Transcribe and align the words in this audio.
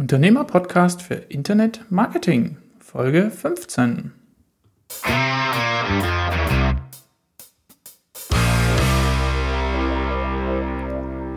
Unternehmer-Podcast 0.00 1.02
für 1.02 1.16
Internet 1.16 1.84
Marketing, 1.90 2.56
Folge 2.78 3.30
15. 3.30 4.12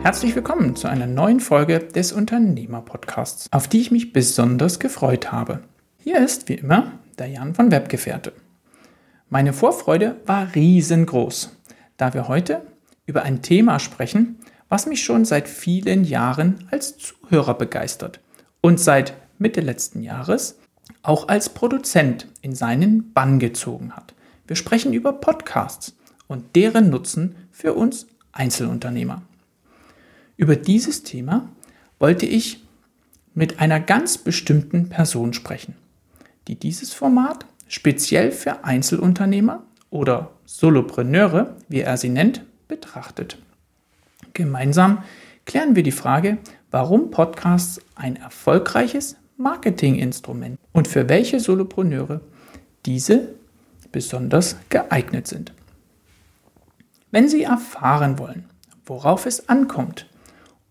Herzlich 0.00 0.34
willkommen 0.34 0.76
zu 0.76 0.88
einer 0.88 1.06
neuen 1.06 1.40
Folge 1.40 1.78
des 1.78 2.12
Unternehmer-Podcasts, 2.12 3.52
auf 3.52 3.68
die 3.68 3.82
ich 3.82 3.90
mich 3.90 4.14
besonders 4.14 4.80
gefreut 4.80 5.30
habe. 5.30 5.60
Hier 5.98 6.24
ist 6.24 6.48
wie 6.48 6.54
immer 6.54 6.92
der 7.18 7.26
Jan 7.26 7.54
von 7.54 7.70
Webgefährte. 7.70 8.32
Meine 9.28 9.52
Vorfreude 9.52 10.16
war 10.24 10.54
riesengroß, 10.54 11.54
da 11.98 12.14
wir 12.14 12.28
heute 12.28 12.62
über 13.04 13.24
ein 13.24 13.42
Thema 13.42 13.78
sprechen, 13.78 14.38
was 14.70 14.86
mich 14.86 15.04
schon 15.04 15.26
seit 15.26 15.50
vielen 15.50 16.04
Jahren 16.04 16.66
als 16.70 16.96
Zuhörer 16.96 17.52
begeistert 17.52 18.20
und 18.64 18.80
seit 18.80 19.12
Mitte 19.38 19.60
letzten 19.60 20.02
Jahres 20.02 20.58
auch 21.02 21.28
als 21.28 21.50
Produzent 21.50 22.28
in 22.40 22.54
seinen 22.54 23.12
Bann 23.12 23.38
gezogen 23.38 23.92
hat. 23.92 24.14
Wir 24.46 24.56
sprechen 24.56 24.94
über 24.94 25.12
Podcasts 25.12 25.94
und 26.28 26.56
deren 26.56 26.88
Nutzen 26.88 27.36
für 27.52 27.74
uns 27.74 28.06
Einzelunternehmer. 28.32 29.20
Über 30.38 30.56
dieses 30.56 31.02
Thema 31.02 31.46
wollte 31.98 32.24
ich 32.24 32.64
mit 33.34 33.60
einer 33.60 33.80
ganz 33.80 34.16
bestimmten 34.16 34.88
Person 34.88 35.34
sprechen, 35.34 35.74
die 36.48 36.58
dieses 36.58 36.94
Format 36.94 37.44
speziell 37.68 38.32
für 38.32 38.64
Einzelunternehmer 38.64 39.62
oder 39.90 40.30
Solopreneure, 40.46 41.54
wie 41.68 41.82
er 41.82 41.98
sie 41.98 42.08
nennt, 42.08 42.42
betrachtet. 42.66 43.36
Gemeinsam 44.32 45.04
klären 45.44 45.76
wir 45.76 45.82
die 45.82 45.92
Frage, 45.92 46.38
warum 46.74 47.12
Podcasts 47.12 47.80
ein 47.94 48.16
erfolgreiches 48.16 49.14
Marketinginstrument 49.36 50.58
und 50.72 50.88
für 50.88 51.08
welche 51.08 51.38
Solopreneure 51.38 52.20
diese 52.84 53.28
besonders 53.92 54.56
geeignet 54.70 55.28
sind. 55.28 55.52
Wenn 57.12 57.28
Sie 57.28 57.44
erfahren 57.44 58.18
wollen, 58.18 58.46
worauf 58.84 59.24
es 59.24 59.48
ankommt, 59.48 60.08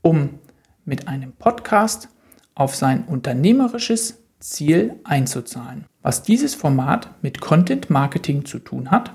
um 0.01 0.39
mit 0.83 1.07
einem 1.07 1.31
Podcast 1.31 2.09
auf 2.53 2.75
sein 2.75 3.05
unternehmerisches 3.05 4.17
Ziel 4.41 4.99
einzuzahlen, 5.05 5.85
was 6.01 6.21
dieses 6.21 6.53
Format 6.53 7.11
mit 7.21 7.39
Content 7.39 7.89
Marketing 7.89 8.43
zu 8.43 8.59
tun 8.59 8.91
hat 8.91 9.13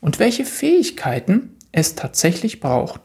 und 0.00 0.18
welche 0.18 0.46
Fähigkeiten 0.46 1.54
es 1.70 1.96
tatsächlich 1.96 2.60
braucht, 2.60 3.02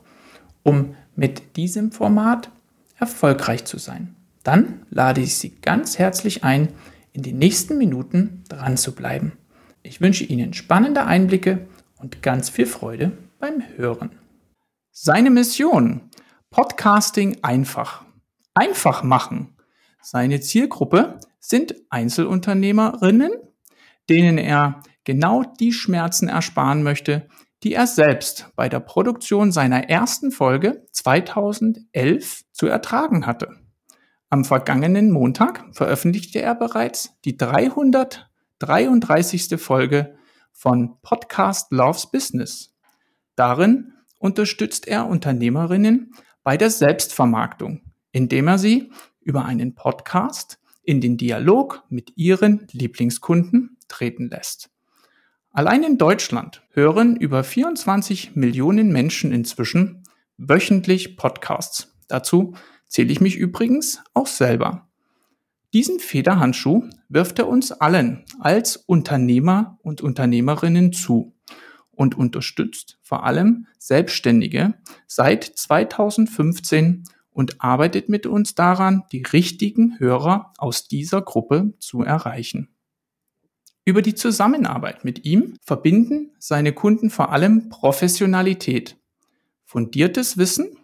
um 0.64 0.96
mit 1.18 1.58
diesem 1.58 1.92
Format 1.92 2.50
erfolgreich 2.98 3.66
zu 3.66 3.78
sein. 3.78 4.16
Dann 4.44 4.86
lade 4.90 5.22
ich 5.22 5.38
Sie 5.38 5.56
ganz 5.62 5.98
herzlich 5.98 6.44
ein, 6.44 6.70
in 7.14 7.24
den 7.24 7.38
nächsten 7.38 7.78
Minuten 7.78 8.44
dran 8.50 8.78
zu 8.78 8.94
bleiben. 8.94 9.34
Ich 9.84 10.02
wünsche 10.02 10.24
Ihnen 10.24 10.54
spannende 10.54 11.06
Einblicke 11.06 11.68
und 11.98 12.22
ganz 12.22 12.50
viel 12.50 12.66
Freude 12.66 13.12
beim 13.40 13.64
Hören. 13.76 14.12
Seine 14.92 15.30
Mission: 15.30 16.10
Podcasting 16.50 17.38
einfach. 17.42 18.04
Einfach 18.54 19.04
machen. 19.04 19.56
Seine 20.02 20.40
Zielgruppe 20.40 21.20
sind 21.40 21.76
Einzelunternehmerinnen, 21.90 23.32
denen 24.09 24.38
er 24.38 24.82
genau 25.04 25.44
die 25.59 25.74
Schmerzen 25.74 26.28
ersparen 26.28 26.84
möchte, 26.84 27.28
die 27.66 27.74
er 27.74 27.88
selbst 27.88 28.52
bei 28.56 28.70
der 28.70 28.80
Produktion 28.80 29.52
seiner 29.52 29.90
ersten 29.90 30.32
Folge 30.32 30.86
2011 30.92 32.44
zu 32.52 32.68
ertragen 32.68 33.26
hatte. 33.26 33.50
Am 34.30 34.46
vergangenen 34.46 35.10
Montag 35.10 35.66
veröffentlichte 35.72 36.44
er 36.44 36.54
bereits 36.54 37.18
die 37.26 37.38
333. 37.38 39.60
Folge 39.60 40.16
von 40.52 41.02
Podcast 41.02 41.72
Loves 41.72 42.12
Business. 42.12 42.75
Darin 43.36 43.94
unterstützt 44.20 44.88
er 44.88 45.08
Unternehmerinnen 45.08 46.14
bei 46.44 46.58
der 46.58 46.70
Selbstvermarktung, 46.70 47.81
indem 48.12 48.48
er 48.48 48.59
sie 48.59 48.92
über 49.22 49.46
einen 49.46 49.74
Podcast 49.74 50.59
in 50.84 51.02
den 51.02 51.18
Dialog 51.18 51.84
mit 51.90 52.16
ihren 52.16 52.68
Lieblingskunden 52.74 53.80
treten 53.88 54.30
lässt. 54.30 54.70
Allein 55.56 55.84
in 55.84 55.98
Deutschland 55.98 56.64
hören 56.72 57.16
über 57.16 57.42
24 57.42 58.36
Millionen 58.36 58.92
Menschen 58.92 59.32
inzwischen 59.32 60.04
wöchentlich 60.36 61.16
Podcasts. 61.16 61.96
Dazu 62.10 62.56
zähle 62.88 63.14
ich 63.14 63.22
mich 63.22 63.38
übrigens 63.38 64.04
auch 64.14 64.28
selber. 64.28 64.90
Diesen 65.74 66.00
Federhandschuh 66.00 66.84
wirft 67.08 67.40
er 67.40 67.48
uns 67.48 67.72
allen 67.72 68.26
als 68.42 68.76
Unternehmer 68.76 69.80
und 69.82 70.02
Unternehmerinnen 70.02 70.92
zu 70.92 71.34
und 71.92 72.18
unterstützt 72.18 73.00
vor 73.02 73.24
allem 73.24 73.66
Selbstständige 73.78 74.74
seit 75.08 75.46
2015 75.46 77.06
und 77.30 77.62
arbeitet 77.62 78.10
mit 78.10 78.26
uns 78.26 78.56
daran, 78.56 79.04
die 79.14 79.24
richtigen 79.24 79.98
Hörer 80.00 80.52
aus 80.58 80.90
dieser 80.90 81.22
Gruppe 81.22 81.76
zu 81.80 82.02
erreichen. 82.02 82.75
Über 83.88 84.01
die 84.01 84.16
Zusammenarbeit 84.16 85.06
mit 85.06 85.25
ihm 85.25 85.57
verbinden 85.63 86.31
seine 86.40 86.73
Kunden 86.73 87.12
vor 87.12 87.31
allem 87.31 87.69
Professionalität, 87.69 88.97
fundiertes 89.63 90.40
Wissen, 90.40 90.75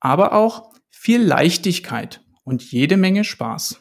aber 0.00 0.34
auch 0.34 0.70
viel 0.90 1.22
Leichtigkeit 1.22 2.22
und 2.44 2.62
jede 2.62 2.98
Menge 2.98 3.24
Spaß. 3.24 3.80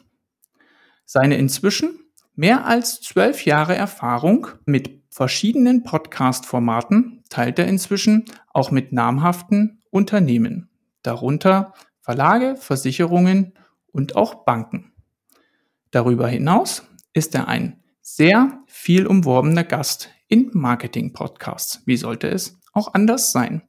Seine 1.05 1.35
inzwischen 1.37 1.99
mehr 2.33 2.65
als 2.65 3.01
zwölf 3.01 3.43
Jahre 3.43 3.75
Erfahrung 3.75 4.47
mit 4.65 5.03
verschiedenen 5.09 5.83
Podcast-Formaten 5.83 7.25
teilt 7.29 7.59
er 7.59 7.67
inzwischen 7.67 8.23
auch 8.53 8.71
mit 8.71 8.93
namhaften 8.93 9.83
Unternehmen, 9.89 10.69
darunter 11.01 11.73
Verlage, 11.99 12.55
Versicherungen 12.55 13.53
und 13.91 14.15
auch 14.15 14.45
Banken. 14.45 14.93
Darüber 15.91 16.29
hinaus 16.29 16.87
ist 17.11 17.35
er 17.35 17.49
ein 17.49 17.83
sehr 18.15 18.63
viel 18.67 19.07
umworbener 19.07 19.63
Gast 19.63 20.09
in 20.27 20.49
Marketing-Podcasts. 20.53 21.83
Wie 21.85 21.97
sollte 21.97 22.27
es 22.27 22.59
auch 22.73 22.93
anders 22.93 23.31
sein? 23.31 23.61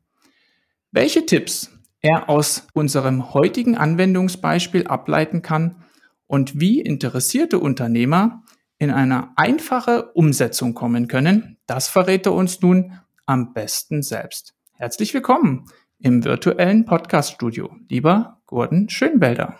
Welche 0.90 1.26
Tipps 1.26 1.70
er 2.00 2.28
aus 2.28 2.66
unserem 2.72 3.34
heutigen 3.34 3.76
Anwendungsbeispiel 3.76 4.86
ableiten 4.86 5.42
kann 5.42 5.84
und 6.26 6.58
wie 6.58 6.80
interessierte 6.80 7.58
Unternehmer 7.58 8.42
in 8.78 8.90
eine 8.90 9.36
einfache 9.36 10.10
Umsetzung 10.14 10.74
kommen 10.74 11.06
können, 11.06 11.58
das 11.66 11.88
verrät 11.88 12.26
er 12.26 12.32
uns 12.32 12.60
nun 12.62 12.98
am 13.26 13.52
besten 13.52 14.02
selbst. 14.02 14.54
Herzlich 14.72 15.12
willkommen 15.12 15.66
im 15.98 16.24
virtuellen 16.24 16.86
Podcast-Studio, 16.86 17.76
lieber 17.88 18.40
Gordon 18.46 18.88
Schönwälder. 18.88 19.58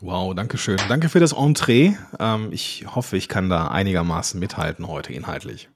Wow, 0.00 0.34
danke 0.34 0.58
schön. 0.58 0.76
Danke 0.88 1.08
für 1.08 1.20
das 1.20 1.32
Entree. 1.32 1.94
Ähm, 2.20 2.48
ich 2.52 2.84
hoffe, 2.94 3.16
ich 3.16 3.28
kann 3.28 3.48
da 3.48 3.68
einigermaßen 3.68 4.38
mithalten 4.38 4.88
heute 4.88 5.12
inhaltlich. 5.12 5.70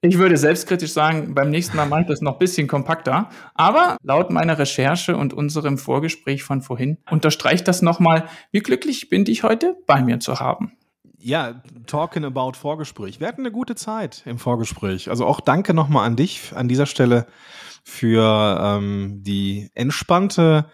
Ich 0.00 0.18
würde 0.18 0.36
selbstkritisch 0.36 0.92
sagen, 0.92 1.34
beim 1.34 1.50
nächsten 1.50 1.76
Mal 1.76 1.86
mache 1.86 2.02
ich 2.02 2.06
das 2.06 2.20
noch 2.20 2.34
ein 2.34 2.38
bisschen 2.38 2.68
kompakter. 2.68 3.30
Aber 3.54 3.96
laut 4.02 4.30
meiner 4.30 4.58
Recherche 4.58 5.16
und 5.16 5.32
unserem 5.32 5.76
Vorgespräch 5.76 6.44
von 6.44 6.62
vorhin 6.62 6.98
unterstreicht 7.10 7.66
das 7.66 7.82
nochmal, 7.82 8.28
wie 8.52 8.60
glücklich 8.60 9.08
bin 9.08 9.26
ich 9.26 9.42
heute 9.42 9.76
bei 9.86 10.00
mir 10.02 10.20
zu 10.20 10.38
haben. 10.38 10.72
Ja, 11.20 11.62
talking 11.86 12.24
about 12.24 12.52
Vorgespräch. 12.52 13.18
Wir 13.18 13.26
hatten 13.26 13.40
eine 13.40 13.50
gute 13.50 13.74
Zeit 13.74 14.22
im 14.24 14.38
Vorgespräch. 14.38 15.10
Also 15.10 15.26
auch 15.26 15.40
danke 15.40 15.74
nochmal 15.74 16.06
an 16.06 16.14
dich 16.14 16.52
an 16.54 16.68
dieser 16.68 16.86
Stelle 16.86 17.26
für 17.82 18.60
ähm, 18.62 19.22
die 19.24 19.68
entspannte 19.74 20.66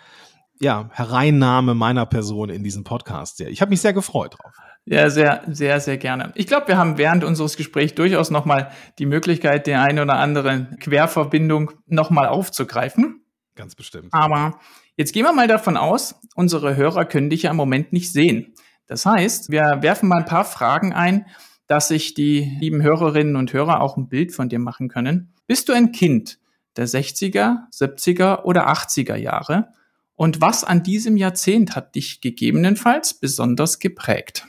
ja, 0.64 0.88
Hereinnahme 0.92 1.74
meiner 1.74 2.06
Person 2.06 2.48
in 2.48 2.64
diesen 2.64 2.82
Podcast. 2.82 3.40
Ich 3.42 3.60
habe 3.60 3.68
mich 3.68 3.82
sehr 3.82 3.92
gefreut 3.92 4.34
drauf. 4.36 4.52
Ja, 4.86 5.08
sehr, 5.10 5.42
sehr, 5.46 5.78
sehr 5.78 5.98
gerne. 5.98 6.32
Ich 6.34 6.46
glaube, 6.46 6.68
wir 6.68 6.76
haben 6.76 6.98
während 6.98 7.22
unseres 7.22 7.56
Gesprächs 7.56 7.94
durchaus 7.94 8.30
nochmal 8.30 8.70
die 8.98 9.06
Möglichkeit, 9.06 9.66
der 9.66 9.82
eine 9.82 10.02
oder 10.02 10.14
anderen 10.14 10.76
Querverbindung 10.80 11.70
nochmal 11.86 12.26
aufzugreifen. 12.26 13.24
Ganz 13.54 13.74
bestimmt. 13.74 14.08
Aber 14.12 14.58
jetzt 14.96 15.12
gehen 15.12 15.24
wir 15.24 15.32
mal 15.32 15.48
davon 15.48 15.76
aus, 15.76 16.16
unsere 16.34 16.76
Hörer 16.76 17.04
können 17.04 17.30
dich 17.30 17.42
ja 17.42 17.50
im 17.50 17.56
Moment 17.56 17.92
nicht 17.92 18.10
sehen. 18.10 18.54
Das 18.86 19.06
heißt, 19.06 19.50
wir 19.50 19.78
werfen 19.80 20.08
mal 20.08 20.18
ein 20.18 20.24
paar 20.24 20.44
Fragen 20.44 20.92
ein, 20.92 21.26
dass 21.66 21.88
sich 21.88 22.14
die 22.14 22.40
lieben 22.58 22.82
Hörerinnen 22.82 23.36
und 23.36 23.52
Hörer 23.52 23.80
auch 23.80 23.96
ein 23.96 24.08
Bild 24.08 24.32
von 24.32 24.48
dir 24.48 24.58
machen 24.58 24.88
können. 24.88 25.34
Bist 25.46 25.68
du 25.68 25.72
ein 25.72 25.92
Kind 25.92 26.38
der 26.76 26.88
60er, 26.88 27.70
70er 27.72 28.42
oder 28.42 28.68
80er 28.68 29.16
Jahre? 29.16 29.68
Und 30.16 30.40
was 30.40 30.64
an 30.64 30.82
diesem 30.82 31.16
Jahrzehnt 31.16 31.74
hat 31.74 31.94
dich 31.94 32.20
gegebenenfalls 32.20 33.14
besonders 33.14 33.78
geprägt? 33.78 34.46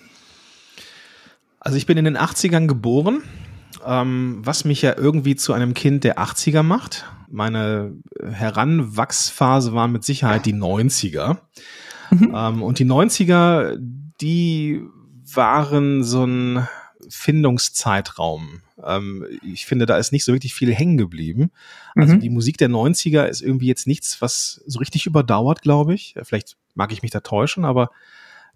Also 1.60 1.78
ich 1.78 1.88
bin 1.88 1.98
in 1.98 2.06
den 2.06 2.18
80ern 2.18 2.68
geboren, 2.68 3.24
ähm, 3.84 4.42
was 4.44 4.66
mich 4.66 4.84
ja 4.84 4.96
irgendwie 4.98 5.36
zu 5.36 5.54
einem 5.54 5.74
Kind 5.74 6.04
der 6.04 6.20
80er 6.20 6.62
macht. 6.62 7.06
Meine 7.30 7.96
Heranwachsphase 8.24 9.74
war 9.74 9.88
mit 9.88 10.04
Sicherheit 10.04 10.46
die 10.46 10.54
90er. 10.54 11.40
Mhm. 12.12 12.34
Ähm, 12.36 12.64
und 12.64 12.78
die 12.78 12.86
90er, 12.86 13.78
die 14.22 14.84
waren 15.34 16.04
so 16.04 16.24
ein 16.26 16.68
Findungszeitraum. 17.10 18.62
Ähm, 18.84 19.26
ich 19.42 19.66
finde, 19.66 19.86
da 19.86 19.98
ist 19.98 20.12
nicht 20.12 20.26
so 20.26 20.34
wirklich 20.34 20.54
viel 20.54 20.74
hängen 20.74 20.98
geblieben. 20.98 21.52
Also 21.96 22.16
mhm. 22.16 22.20
die 22.20 22.30
Musik 22.30 22.58
der 22.58 22.70
90er 22.70 23.26
ist 23.26 23.42
irgendwie 23.42 23.68
jetzt 23.68 23.88
nichts, 23.88 24.22
was 24.22 24.62
so 24.66 24.80
richtig 24.80 25.06
überdauert, 25.06 25.62
glaube 25.62 25.94
ich. 25.94 26.16
Vielleicht 26.24 26.58
mag 26.74 26.92
ich 26.92 27.02
mich 27.02 27.12
da 27.12 27.22
täuschen, 27.22 27.66
aber 27.66 27.90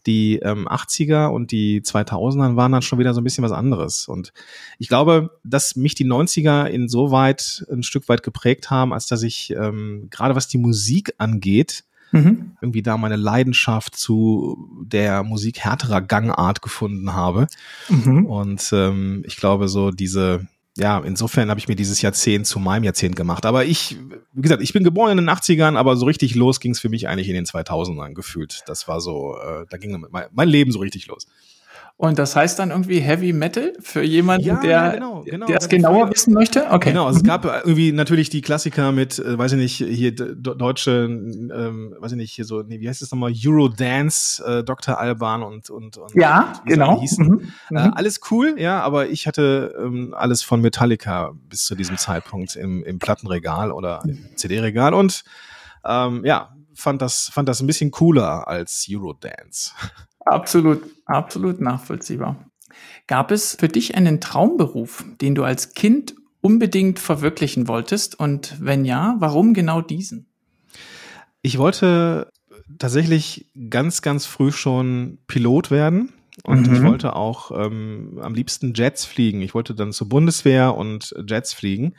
die 0.05 0.37
ähm, 0.37 0.67
80er 0.67 1.27
und 1.27 1.51
die 1.51 1.81
2000er 1.81 2.55
waren 2.55 2.71
dann 2.71 2.81
schon 2.81 2.99
wieder 2.99 3.13
so 3.13 3.21
ein 3.21 3.23
bisschen 3.23 3.43
was 3.43 3.51
anderes. 3.51 4.07
Und 4.07 4.33
ich 4.77 4.87
glaube, 4.87 5.37
dass 5.43 5.75
mich 5.75 5.95
die 5.95 6.05
90er 6.05 6.65
insoweit 6.65 7.65
ein 7.71 7.83
Stück 7.83 8.07
weit 8.09 8.23
geprägt 8.23 8.69
haben, 8.69 8.93
als 8.93 9.07
dass 9.07 9.23
ich 9.23 9.51
ähm, 9.51 10.07
gerade 10.09 10.35
was 10.35 10.47
die 10.47 10.57
Musik 10.57 11.13
angeht, 11.17 11.83
mhm. 12.11 12.51
irgendwie 12.61 12.81
da 12.81 12.97
meine 12.97 13.15
Leidenschaft 13.15 13.95
zu 13.95 14.57
der 14.83 15.23
Musik 15.23 15.59
härterer 15.59 16.01
Gangart 16.01 16.61
gefunden 16.61 17.13
habe. 17.13 17.47
Mhm. 17.89 18.25
Und 18.25 18.69
ähm, 18.73 19.23
ich 19.25 19.37
glaube, 19.37 19.67
so 19.67 19.91
diese, 19.91 20.47
ja, 20.77 20.99
insofern 20.99 21.49
habe 21.49 21.59
ich 21.59 21.67
mir 21.67 21.75
dieses 21.75 22.01
Jahrzehnt 22.01 22.47
zu 22.47 22.59
meinem 22.59 22.83
Jahrzehnt 22.83 23.15
gemacht. 23.15 23.45
Aber 23.45 23.65
ich, 23.65 23.97
wie 24.33 24.41
gesagt, 24.41 24.61
ich 24.61 24.73
bin 24.73 24.83
geboren 24.83 25.11
in 25.11 25.25
den 25.25 25.29
80ern, 25.29 25.75
aber 25.75 25.95
so 25.95 26.05
richtig 26.05 26.35
los 26.35 26.59
ging 26.59 26.71
es 26.71 26.79
für 26.79 26.89
mich 26.89 27.07
eigentlich 27.07 27.29
in 27.29 27.35
den 27.35 27.45
2000ern 27.45 28.13
gefühlt. 28.13 28.63
Das 28.67 28.87
war 28.87 29.01
so, 29.01 29.35
äh, 29.37 29.65
da 29.69 29.77
ging 29.77 29.99
mein, 30.09 30.25
mein 30.31 30.49
Leben 30.49 30.71
so 30.71 30.79
richtig 30.79 31.07
los. 31.07 31.27
Und 32.01 32.17
das 32.17 32.33
heißt 32.33 32.57
dann 32.57 32.71
irgendwie 32.71 33.01
Heavy 33.01 33.33
Metal 33.33 33.73
für 33.81 34.01
jemanden, 34.01 34.47
ja, 34.47 34.61
der 34.61 34.69
ja, 34.69 34.91
genau, 34.91 35.21
genau. 35.25 35.45
der 35.47 35.57
es 35.57 35.67
genauer 35.67 36.03
Frage. 36.03 36.11
wissen 36.15 36.33
möchte? 36.33 36.71
Okay. 36.71 36.91
Genau, 36.91 37.07
also 37.07 37.17
es 37.17 37.23
mhm. 37.23 37.27
gab 37.27 37.43
irgendwie 37.43 37.91
natürlich 37.91 38.29
die 38.29 38.39
Klassiker 38.39 38.93
mit, 38.93 39.19
äh, 39.19 39.37
weiß 39.37 39.51
ich 39.51 39.57
nicht, 39.57 39.75
hier 39.75 40.15
deutsche, 40.15 40.91
ähm, 40.91 41.93
weiß 41.99 42.13
ich 42.13 42.17
nicht, 42.17 42.31
hier 42.31 42.45
so, 42.45 42.61
nee, 42.61 42.79
wie 42.79 42.87
heißt 42.87 43.01
das 43.01 43.11
nochmal, 43.11 43.33
Eurodance, 43.35 44.41
äh, 44.45 44.63
Dr. 44.63 44.97
Alban 44.97 45.43
und, 45.43 45.69
und, 45.69 45.97
und 45.97 46.15
Ja, 46.15 46.53
und 46.61 46.69
genau. 46.69 47.01
Mhm. 47.01 47.51
Äh, 47.69 47.87
mhm. 47.87 47.93
alles 47.93 48.21
cool, 48.31 48.55
ja, 48.57 48.79
aber 48.79 49.09
ich 49.09 49.27
hatte 49.27 49.75
ähm, 49.77 50.13
alles 50.17 50.41
von 50.41 50.61
Metallica 50.61 51.33
bis 51.49 51.65
zu 51.65 51.75
diesem 51.75 51.97
Zeitpunkt 51.97 52.55
im, 52.55 52.81
im 52.81 52.99
Plattenregal 52.99 53.73
oder 53.73 54.03
im 54.05 54.37
CD-Regal 54.37 54.93
und 54.93 55.25
ähm, 55.83 56.23
ja, 56.23 56.55
fand 56.73 57.01
das, 57.01 57.27
fand 57.27 57.49
das 57.49 57.59
ein 57.59 57.67
bisschen 57.67 57.91
cooler 57.91 58.47
als 58.47 58.87
Eurodance. 58.89 59.73
Absolut, 60.25 60.83
absolut 61.05 61.61
nachvollziehbar. 61.61 62.45
Gab 63.07 63.31
es 63.31 63.57
für 63.59 63.67
dich 63.67 63.95
einen 63.95 64.21
Traumberuf, 64.21 65.03
den 65.21 65.35
du 65.35 65.43
als 65.43 65.73
Kind 65.73 66.15
unbedingt 66.41 66.99
verwirklichen 66.99 67.67
wolltest? 67.67 68.19
Und 68.19 68.55
wenn 68.59 68.85
ja, 68.85 69.15
warum 69.19 69.53
genau 69.53 69.81
diesen? 69.81 70.27
Ich 71.41 71.57
wollte 71.57 72.29
tatsächlich 72.77 73.47
ganz, 73.69 74.01
ganz 74.01 74.25
früh 74.25 74.51
schon 74.51 75.17
Pilot 75.27 75.71
werden. 75.71 76.13
Und 76.43 76.67
mhm. 76.67 76.75
ich 76.75 76.83
wollte 76.83 77.15
auch 77.15 77.51
ähm, 77.51 78.19
am 78.21 78.33
liebsten 78.33 78.73
Jets 78.73 79.05
fliegen. 79.05 79.41
Ich 79.41 79.53
wollte 79.53 79.73
dann 79.73 79.91
zur 79.91 80.07
Bundeswehr 80.07 80.75
und 80.75 81.13
Jets 81.27 81.53
fliegen 81.53 81.95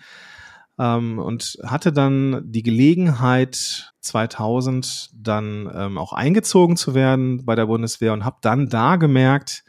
ähm, 0.81 1.19
und 1.19 1.59
hatte 1.63 1.93
dann 1.93 2.43
die 2.51 2.63
Gelegenheit 2.63 3.93
2000 4.01 5.11
dann 5.15 5.71
ähm, 5.75 5.99
auch 5.99 6.15
eingezogen 6.15 6.77
zu 6.77 6.95
werden 6.95 7.45
bei 7.45 7.55
der 7.55 7.67
Bundeswehr 7.67 8.15
und 8.15 8.25
habe 8.25 8.39
dann 8.41 8.71
da 8.71 8.97
gemerkt, 8.97 9.63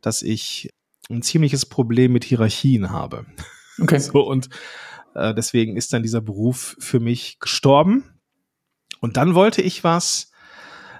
dass 0.00 0.20
ich 0.22 0.70
ein 1.08 1.22
ziemliches 1.22 1.66
Problem 1.66 2.12
mit 2.12 2.24
Hierarchien 2.24 2.90
habe. 2.90 3.24
Okay. 3.80 3.98
So, 4.00 4.26
und 4.26 4.48
äh, 5.14 5.32
deswegen 5.32 5.76
ist 5.76 5.92
dann 5.92 6.02
dieser 6.02 6.20
Beruf 6.20 6.76
für 6.80 6.98
mich 6.98 7.38
gestorben. 7.38 8.04
Und 9.00 9.16
dann 9.16 9.34
wollte 9.34 9.62
ich 9.62 9.84
was, 9.84 10.32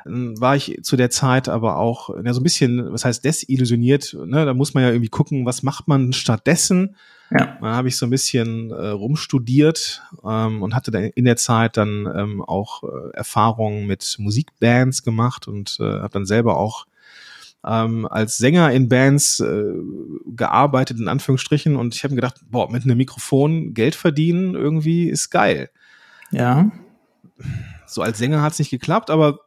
war 0.05 0.57
ich 0.57 0.79
zu 0.83 0.97
der 0.97 1.11
Zeit 1.11 1.49
aber 1.49 1.79
auch 1.79 2.11
ja, 2.25 2.33
so 2.33 2.41
ein 2.41 2.45
bisschen, 2.45 2.93
was 2.93 3.05
heißt 3.05 3.25
desillusioniert. 3.25 4.17
Ne? 4.25 4.45
Da 4.45 4.55
muss 4.55 4.75
man 4.75 4.83
ja 4.85 4.91
irgendwie 4.91 5.09
gucken, 5.09 5.47
was 5.47 5.63
macht 5.63 5.89
man 5.89 6.13
stattdessen. 6.13 6.97
Ja. 7.39 7.59
Dann 7.61 7.75
habe 7.75 7.89
ich 7.89 7.97
so 7.97 8.07
ein 8.07 8.11
bisschen 8.11 8.71
äh, 8.71 8.89
rumstudiert 8.89 10.03
ähm, 10.25 10.63
und 10.63 10.75
hatte 10.75 10.91
dann 10.91 11.05
in 11.05 11.25
der 11.25 11.37
Zeit 11.37 11.77
dann 11.77 12.11
ähm, 12.15 12.43
auch 12.43 12.83
äh, 12.83 13.11
Erfahrungen 13.15 13.87
mit 13.87 14.17
Musikbands 14.19 15.03
gemacht 15.03 15.49
und 15.49 15.79
äh, 15.81 15.85
habe 15.85 16.11
dann 16.11 16.27
selber 16.27 16.57
auch 16.57 16.87
ähm, 17.65 18.07
als 18.07 18.39
Sänger 18.39 18.73
in 18.73 18.89
Bands 18.89 19.41
äh, 19.41 19.73
gearbeitet, 20.35 20.99
in 20.99 21.09
Anführungsstrichen. 21.09 21.77
Und 21.77 21.95
ich 21.95 22.05
habe 22.05 22.15
mir 22.15 22.21
gedacht, 22.21 22.41
boah, 22.51 22.71
mit 22.71 22.85
einem 22.85 22.97
Mikrofon 22.97 23.75
Geld 23.75 23.95
verdienen 23.95 24.55
irgendwie 24.55 25.09
ist 25.09 25.31
geil. 25.31 25.71
Ja. 26.31 26.71
So 27.87 28.03
als 28.03 28.19
Sänger 28.19 28.43
hat 28.43 28.53
es 28.53 28.59
nicht 28.59 28.71
geklappt, 28.71 29.11
aber 29.11 29.41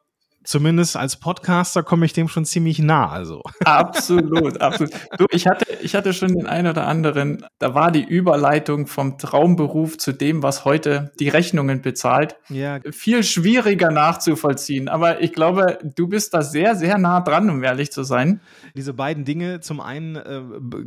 zumindest 0.45 0.95
als 0.95 1.17
Podcaster 1.17 1.83
komme 1.83 2.05
ich 2.05 2.13
dem 2.13 2.27
schon 2.27 2.45
ziemlich 2.45 2.79
nah. 2.79 3.09
Also. 3.09 3.41
Absolut, 3.63 4.61
absolut. 4.61 4.93
Du, 5.17 5.25
ich 5.31 5.47
hatte, 5.47 5.65
ich 5.81 5.95
hatte 5.95 6.13
schon 6.13 6.33
den 6.33 6.47
einen 6.47 6.67
oder 6.67 6.87
anderen, 6.87 7.45
da 7.59 7.73
war 7.75 7.91
die 7.91 8.03
Überleitung 8.03 8.87
vom 8.87 9.17
Traumberuf 9.17 9.97
zu 9.97 10.13
dem, 10.13 10.43
was 10.43 10.65
heute 10.65 11.11
die 11.19 11.29
Rechnungen 11.29 11.81
bezahlt, 11.81 12.35
ja. 12.49 12.79
viel 12.91 13.23
schwieriger 13.23 13.91
nachzuvollziehen. 13.91 14.87
Aber 14.87 15.21
ich 15.21 15.33
glaube, 15.33 15.79
du 15.95 16.07
bist 16.07 16.33
da 16.33 16.41
sehr, 16.41 16.75
sehr 16.75 16.97
nah 16.97 17.21
dran, 17.21 17.49
um 17.49 17.63
ehrlich 17.63 17.91
zu 17.91 18.03
sein. 18.03 18.41
Diese 18.75 18.93
beiden 18.93 19.25
Dinge, 19.25 19.59
zum 19.59 19.79
einen 19.79 20.15
äh, 20.15 20.41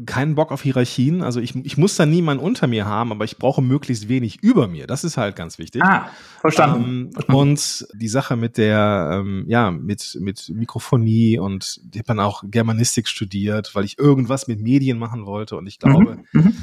keinen 0.06 0.34
Bock 0.34 0.52
auf 0.52 0.62
Hierarchien. 0.62 1.22
Also 1.22 1.40
ich, 1.40 1.54
ich 1.56 1.76
muss 1.76 1.96
da 1.96 2.06
niemanden 2.06 2.44
unter 2.44 2.66
mir 2.66 2.86
haben, 2.86 3.12
aber 3.12 3.24
ich 3.24 3.38
brauche 3.38 3.62
möglichst 3.62 4.08
wenig 4.08 4.42
über 4.42 4.68
mir. 4.68 4.86
Das 4.86 5.04
ist 5.04 5.16
halt 5.16 5.36
ganz 5.36 5.58
wichtig. 5.58 5.82
Ah, 5.82 6.08
verstanden. 6.40 7.10
Ähm, 7.28 7.34
und 7.34 7.86
die 7.94 8.08
Sache 8.08 8.36
mit 8.36 8.56
der 8.58 9.20
ähm, 9.20 9.44
ja, 9.48 9.70
mit, 9.70 10.18
mit 10.20 10.50
Mikrofonie 10.50 11.38
und 11.38 11.80
ich 11.90 11.98
habe 11.98 12.08
dann 12.08 12.20
auch 12.20 12.44
Germanistik 12.44 13.08
studiert, 13.08 13.74
weil 13.74 13.86
ich 13.86 13.98
irgendwas 13.98 14.46
mit 14.46 14.60
Medien 14.60 14.98
machen 14.98 15.24
wollte 15.24 15.56
und 15.56 15.66
ich 15.66 15.78
glaube, 15.78 16.18
mhm. 16.32 16.40
mhm. 16.42 16.56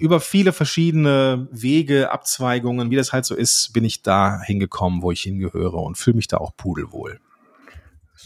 über 0.00 0.18
viele 0.18 0.52
verschiedene 0.52 1.46
Wege, 1.52 2.10
Abzweigungen, 2.10 2.90
wie 2.90 2.96
das 2.96 3.12
halt 3.12 3.26
so 3.26 3.36
ist, 3.36 3.72
bin 3.72 3.84
ich 3.84 4.02
da 4.02 4.42
hingekommen, 4.42 5.02
wo 5.02 5.12
ich 5.12 5.20
hingehöre 5.20 5.74
und 5.74 5.96
fühle 5.96 6.16
mich 6.16 6.26
da 6.26 6.38
auch 6.38 6.56
pudelwohl. 6.56 7.20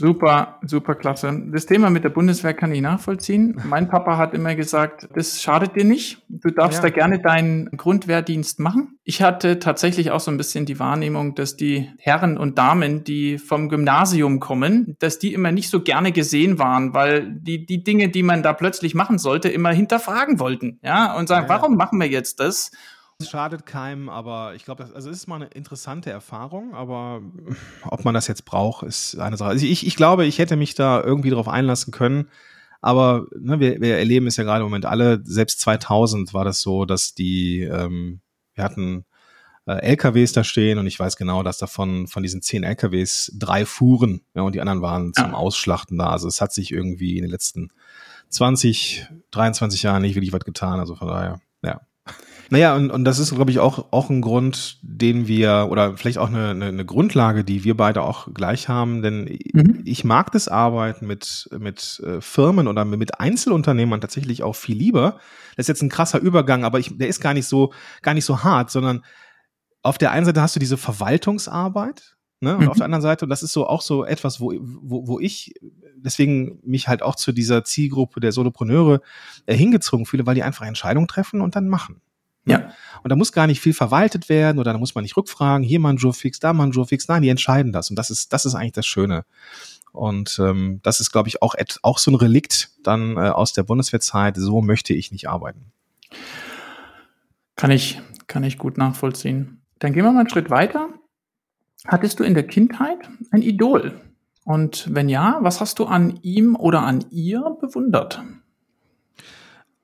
Super, 0.00 0.58
super 0.64 0.94
klasse. 0.94 1.42
Das 1.52 1.66
Thema 1.66 1.90
mit 1.90 2.04
der 2.04 2.08
Bundeswehr 2.08 2.54
kann 2.54 2.72
ich 2.72 2.80
nachvollziehen. 2.80 3.60
Mein 3.66 3.90
Papa 3.90 4.16
hat 4.16 4.32
immer 4.32 4.54
gesagt, 4.54 5.06
das 5.14 5.42
schadet 5.42 5.76
dir 5.76 5.84
nicht. 5.84 6.22
Du 6.30 6.50
darfst 6.50 6.82
ja. 6.82 6.88
da 6.88 6.94
gerne 6.94 7.20
deinen 7.20 7.66
Grundwehrdienst 7.76 8.60
machen. 8.60 8.98
Ich 9.04 9.20
hatte 9.20 9.58
tatsächlich 9.58 10.10
auch 10.10 10.20
so 10.20 10.30
ein 10.30 10.38
bisschen 10.38 10.64
die 10.64 10.78
Wahrnehmung, 10.78 11.34
dass 11.34 11.54
die 11.54 11.90
Herren 11.98 12.38
und 12.38 12.56
Damen, 12.56 13.04
die 13.04 13.36
vom 13.36 13.68
Gymnasium 13.68 14.40
kommen, 14.40 14.96
dass 15.00 15.18
die 15.18 15.34
immer 15.34 15.52
nicht 15.52 15.68
so 15.68 15.82
gerne 15.82 16.12
gesehen 16.12 16.58
waren, 16.58 16.94
weil 16.94 17.30
die, 17.34 17.66
die 17.66 17.84
Dinge, 17.84 18.08
die 18.08 18.22
man 18.22 18.42
da 18.42 18.54
plötzlich 18.54 18.94
machen 18.94 19.18
sollte, 19.18 19.50
immer 19.50 19.70
hinterfragen 19.70 20.40
wollten. 20.40 20.80
Ja, 20.82 21.14
und 21.14 21.28
sagen, 21.28 21.46
ja, 21.46 21.54
warum 21.54 21.76
machen 21.76 22.00
wir 22.00 22.08
jetzt 22.08 22.40
das? 22.40 22.70
Es 23.20 23.28
schadet 23.28 23.66
keinem, 23.66 24.08
aber 24.08 24.54
ich 24.54 24.64
glaube, 24.64 24.88
also 24.94 25.10
es 25.10 25.18
ist 25.18 25.26
mal 25.26 25.36
eine 25.36 25.46
interessante 25.46 26.10
Erfahrung, 26.10 26.74
aber 26.74 27.22
ob 27.82 28.04
man 28.04 28.14
das 28.14 28.26
jetzt 28.26 28.44
braucht, 28.44 28.84
ist 28.86 29.18
eine 29.18 29.36
Sache. 29.36 29.50
Also 29.50 29.66
ich, 29.66 29.86
ich 29.86 29.96
glaube, 29.96 30.24
ich 30.24 30.38
hätte 30.38 30.56
mich 30.56 30.74
da 30.74 31.02
irgendwie 31.02 31.30
drauf 31.30 31.48
einlassen 31.48 31.92
können, 31.92 32.28
aber 32.80 33.26
ne, 33.38 33.60
wir, 33.60 33.80
wir 33.80 33.98
erleben 33.98 34.26
es 34.26 34.36
ja 34.36 34.44
gerade 34.44 34.60
im 34.60 34.66
Moment 34.66 34.86
alle, 34.86 35.20
selbst 35.24 35.60
2000 35.60 36.32
war 36.32 36.44
das 36.44 36.62
so, 36.62 36.86
dass 36.86 37.14
die, 37.14 37.62
ähm, 37.62 38.20
wir 38.54 38.64
hatten 38.64 39.04
äh, 39.66 39.82
LKWs 39.82 40.32
da 40.32 40.42
stehen 40.42 40.78
und 40.78 40.86
ich 40.86 40.98
weiß 40.98 41.16
genau, 41.16 41.42
dass 41.42 41.58
davon 41.58 42.06
von 42.06 42.22
diesen 42.22 42.40
zehn 42.40 42.64
LKWs 42.64 43.32
drei 43.38 43.66
fuhren 43.66 44.22
ja, 44.34 44.42
und 44.42 44.54
die 44.54 44.60
anderen 44.60 44.82
waren 44.82 45.12
zum 45.12 45.34
Ausschlachten 45.34 45.98
da. 45.98 46.10
Also 46.10 46.26
es 46.26 46.40
hat 46.40 46.52
sich 46.52 46.72
irgendwie 46.72 47.18
in 47.18 47.22
den 47.22 47.30
letzten 47.30 47.70
20, 48.30 49.06
23 49.30 49.82
Jahren 49.82 50.02
nicht 50.02 50.14
wirklich 50.14 50.32
was 50.32 50.44
getan, 50.44 50.80
also 50.80 50.94
von 50.94 51.08
daher, 51.08 51.40
ja. 51.62 51.80
Naja, 52.50 52.74
und, 52.74 52.90
und 52.90 53.04
das 53.04 53.18
ist, 53.18 53.34
glaube 53.34 53.52
ich, 53.52 53.60
auch, 53.60 53.92
auch 53.92 54.10
ein 54.10 54.20
Grund, 54.20 54.78
den 54.82 55.28
wir, 55.28 55.68
oder 55.70 55.96
vielleicht 55.96 56.18
auch 56.18 56.28
eine, 56.28 56.50
eine, 56.50 56.66
eine 56.66 56.84
Grundlage, 56.84 57.44
die 57.44 57.62
wir 57.62 57.76
beide 57.76 58.02
auch 58.02 58.28
gleich 58.34 58.68
haben, 58.68 59.02
denn 59.02 59.38
mhm. 59.52 59.82
ich 59.84 60.04
mag 60.04 60.32
das 60.32 60.48
Arbeiten 60.48 61.06
mit, 61.06 61.48
mit 61.58 62.02
äh, 62.04 62.20
Firmen 62.20 62.66
oder 62.66 62.84
mit 62.84 63.20
Einzelunternehmern 63.20 64.00
tatsächlich 64.00 64.42
auch 64.42 64.56
viel 64.56 64.76
lieber. 64.76 65.20
Das 65.56 65.64
ist 65.64 65.68
jetzt 65.68 65.82
ein 65.82 65.88
krasser 65.88 66.18
Übergang, 66.18 66.64
aber 66.64 66.80
ich, 66.80 66.98
der 66.98 67.08
ist 67.08 67.20
gar 67.20 67.34
nicht 67.34 67.46
so, 67.46 67.72
gar 68.02 68.14
nicht 68.14 68.24
so 68.24 68.42
hart, 68.42 68.70
sondern 68.70 69.04
auf 69.82 69.96
der 69.96 70.10
einen 70.10 70.26
Seite 70.26 70.42
hast 70.42 70.56
du 70.56 70.60
diese 70.60 70.76
Verwaltungsarbeit, 70.76 72.16
Ne? 72.42 72.56
Und 72.56 72.62
mhm. 72.62 72.68
auf 72.70 72.76
der 72.78 72.86
anderen 72.86 73.02
Seite, 73.02 73.26
und 73.26 73.28
das 73.28 73.42
ist 73.42 73.52
so 73.52 73.66
auch 73.66 73.82
so 73.82 74.02
etwas, 74.02 74.40
wo, 74.40 74.54
wo, 74.58 75.06
wo 75.06 75.20
ich 75.20 75.52
deswegen 75.96 76.58
mich 76.62 76.88
halt 76.88 77.02
auch 77.02 77.14
zu 77.14 77.32
dieser 77.32 77.64
Zielgruppe 77.64 78.20
der 78.20 78.32
Solopreneure 78.32 79.02
äh, 79.44 79.54
hingezogen 79.54 80.06
fühle, 80.06 80.24
weil 80.24 80.34
die 80.34 80.42
einfach 80.42 80.64
Entscheidungen 80.64 81.06
treffen 81.06 81.42
und 81.42 81.54
dann 81.54 81.68
machen. 81.68 82.00
Ja. 82.44 82.72
Und 83.02 83.10
da 83.10 83.16
muss 83.16 83.32
gar 83.32 83.46
nicht 83.46 83.60
viel 83.60 83.74
verwaltet 83.74 84.28
werden 84.28 84.58
oder 84.58 84.72
da 84.72 84.78
muss 84.78 84.94
man 84.94 85.02
nicht 85.02 85.16
rückfragen, 85.16 85.64
hier 85.64 85.80
mal 85.80 85.90
ein 85.90 85.96
Joe-Fix, 85.96 86.40
da 86.40 86.52
mal 86.52 86.64
ein 86.64 86.72
Joe-Fix. 86.72 87.08
Nein, 87.08 87.22
die 87.22 87.28
entscheiden 87.28 87.72
das. 87.72 87.90
Und 87.90 87.96
das 87.96 88.10
ist, 88.10 88.32
das 88.32 88.44
ist 88.44 88.54
eigentlich 88.54 88.72
das 88.72 88.86
Schöne. 88.86 89.24
Und 89.92 90.38
ähm, 90.40 90.80
das 90.82 91.00
ist, 91.00 91.10
glaube 91.10 91.28
ich, 91.28 91.42
auch, 91.42 91.54
auch 91.82 91.98
so 91.98 92.10
ein 92.10 92.14
Relikt 92.14 92.70
dann 92.82 93.16
äh, 93.16 93.30
aus 93.30 93.52
der 93.52 93.64
Bundeswehrzeit. 93.64 94.36
So 94.36 94.62
möchte 94.62 94.94
ich 94.94 95.12
nicht 95.12 95.28
arbeiten. 95.28 95.72
Kann 97.56 97.70
ich, 97.70 98.00
kann 98.26 98.44
ich 98.44 98.56
gut 98.56 98.78
nachvollziehen. 98.78 99.62
Dann 99.78 99.92
gehen 99.92 100.04
wir 100.04 100.12
mal 100.12 100.20
einen 100.20 100.30
Schritt 100.30 100.50
weiter. 100.50 100.88
Hattest 101.86 102.20
du 102.20 102.24
in 102.24 102.34
der 102.34 102.46
Kindheit 102.46 103.08
ein 103.30 103.42
Idol? 103.42 104.00
Und 104.44 104.88
wenn 104.94 105.08
ja, 105.08 105.38
was 105.40 105.60
hast 105.60 105.78
du 105.78 105.86
an 105.86 106.18
ihm 106.22 106.56
oder 106.56 106.82
an 106.82 107.04
ihr 107.10 107.56
bewundert? 107.60 108.22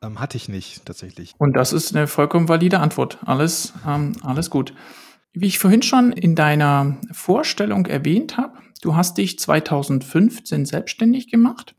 Ähm, 0.02 0.20
hatte 0.20 0.36
ich 0.36 0.48
nicht, 0.48 0.84
tatsächlich. 0.84 1.34
Und 1.38 1.56
das 1.56 1.72
ist 1.72 1.94
eine 1.94 2.06
vollkommen 2.06 2.48
valide 2.48 2.80
Antwort. 2.80 3.18
Alles, 3.24 3.72
ähm, 3.86 4.12
alles 4.22 4.50
gut. 4.50 4.74
Wie 5.32 5.46
ich 5.46 5.58
vorhin 5.58 5.82
schon 5.82 6.12
in 6.12 6.34
deiner 6.34 6.98
Vorstellung 7.12 7.86
erwähnt 7.86 8.36
habe, 8.36 8.58
du 8.82 8.94
hast 8.94 9.18
dich 9.18 9.38
2015 9.38 10.64
selbstständig 10.66 11.30
gemacht. 11.30 11.74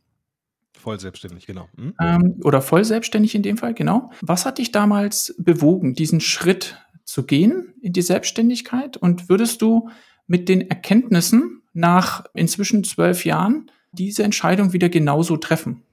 Voll 0.77 1.00
selbstständig, 1.00 1.47
genau. 1.47 1.67
Hm? 1.75 1.93
Ähm, 2.00 2.39
oder 2.43 2.62
voll 2.62 2.86
selbstständig 2.86 3.36
in 3.36 3.43
dem 3.43 3.57
Fall, 3.57 3.74
genau. 3.74 4.12
Was 4.21 4.45
hat 4.45 4.59
dich 4.59 4.71
damals 4.71 5.36
bewogen, 5.38 5.95
diesen 5.95 6.21
Schritt 6.21 6.77
zu 7.03 7.25
gehen 7.25 7.74
in 7.81 7.93
die 7.93 8.01
Selbstständigkeit? 8.01 8.97
Und 8.97 9.27
würdest 9.27 9.62
du 9.62 9.89
mit 10.27 10.50
den 10.50 10.69
Erkenntnissen 10.69 11.63
nach 11.74 12.25
inzwischen 12.33 12.83
zwölf 12.83 13.25
Jahren 13.25 13.71
diese 13.91 14.24
Entscheidung 14.24 14.74
wieder 14.74 14.89
genauso 14.89 15.38
treffen? 15.38 15.83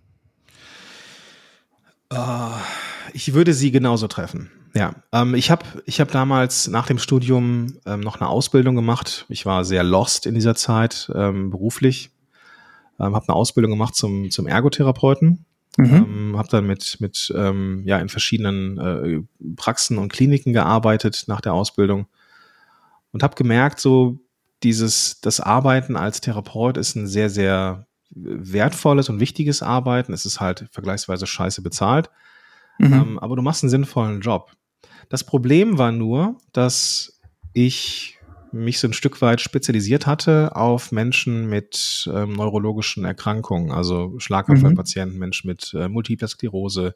Uh, 2.14 2.52
ich 3.12 3.34
würde 3.34 3.52
sie 3.52 3.70
genauso 3.70 4.08
treffen. 4.08 4.50
Ja, 4.74 4.94
ähm, 5.12 5.34
ich 5.34 5.50
habe 5.50 5.64
ich 5.86 6.00
hab 6.00 6.10
damals 6.10 6.66
nach 6.66 6.86
dem 6.86 6.98
Studium 6.98 7.78
ähm, 7.86 8.00
noch 8.00 8.20
eine 8.20 8.28
Ausbildung 8.28 8.74
gemacht. 8.74 9.24
Ich 9.28 9.46
war 9.46 9.64
sehr 9.64 9.84
lost 9.84 10.26
in 10.26 10.34
dieser 10.34 10.56
Zeit 10.56 11.10
ähm, 11.14 11.50
beruflich. 11.50 12.10
Ähm, 12.98 13.14
habe 13.14 13.28
eine 13.28 13.36
Ausbildung 13.36 13.70
gemacht 13.70 13.94
zum, 13.94 14.30
zum 14.30 14.46
Ergotherapeuten. 14.46 15.44
Mhm. 15.76 15.94
Ähm, 15.94 16.34
habe 16.36 16.48
dann 16.48 16.66
mit, 16.66 17.00
mit 17.00 17.32
ähm, 17.36 17.82
ja, 17.86 17.98
in 17.98 18.08
verschiedenen 18.08 18.78
äh, 18.78 19.22
Praxen 19.56 19.98
und 19.98 20.12
Kliniken 20.12 20.52
gearbeitet 20.52 21.24
nach 21.26 21.40
der 21.40 21.54
Ausbildung 21.54 22.06
und 23.12 23.22
habe 23.22 23.36
gemerkt, 23.36 23.80
so 23.80 24.18
dieses, 24.64 25.20
das 25.20 25.40
Arbeiten 25.40 25.96
als 25.96 26.20
Therapeut 26.20 26.76
ist 26.76 26.96
ein 26.96 27.06
sehr, 27.06 27.30
sehr 27.30 27.86
wertvolles 28.10 29.08
und 29.08 29.20
wichtiges 29.20 29.62
Arbeiten. 29.62 30.12
Es 30.12 30.26
ist 30.26 30.40
halt 30.40 30.66
vergleichsweise 30.70 31.26
scheiße 31.26 31.62
bezahlt. 31.62 32.10
Mhm. 32.78 32.92
Ähm, 32.92 33.18
aber 33.18 33.36
du 33.36 33.42
machst 33.42 33.62
einen 33.62 33.70
sinnvollen 33.70 34.20
Job. 34.20 34.52
Das 35.08 35.24
Problem 35.24 35.78
war 35.78 35.92
nur, 35.92 36.38
dass 36.52 37.20
ich 37.52 38.18
mich 38.52 38.78
so 38.78 38.86
ein 38.86 38.92
Stück 38.92 39.20
weit 39.20 39.40
spezialisiert 39.40 40.06
hatte 40.06 40.54
auf 40.54 40.92
Menschen 40.92 41.48
mit 41.48 42.08
ähm, 42.12 42.34
neurologischen 42.34 43.04
Erkrankungen, 43.04 43.72
also 43.72 44.14
Schlaganfallpatienten, 44.18 45.14
mhm. 45.14 45.20
Menschen 45.20 45.48
mit 45.48 45.74
äh, 45.74 45.88
Multipler 45.88 46.28
Sklerose, 46.28 46.94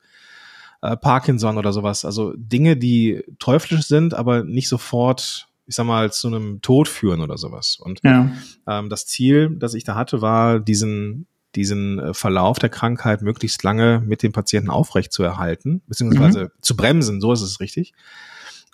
äh, 0.83 0.97
Parkinson 0.97 1.59
oder 1.59 1.73
sowas. 1.73 2.05
Also 2.05 2.33
Dinge, 2.37 2.77
die 2.77 3.25
teuflisch 3.39 3.87
sind, 3.87 4.15
aber 4.15 4.45
nicht 4.45 4.69
sofort 4.69 5.48
ich 5.69 5.75
sag 5.75 5.85
mal, 5.85 6.11
zu 6.11 6.29
einem 6.29 6.63
Tod 6.63 6.89
führen 6.89 7.21
oder 7.21 7.37
sowas. 7.37 7.77
Und 7.79 8.01
ja. 8.03 8.33
ähm, 8.67 8.89
das 8.89 9.07
Ziel, 9.07 9.55
das 9.55 9.75
ich 9.75 9.85
da 9.85 9.95
hatte, 9.95 10.23
war, 10.23 10.61
diesen, 10.61 11.27
diesen 11.55 11.99
äh, 11.99 12.15
Verlauf 12.15 12.59
der 12.59 12.71
Krankheit 12.71 13.21
möglichst 13.21 13.63
lange 13.63 14.03
mit 14.05 14.23
dem 14.23 14.33
Patienten 14.33 14.71
aufrecht 14.71 15.13
zu 15.13 15.23
erhalten, 15.23 15.83
beziehungsweise 15.87 16.45
mhm. 16.45 16.63
zu 16.63 16.75
bremsen, 16.75 17.21
so 17.21 17.33
ist 17.33 17.43
es 17.43 17.61
richtig. 17.61 17.93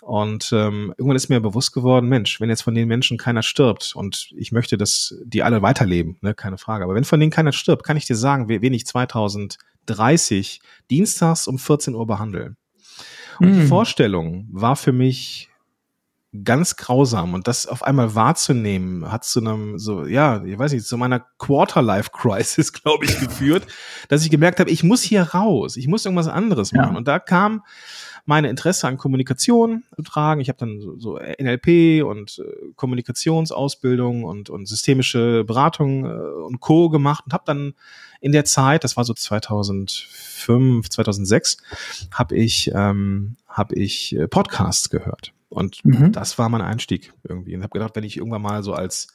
Und 0.02 0.52
ähm, 0.52 0.94
irgendwann 0.96 1.16
ist 1.16 1.30
mir 1.30 1.40
bewusst 1.40 1.72
geworden, 1.72 2.08
Mensch, 2.08 2.40
wenn 2.40 2.48
jetzt 2.48 2.62
von 2.62 2.74
den 2.74 2.86
Menschen 2.86 3.18
keiner 3.18 3.42
stirbt 3.42 3.96
und 3.96 4.32
ich 4.36 4.52
möchte, 4.52 4.76
dass 4.76 5.16
die 5.24 5.42
alle 5.42 5.62
weiterleben, 5.62 6.18
ne, 6.20 6.34
keine 6.34 6.58
Frage. 6.58 6.84
Aber 6.84 6.94
wenn 6.94 7.04
von 7.04 7.18
denen 7.18 7.32
keiner 7.32 7.52
stirbt, 7.52 7.84
kann 7.84 7.96
ich 7.96 8.06
dir 8.06 8.14
sagen, 8.14 8.48
wen 8.48 8.74
ich 8.74 8.86
2030 8.86 10.60
dienstags 10.90 11.48
um 11.48 11.58
14 11.58 11.94
Uhr 11.94 12.06
behandeln. 12.06 12.56
Und 13.40 13.50
mhm. 13.50 13.60
die 13.60 13.66
Vorstellung 13.66 14.46
war 14.52 14.76
für 14.76 14.92
mich 14.92 15.48
ganz 16.42 16.76
grausam 16.76 17.34
und 17.34 17.46
das 17.46 17.66
auf 17.66 17.82
einmal 17.84 18.14
wahrzunehmen, 18.14 19.10
hat 19.12 19.24
zu 19.24 19.40
einem 19.40 19.78
so 19.78 20.06
ja, 20.06 20.42
ich 20.44 20.58
weiß 20.58 20.72
nicht, 20.72 20.86
zu 20.86 20.96
meiner 20.96 21.20
Quarter-Life 21.38 22.10
Crisis, 22.12 22.72
glaube 22.82 23.04
ich, 23.04 23.20
geführt, 23.20 23.66
dass 24.08 24.24
ich 24.24 24.30
gemerkt 24.30 24.58
habe, 24.58 24.70
ich 24.70 24.82
muss 24.82 25.02
hier 25.02 25.22
raus, 25.22 25.76
ich 25.76 25.86
muss 25.86 26.04
irgendwas 26.04 26.28
anderes 26.28 26.72
machen 26.72 26.92
ja. 26.92 26.98
und 26.98 27.06
da 27.06 27.18
kam 27.18 27.62
meine 28.26 28.48
Interesse 28.48 28.88
an 28.88 28.96
Kommunikation 28.96 29.84
zu 29.94 30.02
tragen. 30.02 30.40
Ich 30.40 30.48
habe 30.48 30.58
dann 30.58 30.80
so, 30.80 30.98
so 30.98 31.18
NLP 31.18 32.02
und 32.04 32.38
äh, 32.38 32.72
Kommunikationsausbildung 32.74 34.24
und, 34.24 34.48
und 34.50 34.66
systemische 34.66 35.44
Beratung 35.44 36.06
äh, 36.06 36.08
und 36.08 36.60
Co. 36.60 36.88
gemacht 36.88 37.24
und 37.26 37.34
habe 37.34 37.44
dann 37.46 37.74
in 38.20 38.32
der 38.32 38.46
Zeit, 38.46 38.84
das 38.84 38.96
war 38.96 39.04
so 39.04 39.12
2005, 39.12 40.88
2006, 40.88 41.58
habe 42.12 42.36
ich, 42.36 42.70
ähm, 42.74 43.36
hab 43.46 43.72
ich 43.72 44.16
äh, 44.16 44.26
Podcasts 44.26 44.88
gehört. 44.88 45.34
Und 45.54 45.84
mhm. 45.84 46.10
das 46.12 46.36
war 46.38 46.48
mein 46.48 46.60
Einstieg 46.60 47.14
irgendwie. 47.22 47.54
Und 47.54 47.62
habe 47.62 47.72
gedacht, 47.72 47.94
wenn 47.94 48.04
ich 48.04 48.16
irgendwann 48.16 48.42
mal 48.42 48.62
so 48.64 48.72
als, 48.72 49.08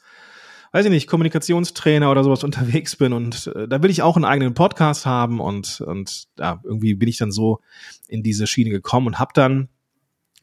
weiß 0.72 0.86
ich 0.86 0.90
nicht, 0.90 1.06
Kommunikationstrainer 1.06 2.10
oder 2.10 2.24
sowas 2.24 2.44
unterwegs 2.44 2.96
bin 2.96 3.12
und 3.12 3.48
äh, 3.54 3.68
da 3.68 3.82
will 3.82 3.90
ich 3.90 4.02
auch 4.02 4.16
einen 4.16 4.24
eigenen 4.24 4.54
Podcast 4.54 5.04
haben 5.04 5.38
und, 5.38 5.82
und 5.82 6.28
ja, 6.38 6.60
irgendwie 6.64 6.94
bin 6.94 7.08
ich 7.08 7.18
dann 7.18 7.30
so 7.30 7.60
in 8.08 8.22
diese 8.22 8.46
Schiene 8.46 8.70
gekommen 8.70 9.06
und 9.06 9.18
habe 9.18 9.32
dann 9.34 9.68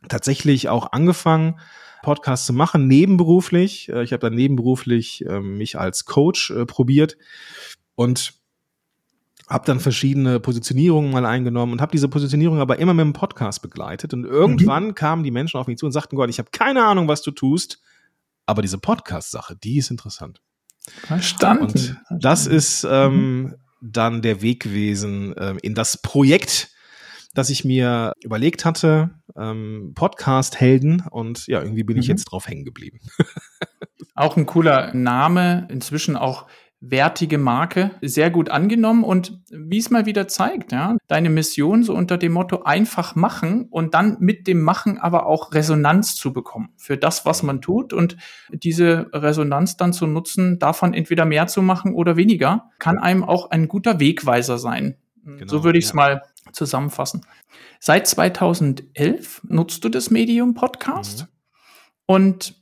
tatsächlich 0.07 0.69
auch 0.69 0.91
angefangen, 0.91 1.59
Podcasts 2.03 2.45
zu 2.45 2.53
machen, 2.53 2.87
nebenberuflich. 2.87 3.89
Äh, 3.89 4.03
ich 4.03 4.13
habe 4.13 4.21
dann 4.21 4.35
nebenberuflich 4.35 5.25
äh, 5.25 5.39
mich 5.39 5.79
als 5.79 6.05
Coach 6.05 6.51
äh, 6.51 6.65
probiert 6.67 7.17
und 7.95 8.35
habe 9.47 9.65
dann 9.65 9.79
verschiedene 9.79 10.39
Positionierungen 10.39 11.11
mal 11.11 11.25
eingenommen 11.25 11.73
und 11.73 11.81
habe 11.81 11.91
diese 11.91 12.09
Positionierung 12.09 12.59
aber 12.59 12.79
immer 12.79 12.93
mit 12.93 13.05
dem 13.05 13.13
Podcast 13.13 13.61
begleitet. 13.61 14.13
Und 14.13 14.25
irgendwann 14.25 14.87
mhm. 14.87 14.95
kamen 14.95 15.23
die 15.23 15.31
Menschen 15.31 15.57
auf 15.57 15.67
mich 15.67 15.77
zu 15.77 15.85
und 15.85 15.93
sagten, 15.93 16.17
Gott, 16.17 16.29
ich 16.29 16.39
habe 16.39 16.51
keine 16.51 16.83
Ahnung, 16.83 17.07
was 17.07 17.21
du 17.21 17.31
tust, 17.31 17.81
aber 18.45 18.61
diese 18.61 18.77
Podcast-Sache, 18.77 19.55
die 19.55 19.77
ist 19.77 19.89
interessant. 19.89 20.41
Verstanden. 20.79 21.63
Und 22.09 22.23
das 22.23 22.47
ist 22.47 22.85
ähm, 22.89 23.41
mhm. 23.41 23.55
dann 23.81 24.21
der 24.21 24.41
Weg 24.41 24.63
gewesen 24.63 25.33
ähm, 25.37 25.59
in 25.61 25.75
das 25.75 26.01
Projekt, 26.01 26.69
das 27.33 27.49
ich 27.49 27.63
mir 27.63 28.13
überlegt 28.23 28.65
hatte, 28.65 29.11
ähm, 29.37 29.93
Podcast-Helden. 29.95 31.05
Und 31.09 31.47
ja, 31.47 31.61
irgendwie 31.61 31.83
bin 31.83 31.95
mhm. 31.95 32.01
ich 32.01 32.07
jetzt 32.07 32.25
drauf 32.25 32.47
hängen 32.47 32.65
geblieben. 32.65 32.99
auch 34.15 34.35
ein 34.35 34.45
cooler 34.45 34.93
Name, 34.93 35.67
inzwischen 35.69 36.17
auch 36.17 36.47
wertige 36.79 37.39
Marke 37.39 37.91
sehr 38.01 38.29
gut 38.29 38.49
angenommen 38.49 39.03
und 39.03 39.41
wie 39.49 39.79
es 39.79 39.89
mal 39.89 40.05
wieder 40.05 40.27
zeigt, 40.27 40.71
ja, 40.71 40.95
deine 41.07 41.29
Mission 41.29 41.81
so 41.81 41.93
unter 41.93 42.17
dem 42.17 42.33
Motto 42.33 42.63
einfach 42.63 43.15
machen 43.15 43.67
und 43.69 43.95
dann 43.95 44.17
mit 44.19 44.45
dem 44.45 44.61
Machen 44.61 44.99
aber 44.99 45.25
auch 45.25 45.53
Resonanz 45.53 46.15
zu 46.15 46.33
bekommen 46.33 46.69
für 46.77 46.95
das, 46.95 47.25
was 47.25 47.41
man 47.41 47.61
tut 47.61 47.93
und 47.93 48.15
diese 48.51 49.09
Resonanz 49.11 49.77
dann 49.77 49.91
zu 49.91 50.05
nutzen, 50.05 50.59
davon 50.59 50.93
entweder 50.93 51.25
mehr 51.25 51.47
zu 51.47 51.63
machen 51.63 51.95
oder 51.95 52.15
weniger, 52.15 52.69
kann 52.77 52.99
einem 52.99 53.23
auch 53.23 53.49
ein 53.49 53.67
guter 53.67 53.99
Wegweiser 53.99 54.59
sein. 54.59 54.97
Genau, 55.23 55.47
so 55.47 55.63
würde 55.63 55.79
ich 55.79 55.85
es 55.85 55.91
ja. 55.91 55.95
mal 55.95 56.21
zusammenfassen. 56.51 57.25
Seit 57.79 58.07
2011 58.07 59.41
nutzt 59.47 59.83
du 59.83 59.89
das 59.89 60.11
Medium 60.11 60.53
Podcast 60.53 61.21
mhm. 61.21 61.27
und 62.05 62.55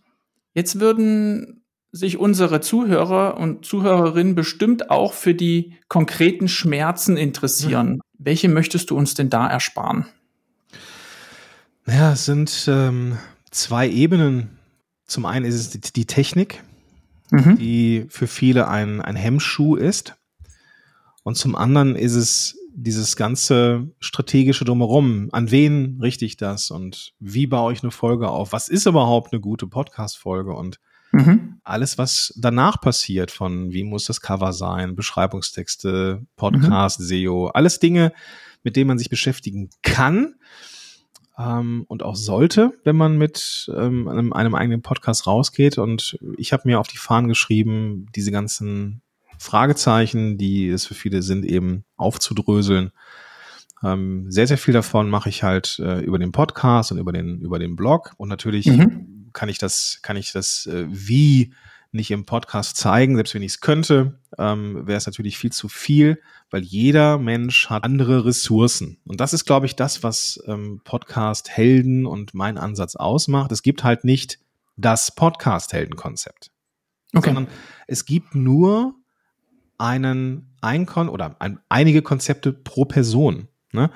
jetzt 0.53 0.79
würden 0.79 1.64
sich 1.95 2.17
unsere 2.17 2.59
Zuhörer 2.59 3.37
und 3.37 3.65
Zuhörerinnen 3.65 4.35
bestimmt 4.35 4.91
auch 4.91 5.13
für 5.13 5.33
die 5.33 5.77
konkreten 5.87 6.49
Schmerzen 6.49 7.15
interessieren. 7.15 7.89
Mhm. 7.89 8.01
Welche 8.17 8.49
möchtest 8.49 8.89
du 8.89 8.97
uns 8.97 9.13
denn 9.13 9.29
da 9.29 9.47
ersparen? 9.47 10.05
Naja, 11.85 12.11
es 12.11 12.25
sind 12.25 12.65
ähm, 12.67 13.17
zwei 13.49 13.87
Ebenen. 13.89 14.57
Zum 15.05 15.25
einen 15.25 15.45
ist 15.45 15.55
es 15.55 15.69
die, 15.69 15.79
die 15.79 16.05
Technik, 16.05 16.63
mhm. 17.31 17.57
die 17.57 18.05
für 18.09 18.27
viele 18.27 18.67
ein, 18.67 19.01
ein 19.01 19.15
Hemmschuh 19.15 19.75
ist. 19.75 20.15
Und 21.23 21.37
zum 21.37 21.55
anderen 21.55 21.95
ist 21.95 22.15
es 22.15 22.57
dieses 22.73 23.15
ganze 23.15 23.89
strategische 24.01 24.65
Drumherum. 24.65 25.29
An 25.31 25.49
wen 25.49 25.99
richte 26.01 26.25
ich 26.25 26.35
das 26.35 26.71
und 26.71 27.13
wie 27.19 27.47
baue 27.47 27.71
ich 27.71 27.83
eine 27.83 27.91
Folge 27.91 28.27
auf? 28.27 28.51
Was 28.51 28.67
ist 28.67 28.85
überhaupt 28.85 29.31
eine 29.31 29.39
gute 29.39 29.65
Podcast-Folge? 29.65 30.51
Und 30.51 30.79
Mhm. 31.15 31.61
Alles, 31.63 31.97
was 31.97 32.33
danach 32.35 32.81
passiert, 32.81 33.31
von 33.31 33.71
wie 33.71 33.85
muss 33.85 34.03
das 34.03 34.19
Cover 34.19 34.51
sein, 34.51 34.95
Beschreibungstexte, 34.95 36.25
Podcast, 36.35 36.99
mhm. 36.99 37.05
SEO, 37.05 37.47
alles 37.47 37.79
Dinge, 37.79 38.11
mit 38.63 38.75
denen 38.75 38.89
man 38.89 38.99
sich 38.99 39.09
beschäftigen 39.09 39.69
kann 39.81 40.35
ähm, 41.37 41.85
und 41.87 42.03
auch 42.03 42.17
sollte, 42.17 42.73
wenn 42.83 42.97
man 42.97 43.17
mit 43.17 43.71
ähm, 43.73 44.09
einem, 44.09 44.33
einem 44.33 44.55
eigenen 44.55 44.81
Podcast 44.81 45.25
rausgeht. 45.25 45.77
Und 45.77 46.19
ich 46.37 46.51
habe 46.51 46.63
mir 46.65 46.81
auf 46.81 46.89
die 46.89 46.97
Fahnen 46.97 47.29
geschrieben, 47.29 48.07
diese 48.13 48.31
ganzen 48.31 49.01
Fragezeichen, 49.37 50.37
die 50.37 50.67
es 50.67 50.85
für 50.85 50.95
viele 50.95 51.21
sind, 51.21 51.45
eben 51.45 51.85
aufzudröseln. 51.95 52.91
Ähm, 53.85 54.31
sehr, 54.31 54.47
sehr 54.47 54.57
viel 54.57 54.73
davon 54.73 55.09
mache 55.09 55.29
ich 55.29 55.43
halt 55.43 55.79
äh, 55.79 55.99
über 55.99 56.17
den 56.17 56.31
Podcast 56.31 56.91
und 56.91 56.97
über 56.97 57.11
den, 57.11 57.39
über 57.41 57.59
den 57.59 57.75
Blog 57.75 58.13
und 58.17 58.29
natürlich 58.29 58.65
mhm 58.65 59.15
kann 59.35 59.49
ich 59.49 59.59
das, 59.59 59.99
kann 60.01 60.17
ich 60.17 60.31
das 60.31 60.65
äh, 60.65 60.85
wie 60.89 61.53
nicht 61.91 62.11
im 62.11 62.25
Podcast 62.25 62.75
zeigen, 62.75 63.15
selbst 63.15 63.35
wenn 63.35 63.43
ich 63.43 63.53
es 63.53 63.61
könnte, 63.61 64.19
ähm, 64.37 64.87
wäre 64.87 64.97
es 64.97 65.05
natürlich 65.05 65.37
viel 65.37 65.51
zu 65.51 65.69
viel, 65.69 66.19
weil 66.49 66.63
jeder 66.63 67.17
Mensch 67.17 67.69
hat 67.69 67.83
andere 67.83 68.25
Ressourcen. 68.25 68.97
Und 69.05 69.21
das 69.21 69.33
ist, 69.33 69.45
glaube 69.45 69.65
ich, 69.65 69.75
das, 69.75 70.03
was 70.03 70.43
ähm, 70.47 70.81
Podcast-Helden 70.83 72.05
und 72.05 72.33
mein 72.33 72.57
Ansatz 72.57 72.95
ausmacht. 72.95 73.51
Es 73.51 73.61
gibt 73.61 73.83
halt 73.83 74.03
nicht 74.03 74.39
das 74.75 75.15
Podcast-Helden-Konzept. 75.15 76.51
okay. 77.13 77.27
sondern 77.27 77.47
es 77.87 78.05
gibt 78.05 78.35
nur 78.35 78.95
einen 79.77 80.53
Einkon 80.59 81.07
oder 81.07 81.37
ein, 81.39 81.59
einige 81.69 82.01
Konzepte 82.01 82.51
pro 82.51 82.83
Person. 82.83 83.47
Ne? 83.75 83.91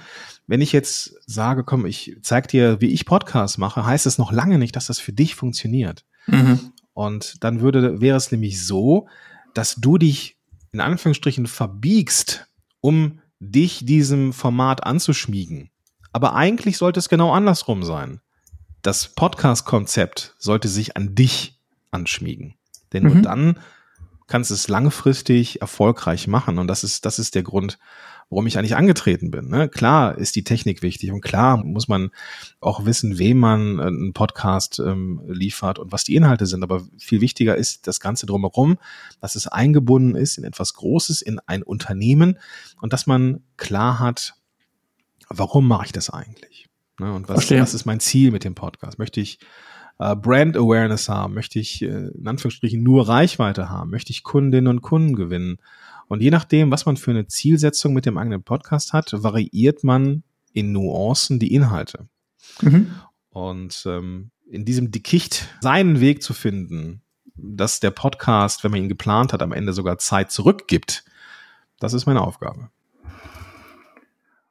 Wenn 0.46 0.62
ich 0.62 0.72
jetzt 0.72 1.16
sage, 1.26 1.64
komm, 1.64 1.86
ich 1.86 2.18
zeig 2.22 2.48
dir, 2.48 2.82
wie 2.82 2.90
ich 2.90 3.06
Podcasts 3.06 3.58
mache, 3.58 3.86
heißt 3.86 4.06
es 4.06 4.18
noch 4.18 4.32
lange 4.32 4.60
nicht, 4.60 4.76
dass 4.76 4.88
das 4.88 5.00
für 5.00 5.14
dich 5.14 5.36
funktioniert. 5.36 6.06
Mhm. 6.28 6.72
Und 6.94 7.44
dann 7.44 7.62
würde, 7.62 8.02
wäre 8.02 8.18
es 8.18 8.32
nämlich 8.32 8.66
so, 8.66 9.08
dass 9.54 9.76
du 9.76 9.98
dich 9.98 10.38
in 10.72 10.82
Anführungsstrichen 10.82 11.48
verbiegst, 11.48 12.48
um 12.82 13.20
dich 13.40 13.86
diesem 13.86 14.34
Format 14.34 14.84
anzuschmiegen. 14.84 15.72
Aber 16.12 16.36
eigentlich 16.36 16.78
sollte 16.78 17.00
es 17.00 17.10
genau 17.10 17.32
andersrum 17.34 17.84
sein. 17.84 18.22
Das 18.82 19.08
Podcast-Konzept 19.08 20.36
sollte 20.40 20.68
sich 20.68 20.98
an 20.98 21.16
dich 21.16 21.60
anschmiegen. 21.92 22.56
Denn 22.94 23.04
mhm. 23.04 23.14
nur 23.14 23.22
dann 23.22 23.60
kannst 24.28 24.52
du 24.52 24.54
es 24.54 24.68
langfristig 24.68 25.62
erfolgreich 25.62 26.28
machen. 26.28 26.60
Und 26.60 26.68
das 26.68 26.84
ist, 26.84 27.06
das 27.06 27.20
ist 27.20 27.36
der 27.36 27.44
Grund, 27.44 27.80
warum 28.30 28.46
ich 28.46 28.58
eigentlich 28.58 28.76
angetreten 28.76 29.32
bin. 29.32 29.50
Ne? 29.50 29.70
Klar 29.70 30.18
ist 30.18 30.36
die 30.36 30.44
Technik 30.44 30.82
wichtig 30.82 31.12
und 31.12 31.22
klar 31.22 31.64
muss 31.64 31.88
man 31.88 32.12
auch 32.60 32.86
wissen, 32.86 33.18
wem 33.18 33.40
man 33.40 33.80
äh, 33.80 33.84
einen 33.84 34.14
Podcast 34.14 34.80
ähm, 34.80 35.22
liefert 35.28 35.80
und 35.80 35.92
was 35.92 36.04
die 36.04 36.16
Inhalte 36.16 36.46
sind. 36.46 36.64
Aber 36.64 36.84
viel 36.98 37.22
wichtiger 37.22 37.56
ist 37.56 37.88
das 37.88 38.00
Ganze 38.00 38.26
drumherum, 38.26 38.78
dass 39.20 39.36
es 39.36 39.48
eingebunden 39.48 40.16
ist 40.16 40.38
in 40.38 40.44
etwas 40.44 40.74
Großes, 40.76 41.22
in 41.22 41.40
ein 41.48 41.64
Unternehmen 41.64 42.38
und 42.82 42.94
dass 42.94 43.08
man 43.08 43.42
klar 43.58 44.00
hat, 44.00 44.36
warum 45.30 45.68
mache 45.68 45.88
ich 45.88 45.92
das 45.92 46.10
eigentlich? 46.10 46.68
Ne? 47.00 47.12
Und 47.14 47.30
was, 47.30 47.50
was 47.50 47.74
ist 47.74 47.86
mein 47.86 48.00
Ziel 48.00 48.32
mit 48.32 48.44
dem 48.44 48.54
Podcast? 48.56 49.00
Möchte 49.00 49.22
ich 49.22 49.40
äh, 49.98 50.16
Brand 50.16 50.56
Awareness 50.56 51.10
haben? 51.10 51.34
Möchte 51.34 51.60
ich 51.60 51.82
äh, 51.82 51.88
in 51.88 52.28
Anführungsstrichen 52.28 52.84
nur 52.84 53.08
Reichweite 53.08 53.70
haben? 53.70 53.90
Möchte 53.90 54.12
ich 54.12 54.24
Kundinnen 54.24 54.68
und 54.68 54.82
Kunden 54.82 55.16
gewinnen? 55.16 55.58
Und 56.10 56.22
je 56.22 56.32
nachdem, 56.32 56.72
was 56.72 56.86
man 56.88 56.98
für 56.98 57.12
eine 57.12 57.28
Zielsetzung 57.28 57.94
mit 57.94 58.06
dem 58.08 58.18
eigenen 58.18 58.44
Podcast 58.44 58.94
hat, 58.94 59.14
variiert 59.14 59.84
man 59.84 60.24
in 60.52 60.72
Nuancen 60.72 61.40
die 61.40 61.54
Inhalte. 61.54 62.10
Mhm. 62.62 62.96
Und 63.30 63.84
ähm, 63.86 64.32
in 64.50 64.66
diesem 64.66 64.90
Dickicht 64.90 65.48
seinen 65.62 66.00
Weg 66.00 66.24
zu 66.24 66.34
finden, 66.34 67.04
dass 67.36 67.80
der 67.80 67.92
Podcast, 67.92 68.64
wenn 68.64 68.72
man 68.72 68.82
ihn 68.82 68.90
geplant 68.90 69.34
hat, 69.34 69.44
am 69.44 69.54
Ende 69.54 69.72
sogar 69.72 70.00
Zeit 70.00 70.32
zurückgibt, 70.32 71.06
das 71.80 71.94
ist 71.94 72.08
meine 72.08 72.22
Aufgabe. 72.22 72.70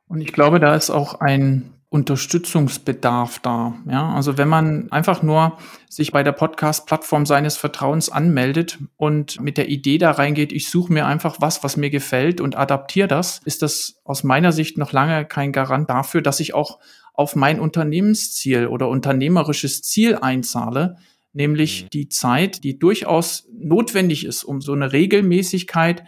Und 0.07 0.21
ich 0.21 0.33
glaube, 0.33 0.61
da 0.61 0.77
ist 0.77 0.91
auch 0.91 1.15
ein 1.15 1.75
Unterstützungsbedarf 1.91 3.39
da. 3.39 3.75
Ja, 3.91 4.13
also 4.13 4.37
wenn 4.37 4.49
man 4.49 4.93
einfach 4.93 5.23
nur 5.23 5.57
sich 5.89 6.13
bei 6.13 6.23
der 6.23 6.33
Podcast-Plattform 6.33 7.25
seines 7.25 7.57
Vertrauens 7.57 8.11
anmeldet 8.11 8.79
und 8.97 9.41
mit 9.41 9.57
der 9.57 9.71
Idee 9.71 9.97
da 9.97 10.11
reingeht, 10.11 10.53
ich 10.53 10.69
suche 10.69 10.93
mir 10.93 11.07
einfach 11.07 11.37
was, 11.41 11.65
was 11.65 11.79
mir 11.79 11.89
gefällt 11.89 12.43
und 12.43 12.57
adaptiere 12.57 13.09
das, 13.09 13.41
ist 13.47 13.63
das 13.63 14.01
aus 14.05 14.23
meiner 14.23 14.53
Sicht 14.53 14.77
noch 14.77 14.93
lange 14.93 15.25
kein 15.25 15.51
Garant 15.51 15.89
dafür, 15.89 16.21
dass 16.21 16.41
ich 16.41 16.53
auch 16.53 16.79
auf 17.15 17.35
mein 17.35 17.59
Unternehmensziel 17.59 18.67
oder 18.67 18.89
unternehmerisches 18.89 19.81
Ziel 19.81 20.17
einzahle, 20.17 20.97
nämlich 21.33 21.85
mhm. 21.85 21.89
die 21.91 22.09
Zeit, 22.11 22.65
die 22.65 22.79
durchaus 22.79 23.49
notwendig 23.51 24.27
ist, 24.27 24.45
um 24.45 24.61
so 24.61 24.73
eine 24.73 24.93
Regelmäßigkeit 24.93 26.05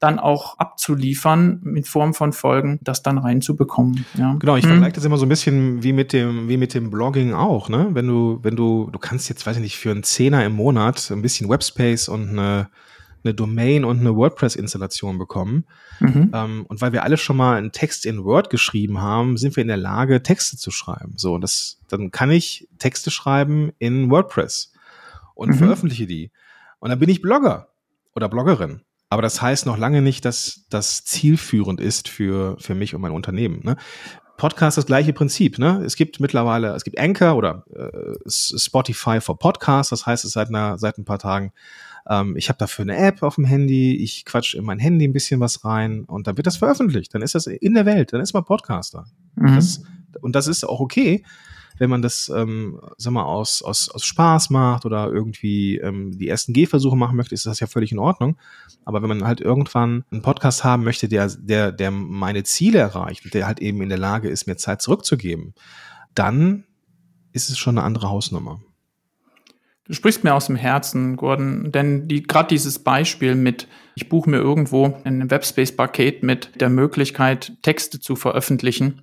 dann 0.00 0.18
auch 0.18 0.58
abzuliefern 0.58 1.62
in 1.76 1.84
Form 1.84 2.14
von 2.14 2.32
Folgen, 2.32 2.78
das 2.82 3.02
dann 3.02 3.18
reinzubekommen. 3.18 4.04
Ja. 4.18 4.36
Genau, 4.38 4.56
ich 4.56 4.64
hm. 4.64 4.72
vergleiche 4.72 4.94
das 4.94 5.04
immer 5.04 5.16
so 5.16 5.24
ein 5.24 5.28
bisschen 5.28 5.82
wie 5.82 5.92
mit 5.92 6.12
dem, 6.12 6.48
wie 6.48 6.56
mit 6.56 6.74
dem 6.74 6.90
Blogging 6.90 7.32
auch, 7.32 7.68
ne? 7.68 7.88
Wenn 7.92 8.06
du, 8.06 8.38
wenn 8.42 8.56
du, 8.56 8.90
du 8.92 8.98
kannst 8.98 9.28
jetzt, 9.28 9.46
weiß 9.46 9.56
ich 9.56 9.62
nicht, 9.62 9.78
für 9.78 9.90
einen 9.90 10.02
Zehner 10.02 10.44
im 10.44 10.52
Monat 10.52 11.10
ein 11.10 11.22
bisschen 11.22 11.48
Webspace 11.48 12.08
und 12.08 12.30
eine, 12.30 12.68
eine 13.24 13.34
Domain 13.34 13.84
und 13.84 14.00
eine 14.00 14.14
WordPress-Installation 14.14 15.16
bekommen. 15.16 15.64
Mhm. 16.00 16.30
Ähm, 16.34 16.66
und 16.68 16.80
weil 16.80 16.92
wir 16.92 17.04
alle 17.04 17.16
schon 17.16 17.36
mal 17.36 17.56
einen 17.56 17.72
Text 17.72 18.04
in 18.04 18.24
Word 18.24 18.50
geschrieben 18.50 19.00
haben, 19.00 19.36
sind 19.36 19.56
wir 19.56 19.62
in 19.62 19.68
der 19.68 19.76
Lage, 19.78 20.22
Texte 20.22 20.56
zu 20.56 20.70
schreiben. 20.70 21.14
So, 21.16 21.38
das, 21.38 21.80
dann 21.88 22.10
kann 22.10 22.30
ich 22.30 22.68
Texte 22.78 23.10
schreiben 23.10 23.72
in 23.78 24.10
WordPress 24.10 24.72
und 25.34 25.50
mhm. 25.50 25.54
veröffentliche 25.54 26.06
die. 26.06 26.30
Und 26.78 26.90
dann 26.90 26.98
bin 26.98 27.08
ich 27.08 27.22
Blogger 27.22 27.68
oder 28.14 28.28
Bloggerin. 28.28 28.82
Aber 29.14 29.22
das 29.22 29.40
heißt 29.40 29.64
noch 29.66 29.78
lange 29.78 30.02
nicht, 30.02 30.24
dass 30.24 30.64
das 30.70 31.04
zielführend 31.04 31.80
ist 31.80 32.08
für, 32.08 32.56
für 32.58 32.74
mich 32.74 32.96
und 32.96 33.00
mein 33.00 33.12
Unternehmen. 33.12 33.60
Ne? 33.62 33.76
Podcast 34.36 34.76
das 34.76 34.86
gleiche 34.86 35.12
Prinzip. 35.12 35.60
Ne? 35.60 35.84
Es 35.86 35.94
gibt 35.94 36.18
mittlerweile, 36.18 36.74
es 36.74 36.82
gibt 36.82 36.98
Anchor 36.98 37.36
oder 37.36 37.64
äh, 37.76 38.28
Spotify 38.28 39.20
for 39.20 39.38
Podcasts, 39.38 39.90
das 39.90 40.04
heißt 40.04 40.24
es 40.24 40.32
seit, 40.32 40.48
einer, 40.48 40.78
seit 40.78 40.98
ein 40.98 41.04
paar 41.04 41.20
Tagen. 41.20 41.52
Ähm, 42.10 42.36
ich 42.36 42.48
habe 42.48 42.58
dafür 42.58 42.82
eine 42.82 42.96
App 42.96 43.22
auf 43.22 43.36
dem 43.36 43.44
Handy, 43.44 43.94
ich 44.02 44.24
quatsch 44.24 44.54
in 44.56 44.64
mein 44.64 44.80
Handy 44.80 45.06
ein 45.06 45.12
bisschen 45.12 45.38
was 45.38 45.64
rein 45.64 46.02
und 46.06 46.26
dann 46.26 46.36
wird 46.36 46.48
das 46.48 46.56
veröffentlicht. 46.56 47.14
Dann 47.14 47.22
ist 47.22 47.36
das 47.36 47.46
in 47.46 47.74
der 47.74 47.86
Welt, 47.86 48.12
dann 48.12 48.20
ist 48.20 48.34
man 48.34 48.44
Podcaster. 48.44 49.06
Mhm. 49.36 49.54
Das, 49.54 49.84
und 50.22 50.34
das 50.34 50.48
ist 50.48 50.64
auch 50.64 50.80
okay 50.80 51.22
wenn 51.78 51.90
man 51.90 52.02
das, 52.02 52.30
ähm, 52.34 52.80
sag 52.96 53.12
mal, 53.12 53.24
aus, 53.24 53.62
aus, 53.62 53.88
aus 53.88 54.04
Spaß 54.04 54.50
macht 54.50 54.84
oder 54.84 55.10
irgendwie 55.10 55.78
ähm, 55.78 56.16
die 56.16 56.28
ersten 56.28 56.52
Gehversuche 56.52 56.96
machen 56.96 57.16
möchte, 57.16 57.34
ist 57.34 57.46
das 57.46 57.60
ja 57.60 57.66
völlig 57.66 57.92
in 57.92 57.98
Ordnung. 57.98 58.36
Aber 58.84 59.02
wenn 59.02 59.08
man 59.08 59.26
halt 59.26 59.40
irgendwann 59.40 60.04
einen 60.10 60.22
Podcast 60.22 60.64
haben 60.64 60.84
möchte, 60.84 61.08
der, 61.08 61.28
der, 61.28 61.72
der 61.72 61.90
meine 61.90 62.44
Ziele 62.44 62.78
erreicht 62.78 63.24
und 63.24 63.34
der 63.34 63.46
halt 63.46 63.60
eben 63.60 63.82
in 63.82 63.88
der 63.88 63.98
Lage 63.98 64.28
ist, 64.28 64.46
mir 64.46 64.56
Zeit 64.56 64.82
zurückzugeben, 64.82 65.54
dann 66.14 66.64
ist 67.32 67.50
es 67.50 67.58
schon 67.58 67.78
eine 67.78 67.86
andere 67.86 68.08
Hausnummer. 68.08 68.60
Du 69.86 69.92
sprichst 69.92 70.24
mir 70.24 70.32
aus 70.32 70.46
dem 70.46 70.56
Herzen, 70.56 71.16
Gordon, 71.16 71.70
denn 71.70 72.08
die, 72.08 72.22
gerade 72.22 72.48
dieses 72.48 72.78
Beispiel 72.78 73.34
mit, 73.34 73.68
ich 73.96 74.08
buche 74.08 74.30
mir 74.30 74.38
irgendwo 74.38 74.98
ein 75.04 75.30
Webspace-Paket 75.30 76.22
mit 76.22 76.58
der 76.60 76.70
Möglichkeit, 76.70 77.52
Texte 77.60 78.00
zu 78.00 78.16
veröffentlichen, 78.16 79.02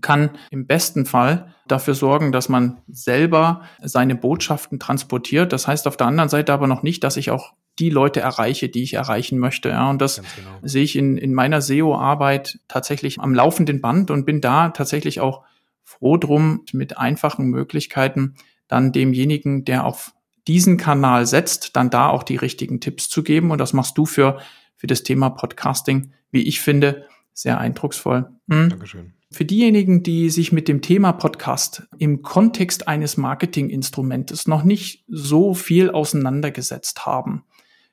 kann 0.00 0.30
im 0.50 0.66
besten 0.66 1.06
Fall 1.06 1.54
dafür 1.66 1.94
sorgen, 1.94 2.32
dass 2.32 2.48
man 2.48 2.78
selber 2.88 3.62
seine 3.82 4.14
Botschaften 4.14 4.78
transportiert. 4.78 5.52
Das 5.52 5.66
heißt 5.66 5.86
auf 5.86 5.96
der 5.96 6.06
anderen 6.06 6.28
Seite 6.28 6.52
aber 6.52 6.66
noch 6.66 6.82
nicht, 6.82 7.04
dass 7.04 7.16
ich 7.16 7.30
auch 7.30 7.52
die 7.78 7.90
Leute 7.90 8.20
erreiche, 8.20 8.68
die 8.68 8.82
ich 8.82 8.94
erreichen 8.94 9.38
möchte. 9.38 9.68
Ja, 9.68 9.88
und 9.90 10.00
das 10.02 10.16
genau. 10.16 10.50
sehe 10.62 10.82
ich 10.82 10.96
in, 10.96 11.16
in 11.16 11.32
meiner 11.32 11.60
SEO-Arbeit 11.60 12.58
tatsächlich 12.68 13.20
am 13.20 13.34
laufenden 13.34 13.80
Band 13.80 14.10
und 14.10 14.24
bin 14.24 14.40
da 14.40 14.70
tatsächlich 14.70 15.20
auch 15.20 15.44
froh 15.84 16.16
drum, 16.16 16.64
mit 16.72 16.98
einfachen 16.98 17.46
Möglichkeiten 17.46 18.34
dann 18.66 18.92
demjenigen, 18.92 19.64
der 19.64 19.84
auf 19.84 20.12
diesen 20.46 20.76
Kanal 20.76 21.26
setzt, 21.26 21.76
dann 21.76 21.90
da 21.90 22.08
auch 22.08 22.22
die 22.22 22.36
richtigen 22.36 22.80
Tipps 22.80 23.08
zu 23.08 23.22
geben. 23.22 23.50
Und 23.50 23.58
das 23.58 23.72
machst 23.72 23.96
du 23.96 24.06
für, 24.06 24.40
für 24.76 24.86
das 24.86 25.02
Thema 25.02 25.30
Podcasting, 25.30 26.12
wie 26.30 26.42
ich 26.42 26.60
finde, 26.60 27.06
sehr 27.32 27.58
eindrucksvoll. 27.58 28.30
Hm? 28.48 28.70
Dankeschön. 28.70 29.14
Für 29.30 29.44
diejenigen, 29.44 30.02
die 30.02 30.30
sich 30.30 30.52
mit 30.52 30.68
dem 30.68 30.80
Thema 30.80 31.12
Podcast 31.12 31.86
im 31.98 32.22
Kontext 32.22 32.88
eines 32.88 33.18
Marketinginstrumentes 33.18 34.46
noch 34.46 34.64
nicht 34.64 35.04
so 35.06 35.52
viel 35.52 35.90
auseinandergesetzt 35.90 37.04
haben, 37.04 37.44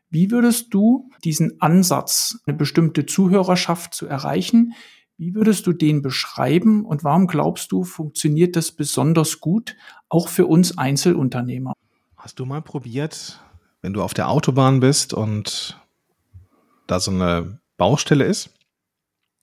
wie 0.10 0.32
würdest 0.32 0.74
du 0.74 1.10
diesen 1.26 1.60
Ansatz, 1.60 2.40
eine 2.46 2.56
bestimmte 2.56 3.06
Zuhörerschaft 3.06 3.94
zu 3.94 4.08
erreichen, 4.08 4.74
wie 5.18 5.36
würdest 5.36 5.68
du 5.68 5.74
den 5.74 6.02
beschreiben 6.02 6.86
und 6.86 7.04
warum 7.04 7.28
glaubst 7.28 7.72
du, 7.74 7.84
funktioniert 7.84 8.56
das 8.56 8.72
besonders 8.72 9.42
gut, 9.42 9.76
auch 10.08 10.30
für 10.30 10.46
uns 10.46 10.78
Einzelunternehmer? 10.78 11.74
Hast 12.16 12.40
du 12.40 12.46
mal 12.46 12.62
probiert, 12.62 13.42
wenn 13.82 13.92
du 13.92 14.02
auf 14.02 14.14
der 14.14 14.30
Autobahn 14.30 14.80
bist 14.80 15.14
und 15.14 15.82
da 16.88 17.02
so 17.02 17.12
eine 17.12 17.60
Baustelle 17.78 18.24
ist, 18.24 18.52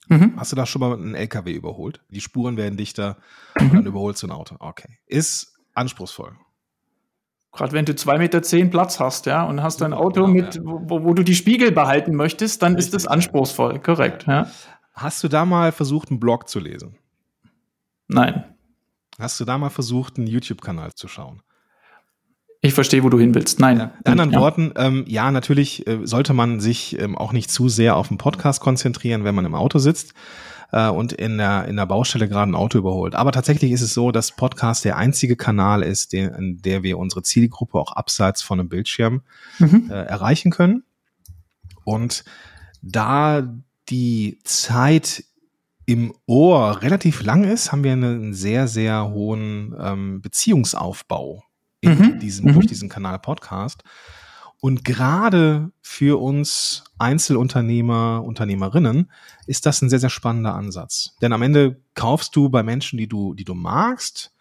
Mhm. 0.07 0.33
Hast 0.37 0.51
du 0.51 0.55
da 0.55 0.65
schon 0.65 0.81
mal 0.81 0.93
einen 0.93 1.15
LKW 1.15 1.53
überholt? 1.53 2.01
Die 2.09 2.21
Spuren 2.21 2.57
werden 2.57 2.77
dichter 2.77 3.17
mhm. 3.59 3.69
und 3.69 3.75
dann 3.75 3.85
überholst 3.85 4.23
du 4.23 4.27
ein 4.27 4.31
Auto. 4.31 4.55
Okay. 4.59 4.97
Ist 5.07 5.55
anspruchsvoll. 5.73 6.35
Gerade 7.53 7.71
wenn 7.73 7.85
du 7.85 7.95
zwei 7.95 8.17
Meter 8.17 8.41
zehn 8.41 8.71
Platz 8.71 8.99
hast, 8.99 9.27
ja, 9.27 9.43
und 9.43 9.61
hast 9.61 9.83
ein 9.83 9.93
Auto 9.93 10.25
genau, 10.25 10.27
mit, 10.27 10.55
ja. 10.55 10.61
wo, 10.65 11.03
wo, 11.03 11.13
du 11.13 11.23
die 11.23 11.35
Spiegel 11.35 11.71
behalten 11.71 12.15
möchtest, 12.15 12.63
dann 12.63 12.73
Richtig, 12.75 12.93
ist 12.95 13.05
das 13.05 13.07
anspruchsvoll, 13.07 13.79
korrekt, 13.79 14.25
ja. 14.27 14.47
Hast 14.93 15.23
du 15.23 15.27
da 15.27 15.45
mal 15.45 15.71
versucht, 15.71 16.09
einen 16.09 16.19
Blog 16.19 16.49
zu 16.49 16.59
lesen? 16.59 16.97
Nein. 18.07 18.43
Hast 19.19 19.39
du 19.39 19.45
da 19.45 19.57
mal 19.57 19.69
versucht, 19.69 20.17
einen 20.17 20.27
YouTube-Kanal 20.27 20.93
zu 20.95 21.07
schauen? 21.07 21.43
Ich 22.65 22.73
verstehe, 22.73 23.03
wo 23.03 23.09
du 23.09 23.19
hin 23.19 23.35
willst. 23.35 23.59
Nein. 23.59 23.77
Ja, 23.77 23.91
in 24.05 24.11
anderen 24.13 24.31
ja. 24.31 24.39
Worten, 24.39 24.71
ähm, 24.77 25.03
ja, 25.05 25.31
natürlich 25.31 25.85
äh, 25.85 25.99
sollte 26.03 26.33
man 26.33 26.61
sich 26.61 26.97
ähm, 26.97 27.17
auch 27.17 27.33
nicht 27.33 27.51
zu 27.51 27.67
sehr 27.67 27.97
auf 27.97 28.07
den 28.07 28.17
Podcast 28.17 28.61
konzentrieren, 28.61 29.25
wenn 29.25 29.35
man 29.35 29.43
im 29.43 29.53
Auto 29.53 29.79
sitzt 29.79 30.13
äh, 30.71 30.87
und 30.87 31.11
in 31.11 31.37
der, 31.37 31.65
in 31.65 31.75
der 31.75 31.85
Baustelle 31.85 32.29
gerade 32.29 32.49
ein 32.49 32.55
Auto 32.55 32.77
überholt. 32.77 33.15
Aber 33.15 33.33
tatsächlich 33.33 33.73
ist 33.73 33.81
es 33.81 33.93
so, 33.93 34.13
dass 34.13 34.31
Podcast 34.31 34.85
der 34.85 34.95
einzige 34.95 35.35
Kanal 35.35 35.83
ist, 35.83 36.13
den, 36.13 36.33
in 36.35 36.61
der 36.61 36.83
wir 36.83 36.97
unsere 36.99 37.21
Zielgruppe 37.21 37.77
auch 37.77 37.91
abseits 37.91 38.41
von 38.41 38.61
einem 38.61 38.69
Bildschirm 38.69 39.23
mhm. 39.59 39.89
äh, 39.91 39.95
erreichen 39.95 40.49
können. 40.49 40.83
Und 41.83 42.23
da 42.81 43.45
die 43.89 44.39
Zeit 44.45 45.25
im 45.85 46.13
Ohr 46.27 46.81
relativ 46.81 47.23
lang 47.23 47.43
ist, 47.43 47.73
haben 47.73 47.83
wir 47.83 47.91
einen 47.91 48.33
sehr, 48.33 48.69
sehr 48.69 49.09
hohen 49.09 49.75
ähm, 49.77 50.21
Beziehungsaufbau 50.21 51.43
in 51.83 51.97
mhm. 51.97 52.19
diesem, 52.19 52.47
mhm. 52.47 52.53
durch 52.53 52.67
diesen 52.67 52.89
Kanal 52.89 53.19
Podcast. 53.19 53.83
Und 54.59 54.85
gerade 54.85 55.71
für 55.81 56.21
uns 56.21 56.85
Einzelunternehmer, 56.97 58.23
Unternehmerinnen 58.25 59.11
ist 59.45 59.65
das 59.65 59.81
ein 59.81 59.89
sehr, 59.89 59.99
sehr 59.99 60.09
spannender 60.09 60.55
Ansatz. 60.55 61.17
Denn 61.21 61.33
am 61.33 61.41
Ende 61.41 61.81
kaufst 61.95 62.35
du 62.35 62.49
bei 62.49 62.63
Menschen, 62.63 62.97
die 62.97 63.07
du, 63.07 63.33
die 63.33 63.43
du 63.43 63.55
magst, 63.55 64.33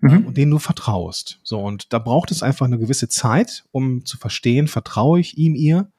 mhm. 0.00 0.26
und 0.26 0.36
denen 0.36 0.50
du 0.50 0.58
vertraust. 0.58 1.40
So, 1.42 1.60
und 1.60 1.92
da 1.92 1.98
braucht 1.98 2.30
es 2.30 2.42
einfach 2.42 2.66
eine 2.66 2.78
gewisse 2.78 3.08
Zeit, 3.08 3.64
um 3.70 4.04
zu 4.04 4.16
verstehen, 4.16 4.68
vertraue 4.68 5.20
ich 5.20 5.36
ihm, 5.36 5.54
ihr 5.54 5.90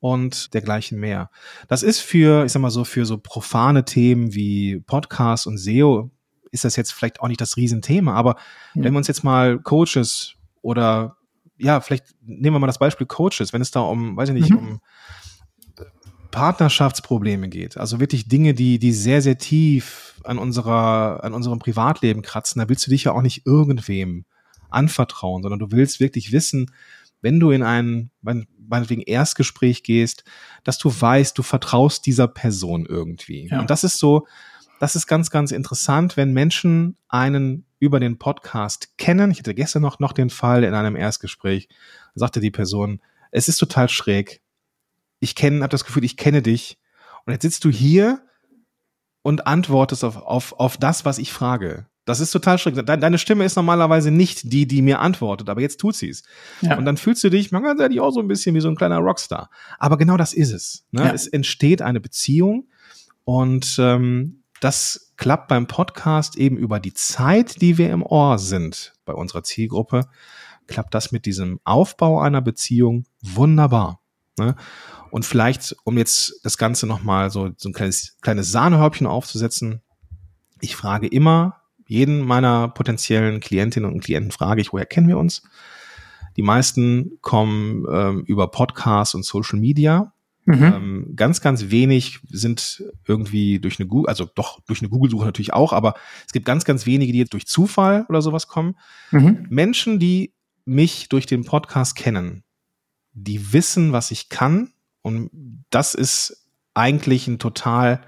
und 0.00 0.52
dergleichen 0.54 0.98
mehr. 0.98 1.30
Das 1.68 1.82
ist 1.82 2.00
für, 2.00 2.44
ich 2.44 2.52
sag 2.52 2.60
mal 2.60 2.70
so, 2.70 2.84
für 2.84 3.06
so 3.06 3.18
profane 3.18 3.84
Themen 3.84 4.34
wie 4.34 4.80
Podcast 4.80 5.46
und 5.46 5.58
SEO 5.58 6.10
ist 6.54 6.64
das 6.64 6.76
jetzt 6.76 6.92
vielleicht 6.92 7.20
auch 7.20 7.28
nicht 7.28 7.40
das 7.40 7.56
Riesenthema, 7.56 8.14
aber 8.14 8.36
mhm. 8.74 8.84
wenn 8.84 8.94
wir 8.94 8.98
uns 8.98 9.08
jetzt 9.08 9.24
mal 9.24 9.58
Coaches 9.58 10.36
oder 10.62 11.16
ja, 11.58 11.80
vielleicht 11.80 12.06
nehmen 12.22 12.56
wir 12.56 12.60
mal 12.60 12.66
das 12.66 12.78
Beispiel 12.78 13.06
Coaches, 13.06 13.52
wenn 13.52 13.60
es 13.60 13.70
da 13.70 13.80
um, 13.80 14.16
weiß 14.16 14.30
ich 14.30 14.34
nicht, 14.34 14.50
mhm. 14.50 14.58
um 14.58 14.80
Partnerschaftsprobleme 16.30 17.48
geht, 17.48 17.76
also 17.76 18.00
wirklich 18.00 18.28
Dinge, 18.28 18.54
die, 18.54 18.78
die 18.78 18.92
sehr, 18.92 19.22
sehr 19.22 19.38
tief 19.38 20.20
an 20.24 20.38
unserer, 20.38 21.22
an 21.22 21.32
unserem 21.32 21.58
Privatleben 21.58 22.22
kratzen, 22.22 22.60
da 22.60 22.68
willst 22.68 22.86
du 22.86 22.90
dich 22.90 23.04
ja 23.04 23.12
auch 23.12 23.22
nicht 23.22 23.46
irgendwem 23.46 24.24
anvertrauen, 24.70 25.42
sondern 25.42 25.60
du 25.60 25.70
willst 25.70 26.00
wirklich 26.00 26.32
wissen, 26.32 26.72
wenn 27.20 27.40
du 27.40 27.52
in 27.52 27.62
ein, 27.62 28.10
meinetwegen 28.20 29.02
Erstgespräch 29.02 29.82
gehst, 29.82 30.24
dass 30.64 30.78
du 30.78 30.90
weißt, 30.90 31.38
du 31.38 31.42
vertraust 31.42 32.04
dieser 32.06 32.28
Person 32.28 32.84
irgendwie. 32.84 33.48
Ja. 33.48 33.60
Und 33.60 33.70
das 33.70 33.84
ist 33.84 33.98
so, 33.98 34.26
das 34.80 34.96
ist 34.96 35.06
ganz, 35.06 35.30
ganz 35.30 35.50
interessant, 35.50 36.16
wenn 36.16 36.32
Menschen 36.32 36.96
einen 37.08 37.66
über 37.78 38.00
den 38.00 38.18
Podcast 38.18 38.96
kennen. 38.98 39.30
Ich 39.30 39.38
hatte 39.38 39.54
gestern 39.54 39.82
noch, 39.82 39.98
noch 39.98 40.12
den 40.12 40.30
Fall 40.30 40.64
in 40.64 40.74
einem 40.74 40.96
Erstgespräch, 40.96 41.68
sagte 42.14 42.40
die 42.40 42.50
Person, 42.50 43.00
es 43.30 43.48
ist 43.48 43.58
total 43.58 43.88
schräg. 43.88 44.40
Ich 45.20 45.34
kenne, 45.34 45.62
habe 45.62 45.70
das 45.70 45.84
Gefühl, 45.84 46.04
ich 46.04 46.16
kenne 46.16 46.42
dich. 46.42 46.78
Und 47.26 47.32
jetzt 47.32 47.42
sitzt 47.42 47.64
du 47.64 47.70
hier 47.70 48.22
und 49.22 49.46
antwortest 49.46 50.04
auf, 50.04 50.16
auf, 50.16 50.52
auf 50.54 50.76
das, 50.76 51.04
was 51.04 51.18
ich 51.18 51.32
frage. 51.32 51.86
Das 52.04 52.20
ist 52.20 52.30
total 52.30 52.58
schräg. 52.58 52.84
Deine 52.84 53.18
Stimme 53.18 53.44
ist 53.44 53.56
normalerweise 53.56 54.10
nicht 54.10 54.52
die, 54.52 54.66
die 54.66 54.82
mir 54.82 55.00
antwortet, 55.00 55.48
aber 55.48 55.62
jetzt 55.62 55.80
tut 55.80 55.96
sie 55.96 56.10
es. 56.10 56.22
Ja. 56.60 56.76
Und 56.76 56.84
dann 56.84 56.98
fühlst 56.98 57.24
du 57.24 57.30
dich, 57.30 57.50
man 57.50 57.62
kann 57.62 57.98
auch 57.98 58.10
so 58.10 58.20
ein 58.20 58.28
bisschen 58.28 58.54
wie 58.54 58.60
so 58.60 58.68
ein 58.68 58.76
kleiner 58.76 58.98
Rockstar. 58.98 59.48
Aber 59.78 59.96
genau 59.96 60.18
das 60.18 60.34
ist 60.34 60.52
es. 60.52 60.84
Ne? 60.90 61.04
Ja. 61.04 61.12
Es 61.12 61.26
entsteht 61.26 61.80
eine 61.80 62.00
Beziehung 62.00 62.68
und 63.24 63.76
ähm, 63.78 64.43
das 64.64 65.12
klappt 65.18 65.48
beim 65.48 65.66
Podcast 65.66 66.36
eben 66.36 66.56
über 66.56 66.80
die 66.80 66.94
Zeit, 66.94 67.60
die 67.60 67.76
wir 67.76 67.90
im 67.90 68.02
Ohr 68.02 68.38
sind 68.38 68.94
bei 69.04 69.12
unserer 69.12 69.42
Zielgruppe, 69.42 70.08
klappt 70.66 70.94
das 70.94 71.12
mit 71.12 71.26
diesem 71.26 71.60
Aufbau 71.64 72.18
einer 72.18 72.40
Beziehung 72.40 73.04
wunderbar. 73.20 74.00
Ne? 74.38 74.56
Und 75.10 75.26
vielleicht, 75.26 75.76
um 75.84 75.98
jetzt 75.98 76.40
das 76.44 76.56
Ganze 76.56 76.86
nochmal 76.86 77.30
so, 77.30 77.50
so 77.58 77.68
ein 77.68 77.74
kleines, 77.74 78.16
kleines 78.22 78.50
Sahnehäubchen 78.52 79.06
aufzusetzen, 79.06 79.82
ich 80.62 80.76
frage 80.76 81.08
immer 81.08 81.60
jeden 81.86 82.22
meiner 82.22 82.68
potenziellen 82.68 83.40
Klientinnen 83.40 83.92
und 83.92 84.02
Klienten, 84.02 84.30
frage 84.30 84.62
ich, 84.62 84.72
woher 84.72 84.86
kennen 84.86 85.08
wir 85.08 85.18
uns? 85.18 85.42
Die 86.38 86.42
meisten 86.42 87.18
kommen 87.20 87.84
ähm, 87.92 88.24
über 88.24 88.50
Podcasts 88.50 89.14
und 89.14 89.26
Social 89.26 89.58
Media. 89.58 90.13
Mhm. 90.46 90.62
Ähm, 90.62 91.12
ganz, 91.16 91.40
ganz 91.40 91.70
wenig 91.70 92.20
sind 92.28 92.84
irgendwie 93.06 93.58
durch 93.60 93.80
eine 93.80 93.88
Google, 93.88 94.08
also 94.08 94.26
doch 94.26 94.60
durch 94.66 94.80
eine 94.80 94.90
Google-Suche 94.90 95.24
natürlich 95.24 95.54
auch, 95.54 95.72
aber 95.72 95.94
es 96.26 96.32
gibt 96.32 96.44
ganz, 96.44 96.64
ganz 96.64 96.84
wenige, 96.84 97.12
die 97.12 97.18
jetzt 97.18 97.32
durch 97.32 97.46
Zufall 97.46 98.04
oder 98.08 98.20
sowas 98.20 98.46
kommen. 98.46 98.76
Mhm. 99.10 99.46
Menschen, 99.48 99.98
die 99.98 100.34
mich 100.66 101.08
durch 101.08 101.26
den 101.26 101.44
Podcast 101.44 101.96
kennen, 101.96 102.44
die 103.12 103.52
wissen, 103.52 103.92
was 103.92 104.10
ich 104.10 104.28
kann 104.28 104.72
und 105.02 105.30
das 105.70 105.94
ist 105.94 106.50
eigentlich 106.74 107.26
ein 107.26 107.38
total 107.38 108.00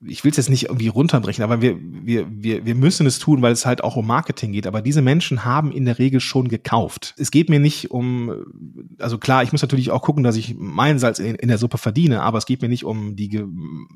ich 0.00 0.22
will 0.22 0.30
es 0.30 0.36
jetzt 0.36 0.48
nicht 0.48 0.66
irgendwie 0.66 0.88
runterbrechen, 0.88 1.42
aber 1.42 1.60
wir, 1.60 1.76
wir, 1.80 2.26
wir, 2.30 2.64
wir 2.64 2.74
müssen 2.76 3.06
es 3.06 3.18
tun, 3.18 3.42
weil 3.42 3.52
es 3.52 3.66
halt 3.66 3.82
auch 3.82 3.96
um 3.96 4.06
Marketing 4.06 4.52
geht. 4.52 4.66
Aber 4.66 4.80
diese 4.80 5.02
Menschen 5.02 5.44
haben 5.44 5.72
in 5.72 5.84
der 5.86 5.98
Regel 5.98 6.20
schon 6.20 6.48
gekauft. 6.48 7.14
Es 7.18 7.32
geht 7.32 7.48
mir 7.48 7.58
nicht 7.58 7.90
um, 7.90 8.44
also 8.98 9.18
klar, 9.18 9.42
ich 9.42 9.50
muss 9.50 9.62
natürlich 9.62 9.90
auch 9.90 10.02
gucken, 10.02 10.22
dass 10.22 10.36
ich 10.36 10.54
mein 10.56 11.00
Salz 11.00 11.18
in, 11.18 11.34
in 11.34 11.48
der 11.48 11.58
Suppe 11.58 11.78
verdiene, 11.78 12.22
aber 12.22 12.38
es 12.38 12.46
geht 12.46 12.62
mir 12.62 12.68
nicht 12.68 12.84
um 12.84 13.16
die, 13.16 13.44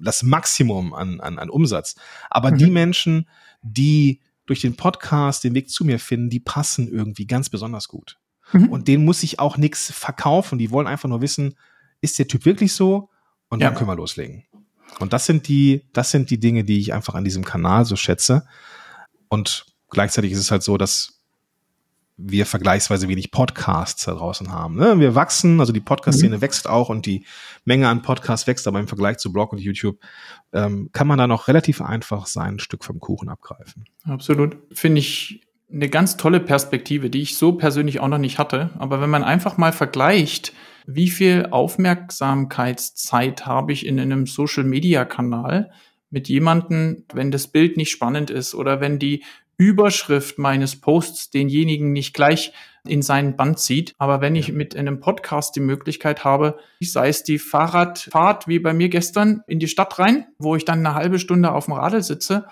das 0.02 0.24
Maximum 0.24 0.92
an, 0.92 1.20
an, 1.20 1.38
an 1.38 1.50
Umsatz. 1.50 1.94
Aber 2.30 2.50
mhm. 2.50 2.58
die 2.58 2.70
Menschen, 2.70 3.28
die 3.62 4.20
durch 4.46 4.60
den 4.60 4.76
Podcast 4.76 5.44
den 5.44 5.54
Weg 5.54 5.70
zu 5.70 5.84
mir 5.84 6.00
finden, 6.00 6.30
die 6.30 6.40
passen 6.40 6.88
irgendwie 6.88 7.26
ganz 7.26 7.48
besonders 7.48 7.86
gut. 7.86 8.18
Mhm. 8.52 8.70
Und 8.70 8.88
denen 8.88 9.04
muss 9.04 9.22
ich 9.22 9.38
auch 9.38 9.56
nichts 9.56 9.92
verkaufen. 9.92 10.58
Die 10.58 10.72
wollen 10.72 10.88
einfach 10.88 11.08
nur 11.08 11.20
wissen, 11.20 11.54
ist 12.00 12.18
der 12.18 12.26
Typ 12.26 12.44
wirklich 12.44 12.72
so? 12.72 13.08
Und 13.48 13.60
ja. 13.60 13.68
dann 13.68 13.76
können 13.76 13.88
wir 13.88 13.96
loslegen. 13.96 14.44
Und 14.98 15.12
das 15.12 15.26
sind 15.26 15.48
die, 15.48 15.85
das 15.92 16.11
sind 16.11 16.31
die 16.31 16.38
Dinge, 16.38 16.64
die 16.64 16.78
ich 16.78 16.92
einfach 16.92 17.14
an 17.14 17.24
diesem 17.24 17.44
Kanal 17.44 17.85
so 17.85 17.96
schätze. 17.96 18.46
Und 19.28 19.66
gleichzeitig 19.90 20.33
ist 20.33 20.38
es 20.38 20.50
halt 20.50 20.62
so, 20.62 20.76
dass 20.76 21.22
wir 22.16 22.46
vergleichsweise 22.46 23.09
wenig 23.09 23.31
Podcasts 23.31 24.05
da 24.05 24.12
draußen 24.14 24.52
haben. 24.52 24.76
Ne? 24.76 25.00
Wir 25.00 25.14
wachsen, 25.14 25.61
also 25.61 25.72
die 25.72 25.81
Podcast-Szene 25.81 26.37
mhm. 26.37 26.40
wächst 26.40 26.68
auch 26.68 26.88
und 26.88 27.07
die 27.07 27.24
Menge 27.64 27.88
an 27.88 28.02
Podcasts 28.02 28.46
wächst, 28.46 28.66
aber 28.68 28.78
im 28.78 28.88
Vergleich 28.88 29.18
zu 29.18 29.33
Blog 29.33 29.52
und 29.52 29.59
YouTube 29.59 29.98
ähm, 30.52 30.90
kann 30.92 31.07
man 31.07 31.18
da 31.18 31.26
noch 31.26 31.48
relativ 31.48 31.81
einfach 31.81 32.26
sein 32.26 32.59
Stück 32.59 32.85
vom 32.85 33.00
Kuchen 33.00 33.28
abgreifen. 33.28 33.87
Absolut. 34.05 34.59
Finde 34.72 35.00
ich 35.00 35.40
eine 35.72 35.88
ganz 35.88 36.16
tolle 36.16 36.40
Perspektive, 36.40 37.09
die 37.09 37.22
ich 37.22 37.37
so 37.37 37.52
persönlich 37.52 38.00
auch 38.00 38.09
noch 38.09 38.18
nicht 38.18 38.38
hatte. 38.38 38.70
Aber 38.78 39.00
wenn 39.00 39.11
man 39.11 39.24
einfach 39.24 39.57
mal 39.57 39.72
vergleicht, 39.72 40.52
wie 40.86 41.08
viel 41.08 41.48
Aufmerksamkeitszeit 41.50 43.46
habe 43.46 43.72
ich 43.72 43.86
in 43.86 43.98
einem 44.00 44.26
Social-Media-Kanal 44.26 45.70
mit 46.10 46.28
jemandem, 46.28 47.04
wenn 47.12 47.30
das 47.30 47.48
Bild 47.48 47.76
nicht 47.76 47.90
spannend 47.90 48.30
ist 48.30 48.54
oder 48.54 48.80
wenn 48.80 48.98
die 48.98 49.24
Überschrift 49.56 50.38
meines 50.38 50.80
Posts 50.80 51.30
denjenigen 51.30 51.92
nicht 51.92 52.14
gleich 52.14 52.52
in 52.86 53.02
seinen 53.02 53.36
Band 53.36 53.58
zieht. 53.60 53.94
Aber 53.98 54.20
wenn 54.20 54.34
ich 54.34 54.52
mit 54.52 54.74
einem 54.76 55.00
Podcast 55.00 55.54
die 55.54 55.60
Möglichkeit 55.60 56.24
habe, 56.24 56.58
sei 56.80 57.08
es 57.08 57.22
die 57.22 57.38
Fahrradfahrt 57.38 58.48
wie 58.48 58.58
bei 58.58 58.72
mir 58.72 58.88
gestern 58.88 59.42
in 59.46 59.60
die 59.60 59.68
Stadt 59.68 59.98
rein, 59.98 60.26
wo 60.38 60.56
ich 60.56 60.64
dann 60.64 60.84
eine 60.84 60.94
halbe 60.94 61.18
Stunde 61.18 61.52
auf 61.52 61.66
dem 61.66 61.74
Radl 61.74 62.02
sitze 62.02 62.46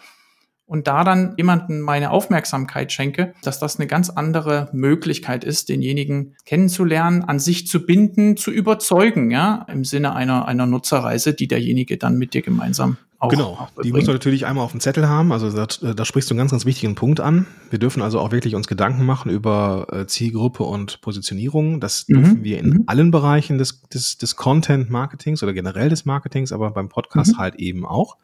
und 0.70 0.86
da 0.86 1.02
dann 1.02 1.34
jemanden 1.36 1.80
meine 1.80 2.12
Aufmerksamkeit 2.12 2.92
schenke, 2.92 3.34
dass 3.42 3.58
das 3.58 3.78
eine 3.78 3.88
ganz 3.88 4.08
andere 4.08 4.68
Möglichkeit 4.72 5.42
ist, 5.42 5.68
denjenigen 5.68 6.36
kennenzulernen, 6.46 7.24
an 7.24 7.40
sich 7.40 7.66
zu 7.66 7.84
binden, 7.84 8.36
zu 8.36 8.52
überzeugen, 8.52 9.32
ja, 9.32 9.66
im 9.68 9.84
Sinne 9.84 10.14
einer, 10.14 10.46
einer 10.46 10.66
Nutzerreise, 10.66 11.34
die 11.34 11.48
derjenige 11.48 11.98
dann 11.98 12.18
mit 12.18 12.34
dir 12.34 12.42
gemeinsam 12.42 12.98
auch, 13.20 13.28
genau, 13.28 13.50
auch 13.50 13.82
die 13.82 13.92
muss 13.92 14.06
man 14.06 14.14
natürlich 14.14 14.46
einmal 14.46 14.64
auf 14.64 14.70
dem 14.70 14.80
Zettel 14.80 15.06
haben. 15.06 15.30
Also 15.30 15.50
da, 15.50 15.66
da 15.92 16.04
sprichst 16.06 16.30
du 16.30 16.32
einen 16.32 16.38
ganz, 16.38 16.52
ganz 16.52 16.64
wichtigen 16.64 16.94
Punkt 16.94 17.20
an. 17.20 17.46
Wir 17.68 17.78
dürfen 17.78 18.00
also 18.00 18.18
auch 18.18 18.32
wirklich 18.32 18.54
uns 18.54 18.66
Gedanken 18.66 19.04
machen 19.04 19.30
über 19.30 19.88
äh, 19.92 20.06
Zielgruppe 20.06 20.62
und 20.62 21.02
Positionierung. 21.02 21.80
Das 21.80 22.08
mhm. 22.08 22.14
dürfen 22.14 22.44
wir 22.44 22.58
in 22.58 22.70
mhm. 22.70 22.84
allen 22.86 23.10
Bereichen 23.10 23.58
des, 23.58 23.82
des, 23.82 24.16
des 24.16 24.36
Content-Marketings 24.36 25.42
oder 25.42 25.52
generell 25.52 25.90
des 25.90 26.06
Marketings, 26.06 26.50
aber 26.50 26.70
beim 26.70 26.88
Podcast 26.88 27.34
mhm. 27.34 27.38
halt 27.38 27.56
eben 27.56 27.84
auch. 27.84 28.16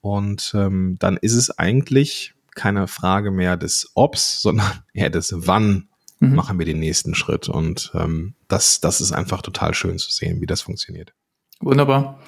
Und 0.00 0.52
ähm, 0.54 0.96
dann 0.98 1.16
ist 1.16 1.34
es 1.34 1.50
eigentlich 1.58 2.34
keine 2.54 2.88
Frage 2.88 3.30
mehr 3.30 3.56
des 3.56 3.90
Obs, 3.94 4.40
sondern 4.42 4.82
eher 4.92 5.10
des 5.10 5.32
Wann 5.36 5.88
mhm. 6.20 6.34
machen 6.34 6.58
wir 6.58 6.66
den 6.66 6.80
nächsten 6.80 7.14
Schritt. 7.14 7.48
Und 7.48 7.92
ähm, 7.94 8.34
das, 8.48 8.80
das 8.80 9.00
ist 9.00 9.12
einfach 9.12 9.42
total 9.42 9.74
schön 9.74 9.98
zu 9.98 10.10
sehen, 10.10 10.40
wie 10.40 10.46
das 10.46 10.62
funktioniert. 10.62 11.12
Wunderbar. 11.60 12.20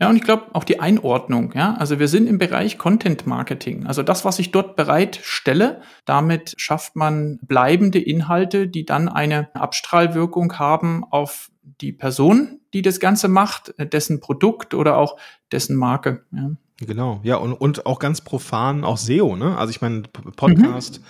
Ja, 0.00 0.08
und 0.08 0.16
ich 0.16 0.22
glaube 0.22 0.46
auch 0.54 0.64
die 0.64 0.80
Einordnung, 0.80 1.52
ja. 1.54 1.74
Also 1.74 1.98
wir 1.98 2.08
sind 2.08 2.26
im 2.26 2.38
Bereich 2.38 2.78
Content 2.78 3.26
Marketing. 3.26 3.86
Also 3.86 4.02
das, 4.02 4.24
was 4.24 4.38
ich 4.38 4.50
dort 4.50 4.74
bereitstelle, 4.74 5.82
damit 6.06 6.54
schafft 6.56 6.96
man 6.96 7.38
bleibende 7.42 8.00
Inhalte, 8.00 8.66
die 8.66 8.86
dann 8.86 9.10
eine 9.10 9.54
Abstrahlwirkung 9.54 10.58
haben 10.58 11.04
auf 11.04 11.50
die 11.62 11.92
Person, 11.92 12.60
die 12.72 12.80
das 12.80 12.98
Ganze 12.98 13.28
macht, 13.28 13.74
dessen 13.78 14.20
Produkt 14.20 14.72
oder 14.72 14.96
auch 14.96 15.18
dessen 15.52 15.76
Marke. 15.76 16.24
Ja. 16.32 16.52
Genau, 16.80 17.20
ja, 17.22 17.36
und, 17.36 17.52
und 17.52 17.84
auch 17.84 17.98
ganz 17.98 18.22
profan 18.22 18.84
auch 18.84 18.96
SEO, 18.96 19.36
ne? 19.36 19.56
Also 19.58 19.70
ich 19.70 19.82
meine, 19.82 20.02
Podcast 20.02 21.00
mhm. 21.00 21.04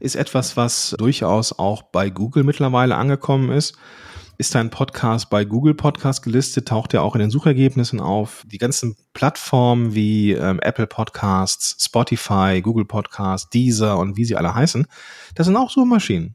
ist 0.00 0.16
etwas, 0.16 0.56
was 0.56 0.94
durchaus 0.98 1.52
auch 1.58 1.82
bei 1.82 2.08
Google 2.08 2.44
mittlerweile 2.44 2.96
angekommen 2.96 3.50
ist. 3.50 3.76
Ist 4.38 4.54
dein 4.54 4.70
Podcast 4.70 5.28
bei 5.28 5.44
Google 5.44 5.74
Podcast 5.74 6.22
gelistet, 6.22 6.66
taucht 6.66 6.94
er 6.94 7.02
auch 7.02 7.14
in 7.14 7.20
den 7.20 7.30
Suchergebnissen 7.30 8.00
auf. 8.00 8.42
Die 8.46 8.56
ganzen 8.56 8.96
Plattformen 9.12 9.94
wie 9.94 10.32
ähm, 10.32 10.58
Apple 10.60 10.86
Podcasts, 10.86 11.76
Spotify, 11.84 12.60
Google 12.62 12.86
Podcasts, 12.86 13.50
Deezer 13.50 13.98
und 13.98 14.16
wie 14.16 14.24
sie 14.24 14.36
alle 14.36 14.54
heißen, 14.54 14.86
das 15.34 15.46
sind 15.46 15.56
auch 15.56 15.70
Suchmaschinen. 15.70 16.34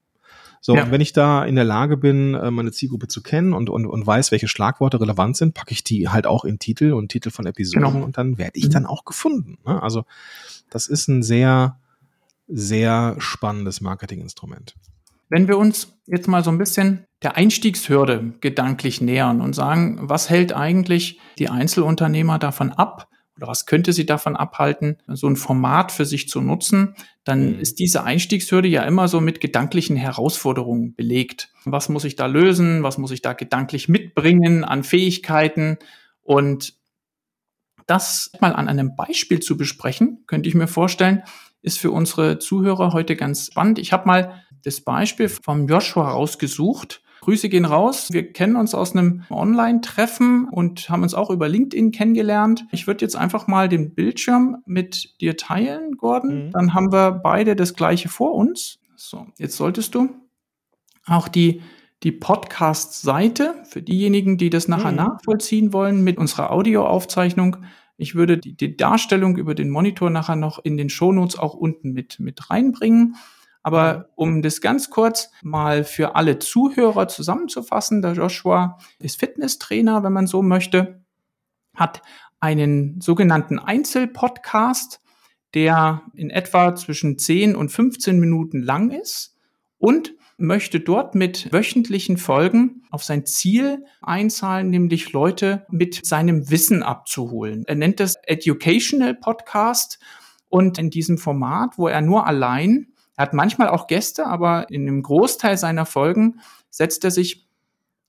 So, 0.61 0.75
ja. 0.75 0.83
und 0.83 0.91
wenn 0.91 1.01
ich 1.01 1.13
da 1.13 1.45
in 1.45 1.55
der 1.55 1.63
Lage 1.63 1.97
bin, 1.97 2.33
äh, 2.33 2.51
meine 2.51 2.71
Zielgruppe 2.71 3.07
zu 3.07 3.21
kennen 3.21 3.53
und, 3.53 3.69
und, 3.69 3.85
und 3.85 4.05
weiß, 4.05 4.31
welche 4.31 4.47
Schlagworte 4.47 4.99
relevant 4.99 5.37
sind, 5.37 5.53
packe 5.53 5.71
ich 5.71 5.83
die 5.83 6.09
halt 6.09 6.27
auch 6.27 6.45
in 6.45 6.59
Titel 6.59 6.93
und 6.93 7.09
Titel 7.09 7.29
von 7.29 7.45
Episoden 7.45 7.91
genau. 7.91 8.05
und 8.05 8.17
dann 8.17 8.37
werde 8.37 8.57
ich 8.57 8.67
mhm. 8.67 8.71
dann 8.71 8.85
auch 8.85 9.05
gefunden. 9.05 9.57
Ne? 9.65 9.81
Also 9.81 10.05
das 10.69 10.87
ist 10.87 11.07
ein 11.07 11.23
sehr, 11.23 11.79
sehr 12.47 13.15
spannendes 13.19 13.81
Marketinginstrument. 13.81 14.75
Wenn 15.29 15.47
wir 15.47 15.57
uns 15.57 15.93
jetzt 16.05 16.27
mal 16.27 16.43
so 16.43 16.51
ein 16.51 16.57
bisschen 16.57 17.05
der 17.21 17.35
Einstiegshürde 17.35 18.33
gedanklich 18.39 19.01
nähern 19.01 19.41
und 19.41 19.53
sagen, 19.53 19.97
was 20.01 20.29
hält 20.29 20.53
eigentlich 20.53 21.19
die 21.37 21.49
Einzelunternehmer 21.49 22.39
davon 22.39 22.71
ab 22.71 23.09
oder 23.37 23.47
was 23.47 23.65
könnte 23.65 23.93
sie 23.93 24.05
davon 24.05 24.35
abhalten, 24.35 24.97
so 25.07 25.27
ein 25.27 25.35
Format 25.35 25.91
für 25.91 26.05
sich 26.05 26.27
zu 26.27 26.41
nutzen, 26.41 26.95
dann 27.23 27.53
mhm. 27.53 27.59
ist 27.59 27.79
diese 27.79 28.03
Einstiegshürde 28.03 28.67
ja 28.67 28.83
immer 28.83 29.07
so 29.07 29.21
mit 29.21 29.39
gedanklichen 29.39 29.95
Herausforderungen 29.95 30.95
belegt. 30.95 31.49
Was 31.65 31.89
muss 31.89 32.03
ich 32.03 32.15
da 32.15 32.25
lösen? 32.25 32.83
Was 32.83 32.97
muss 32.97 33.11
ich 33.11 33.21
da 33.21 33.33
gedanklich 33.33 33.87
mitbringen 33.87 34.63
an 34.63 34.83
Fähigkeiten? 34.83 35.77
Und 36.23 36.73
das 37.85 38.31
mal 38.41 38.53
an 38.53 38.67
einem 38.67 38.95
Beispiel 38.95 39.39
zu 39.39 39.55
besprechen, 39.55 40.23
könnte 40.27 40.49
ich 40.49 40.55
mir 40.55 40.67
vorstellen, 40.67 41.23
ist 41.61 41.79
für 41.79 41.91
unsere 41.91 42.39
Zuhörer 42.39 42.93
heute 42.93 43.15
ganz 43.15 43.47
spannend. 43.47 43.79
Ich 43.79 43.93
habe 43.93 44.07
mal 44.07 44.43
das 44.63 44.81
Beispiel 44.81 45.29
vom 45.29 45.67
Joshua 45.67 46.09
rausgesucht. 46.09 47.01
Grüße 47.27 47.49
gehen 47.49 47.65
raus. 47.65 48.07
Wir 48.13 48.31
kennen 48.31 48.55
uns 48.55 48.73
aus 48.73 48.95
einem 48.95 49.25
Online-Treffen 49.29 50.47
und 50.47 50.89
haben 50.89 51.03
uns 51.03 51.13
auch 51.13 51.29
über 51.29 51.49
LinkedIn 51.49 51.91
kennengelernt. 51.91 52.65
Ich 52.71 52.87
würde 52.87 53.03
jetzt 53.03 53.17
einfach 53.17 53.47
mal 53.47 53.67
den 53.67 53.93
Bildschirm 53.93 54.63
mit 54.65 55.19
dir 55.19 55.35
teilen, 55.35 55.97
Gordon. 55.97 56.45
Mhm. 56.45 56.51
Dann 56.51 56.73
haben 56.73 56.93
wir 56.93 57.11
beide 57.11 57.57
das 57.57 57.73
gleiche 57.73 58.07
vor 58.07 58.33
uns. 58.33 58.79
So, 58.95 59.27
jetzt 59.37 59.57
solltest 59.57 59.93
du 59.93 60.09
auch 61.05 61.27
die, 61.27 61.61
die 62.03 62.13
Podcast-Seite 62.13 63.55
für 63.65 63.81
diejenigen, 63.81 64.37
die 64.37 64.49
das 64.49 64.69
nachher 64.69 64.91
mhm. 64.91 64.97
nachvollziehen 64.97 65.73
wollen 65.73 66.05
mit 66.05 66.17
unserer 66.17 66.53
Audioaufzeichnung. 66.53 67.57
Ich 67.97 68.15
würde 68.15 68.37
die, 68.37 68.55
die 68.55 68.77
Darstellung 68.77 69.35
über 69.35 69.53
den 69.53 69.69
Monitor 69.69 70.09
nachher 70.09 70.37
noch 70.37 70.63
in 70.63 70.77
den 70.77 70.89
Shownotes 70.89 71.37
auch 71.37 71.55
unten 71.55 71.91
mit, 71.91 72.21
mit 72.21 72.49
reinbringen. 72.49 73.17
Aber 73.67 74.07
um 74.15 74.41
das 74.41 74.61
ganz 74.61 74.89
kurz 74.89 75.29
mal 75.43 75.83
für 75.83 76.15
alle 76.15 76.39
Zuhörer 76.39 77.09
zusammenzufassen, 77.09 78.01
der 78.01 78.13
Joshua 78.13 78.77
ist 78.97 79.19
Fitnesstrainer, 79.19 80.03
wenn 80.03 80.13
man 80.13 80.25
so 80.25 80.41
möchte, 80.41 81.03
hat 81.75 82.01
einen 82.39 83.01
sogenannten 83.01 83.59
Einzelpodcast, 83.59 85.01
der 85.53 86.03
in 86.13 86.29
etwa 86.29 86.75
zwischen 86.75 87.17
10 87.17 87.57
und 87.57 87.67
15 87.67 88.17
Minuten 88.17 88.61
lang 88.61 88.89
ist 88.89 89.35
und 89.79 90.13
möchte 90.37 90.79
dort 90.79 91.13
mit 91.13 91.51
wöchentlichen 91.51 92.15
Folgen 92.15 92.83
auf 92.89 93.03
sein 93.03 93.25
Ziel 93.25 93.83
einzahlen, 94.01 94.69
nämlich 94.69 95.11
Leute 95.11 95.65
mit 95.69 96.05
seinem 96.05 96.49
Wissen 96.49 96.83
abzuholen. 96.83 97.65
Er 97.67 97.75
nennt 97.75 97.99
das 97.99 98.15
Educational 98.23 99.13
Podcast 99.13 99.99
und 100.47 100.77
in 100.77 100.89
diesem 100.89 101.17
Format, 101.17 101.77
wo 101.77 101.89
er 101.89 101.99
nur 101.99 102.25
allein 102.27 102.93
er 103.17 103.23
hat 103.23 103.33
manchmal 103.33 103.69
auch 103.69 103.87
Gäste, 103.87 104.27
aber 104.27 104.69
in 104.69 104.83
einem 104.83 105.01
Großteil 105.01 105.57
seiner 105.57 105.85
Folgen 105.85 106.39
setzt 106.69 107.03
er 107.03 107.11
sich 107.11 107.47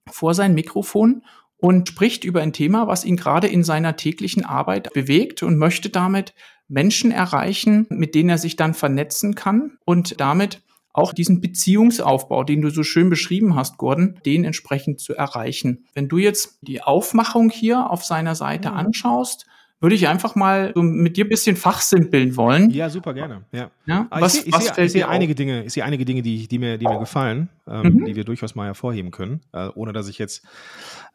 vor 0.07 0.35
sein 0.35 0.55
Mikrofon 0.55 1.23
und 1.57 1.89
spricht 1.89 2.25
über 2.25 2.43
ein 2.43 2.53
Thema, 2.53 2.87
was 2.87 3.05
ihn 3.05 3.17
gerade 3.17 3.49
in 3.49 3.65
seiner 3.65 3.97
täglichen 3.97 4.45
Arbeit 4.45 4.93
bewegt 4.93 5.43
und 5.43 5.59
möchte 5.59 5.89
damit 5.89 6.35
Menschen 6.69 7.11
erreichen, 7.11 7.87
mit 7.89 8.15
denen 8.15 8.29
er 8.29 8.39
sich 8.39 8.57
dann 8.57 8.75
vernetzen 8.75 9.35
kann 9.35 9.79
und 9.85 10.21
damit 10.21 10.63
auch 10.93 11.13
diesen 11.13 11.41
Beziehungsaufbau, 11.41 12.45
den 12.45 12.61
du 12.61 12.71
so 12.71 12.83
schön 12.83 13.09
beschrieben 13.09 13.55
hast, 13.55 13.79
Gordon, 13.79 14.21
den 14.27 14.45
entsprechend 14.45 15.01
zu 15.01 15.15
erreichen. 15.15 15.87
Wenn 15.95 16.09
du 16.09 16.19
jetzt 16.19 16.59
die 16.61 16.83
Aufmachung 16.83 17.51
hier 17.51 17.91
auf 17.91 18.05
seiner 18.05 18.35
Seite 18.35 18.71
mhm. 18.71 18.77
anschaust, 18.77 19.47
würde 19.81 19.95
ich 19.95 20.09
einfach 20.09 20.35
mal 20.35 20.73
so 20.75 20.83
mit 20.83 21.17
dir 21.17 21.25
ein 21.25 21.29
bisschen 21.29 21.57
fachsimpeln 21.57 22.37
wollen. 22.37 22.71
Ja, 22.71 22.91
super 22.91 23.15
gerne. 23.15 23.43
Ja. 23.53 23.71
ja? 23.87 24.07
Ah, 24.11 24.21
was, 24.21 24.35
ich 24.35 24.43
sehe, 24.43 24.53
was 24.53 24.79
ich 24.79 24.93
sehe, 24.93 25.09
einige 25.09 25.35
Dinge, 25.35 25.65
ich 25.65 25.73
sehe 25.73 25.85
einige 25.85 26.05
Dinge, 26.05 26.23
die, 26.23 26.49
die 26.49 26.59
mir, 26.59 26.79
die 26.79 26.87
mir 26.87 26.99
gefallen, 26.99 27.49
ähm, 27.69 27.95
mhm. 27.95 28.05
die 28.05 28.17
wir 28.17 28.25
durchaus 28.25 28.55
mal 28.55 28.67
hervorheben 28.67 29.11
können, 29.11 29.41
äh, 29.53 29.69
ohne 29.75 29.93
dass 29.93 30.09
ich 30.09 30.19
jetzt 30.19 30.45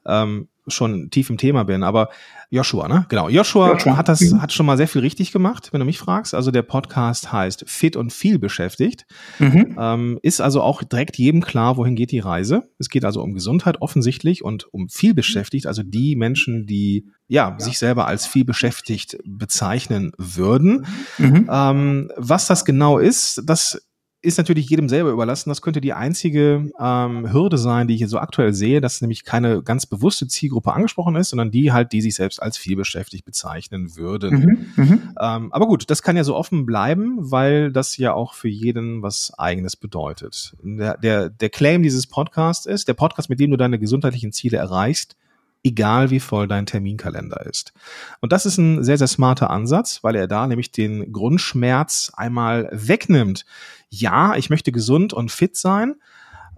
ähm, 0.05 0.47
schon 0.67 1.09
tief 1.09 1.29
im 1.29 1.37
Thema 1.37 1.63
bin. 1.63 1.83
Aber 1.83 2.09
Joshua, 2.49 2.87
ne? 2.87 3.05
Genau. 3.09 3.29
Joshua, 3.29 3.73
Joshua. 3.73 3.97
hat 3.97 4.07
das, 4.07 4.21
mhm. 4.21 4.41
hat 4.41 4.53
schon 4.53 4.65
mal 4.65 4.77
sehr 4.77 4.87
viel 4.87 5.01
richtig 5.01 5.31
gemacht, 5.31 5.69
wenn 5.71 5.79
du 5.79 5.85
mich 5.85 5.97
fragst. 5.97 6.33
Also 6.33 6.51
der 6.51 6.61
Podcast 6.61 7.31
heißt 7.31 7.65
Fit 7.67 7.95
und 7.95 8.13
viel 8.13 8.39
beschäftigt. 8.39 9.05
Mhm. 9.39 9.75
Ähm, 9.77 10.19
ist 10.21 10.39
also 10.39 10.61
auch 10.61 10.83
direkt 10.83 11.17
jedem 11.17 11.41
klar, 11.41 11.77
wohin 11.77 11.95
geht 11.95 12.11
die 12.11 12.19
Reise. 12.19 12.69
Es 12.79 12.89
geht 12.89 13.05
also 13.05 13.21
um 13.21 13.33
Gesundheit 13.33 13.81
offensichtlich 13.81 14.43
und 14.43 14.71
um 14.71 14.87
viel 14.87 15.13
beschäftigt. 15.13 15.67
Also 15.67 15.83
die 15.83 16.15
Menschen, 16.15 16.65
die 16.65 17.07
ja, 17.27 17.49
ja. 17.49 17.59
sich 17.59 17.77
selber 17.77 18.07
als 18.07 18.27
viel 18.27 18.45
beschäftigt 18.45 19.17
bezeichnen 19.25 20.11
würden. 20.17 20.85
Mhm. 21.17 21.49
Ähm, 21.51 22.11
was 22.15 22.47
das 22.47 22.65
genau 22.65 22.99
ist, 22.99 23.41
das 23.45 23.81
ist 24.23 24.37
natürlich 24.37 24.69
jedem 24.69 24.87
selber 24.87 25.11
überlassen. 25.11 25.49
Das 25.49 25.61
könnte 25.61 25.81
die 25.81 25.91
einzige 25.91 26.71
ähm, 26.79 27.31
Hürde 27.33 27.57
sein, 27.57 27.87
die 27.87 27.95
ich 27.95 27.99
hier 27.99 28.07
so 28.07 28.19
aktuell 28.19 28.53
sehe, 28.53 28.79
dass 28.79 29.01
nämlich 29.01 29.25
keine 29.25 29.61
ganz 29.61 29.85
bewusste 29.85 30.27
Zielgruppe 30.27 30.71
angesprochen 30.71 31.17
ist, 31.17 31.29
sondern 31.29 31.51
die 31.51 31.73
halt, 31.73 31.91
die 31.91 32.01
sich 32.01 32.15
selbst 32.15 32.41
als 32.41 32.57
vielbeschäftigt 32.57 33.25
bezeichnen 33.25 33.97
würden. 33.97 34.71
Mhm, 34.75 34.83
mhm, 34.83 35.01
ähm, 35.19 35.51
aber 35.51 35.67
gut, 35.67 35.89
das 35.89 36.01
kann 36.01 36.15
ja 36.15 36.23
so 36.23 36.35
offen 36.35 36.65
bleiben, 36.65 37.17
weil 37.19 37.71
das 37.73 37.97
ja 37.97 38.13
auch 38.13 38.33
für 38.33 38.47
jeden 38.47 39.01
was 39.01 39.33
Eigenes 39.37 39.75
bedeutet. 39.75 40.55
Der, 40.63 40.97
der, 40.97 41.29
der 41.29 41.49
Claim 41.49 41.83
dieses 41.83 42.07
Podcasts 42.07 42.65
ist, 42.65 42.87
der 42.87 42.93
Podcast, 42.93 43.29
mit 43.29 43.41
dem 43.41 43.51
du 43.51 43.57
deine 43.57 43.77
gesundheitlichen 43.77 44.31
Ziele 44.31 44.57
erreichst, 44.57 45.17
egal 45.63 46.09
wie 46.09 46.19
voll 46.19 46.47
dein 46.47 46.65
Terminkalender 46.65 47.45
ist. 47.45 47.73
Und 48.19 48.33
das 48.33 48.45
ist 48.45 48.57
ein 48.57 48.83
sehr, 48.83 48.97
sehr 48.97 49.07
smarter 49.07 49.49
Ansatz, 49.49 50.03
weil 50.03 50.15
er 50.15 50.27
da 50.27 50.45
nämlich 50.45 50.71
den 50.71 51.11
Grundschmerz 51.13 52.11
einmal 52.15 52.69
wegnimmt 52.71 53.45
ja, 53.93 54.35
ich 54.35 54.49
möchte 54.49 54.71
gesund 54.71 55.13
und 55.13 55.31
fit 55.31 55.55
sein. 55.55 55.95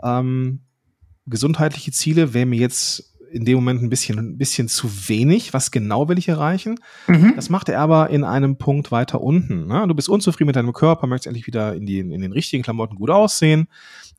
Ähm, 0.02 0.62
gesundheitliche 1.26 1.92
Ziele 1.92 2.34
wären 2.34 2.50
mir 2.50 2.60
jetzt 2.60 3.15
in 3.32 3.46
dem 3.46 3.56
Moment 3.56 3.82
ein 3.82 3.90
bisschen, 3.90 4.20
ein 4.20 4.38
bisschen 4.38 4.68
zu 4.68 4.90
wenig. 5.08 5.54
Was 5.54 5.72
genau 5.72 6.08
will 6.10 6.18
ich 6.18 6.28
erreichen? 6.28 6.80
Mhm. 7.08 7.34
Das 7.36 7.50
macht 7.50 7.70
er 7.70 7.80
aber 7.80 8.10
in 8.10 8.24
einem 8.24 8.58
Punkt 8.58 8.92
weiter 8.92 9.22
unten. 9.22 9.68
Ne? 9.68 9.86
Du 9.88 9.94
bist 9.94 10.10
unzufrieden 10.10 10.48
mit 10.48 10.56
deinem 10.56 10.74
Körper, 10.74 11.08
möchtest 11.08 11.28
endlich 11.28 11.48
wieder 11.48 11.76
in, 11.76 11.86
die, 11.86 12.00
in 12.00 12.22
den 12.22 12.32
richtigen 12.32 12.64
Klamotten 12.64 12.96
gut 12.96 13.10
aussehen, 13.10 13.68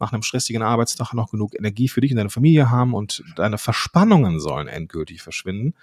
nach 0.00 0.12
einem 0.12 0.22
stressigen 0.22 0.62
Arbeitstag 0.62 1.14
noch 1.14 1.30
genug 1.30 1.54
Energie 1.54 1.88
für 1.88 2.00
dich 2.00 2.10
und 2.10 2.18
deine 2.18 2.30
Familie 2.30 2.70
haben 2.70 2.94
und 2.94 3.22
deine 3.36 3.58
Verspannungen 3.58 4.40
sollen 4.40 4.68
endgültig 4.68 5.22
verschwinden. 5.22 5.74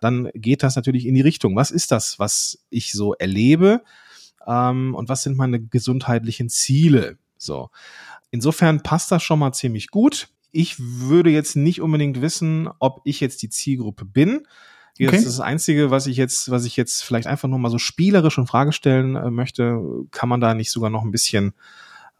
Dann 0.00 0.30
geht 0.34 0.62
das 0.62 0.76
natürlich 0.76 1.06
in 1.06 1.14
die 1.14 1.20
Richtung. 1.20 1.56
Was 1.56 1.70
ist 1.70 1.90
das, 1.90 2.18
was 2.18 2.58
ich 2.70 2.92
so 2.92 3.14
erlebe? 3.14 3.82
ähm, 4.46 4.94
und 4.94 5.08
was 5.08 5.22
sind 5.22 5.36
meine 5.36 5.60
gesundheitlichen 5.60 6.48
Ziele. 6.48 7.18
So. 7.36 7.70
Insofern 8.30 8.82
passt 8.82 9.12
das 9.12 9.22
schon 9.22 9.38
mal 9.38 9.52
ziemlich 9.52 9.88
gut. 9.88 10.28
Ich 10.54 10.76
würde 10.78 11.30
jetzt 11.30 11.56
nicht 11.56 11.80
unbedingt 11.80 12.20
wissen, 12.20 12.68
ob 12.78 13.00
ich 13.04 13.20
jetzt 13.20 13.42
die 13.42 13.50
Zielgruppe 13.50 14.04
bin. 14.04 14.46
Okay. 14.94 15.06
Das 15.10 15.20
ist 15.20 15.26
das 15.26 15.40
Einzige, 15.40 15.90
was 15.90 16.06
ich 16.06 16.16
jetzt, 16.16 16.50
was 16.50 16.64
ich 16.64 16.76
jetzt 16.76 17.02
vielleicht 17.02 17.26
einfach 17.26 17.48
nur 17.48 17.58
mal 17.58 17.70
so 17.70 17.78
spielerisch 17.78 18.38
in 18.38 18.46
Frage 18.46 18.72
stellen 18.72 19.16
äh, 19.16 19.30
möchte. 19.30 19.80
Kann 20.12 20.28
man 20.28 20.40
da 20.40 20.54
nicht 20.54 20.70
sogar 20.70 20.90
noch 20.90 21.02
ein 21.02 21.10
bisschen 21.10 21.54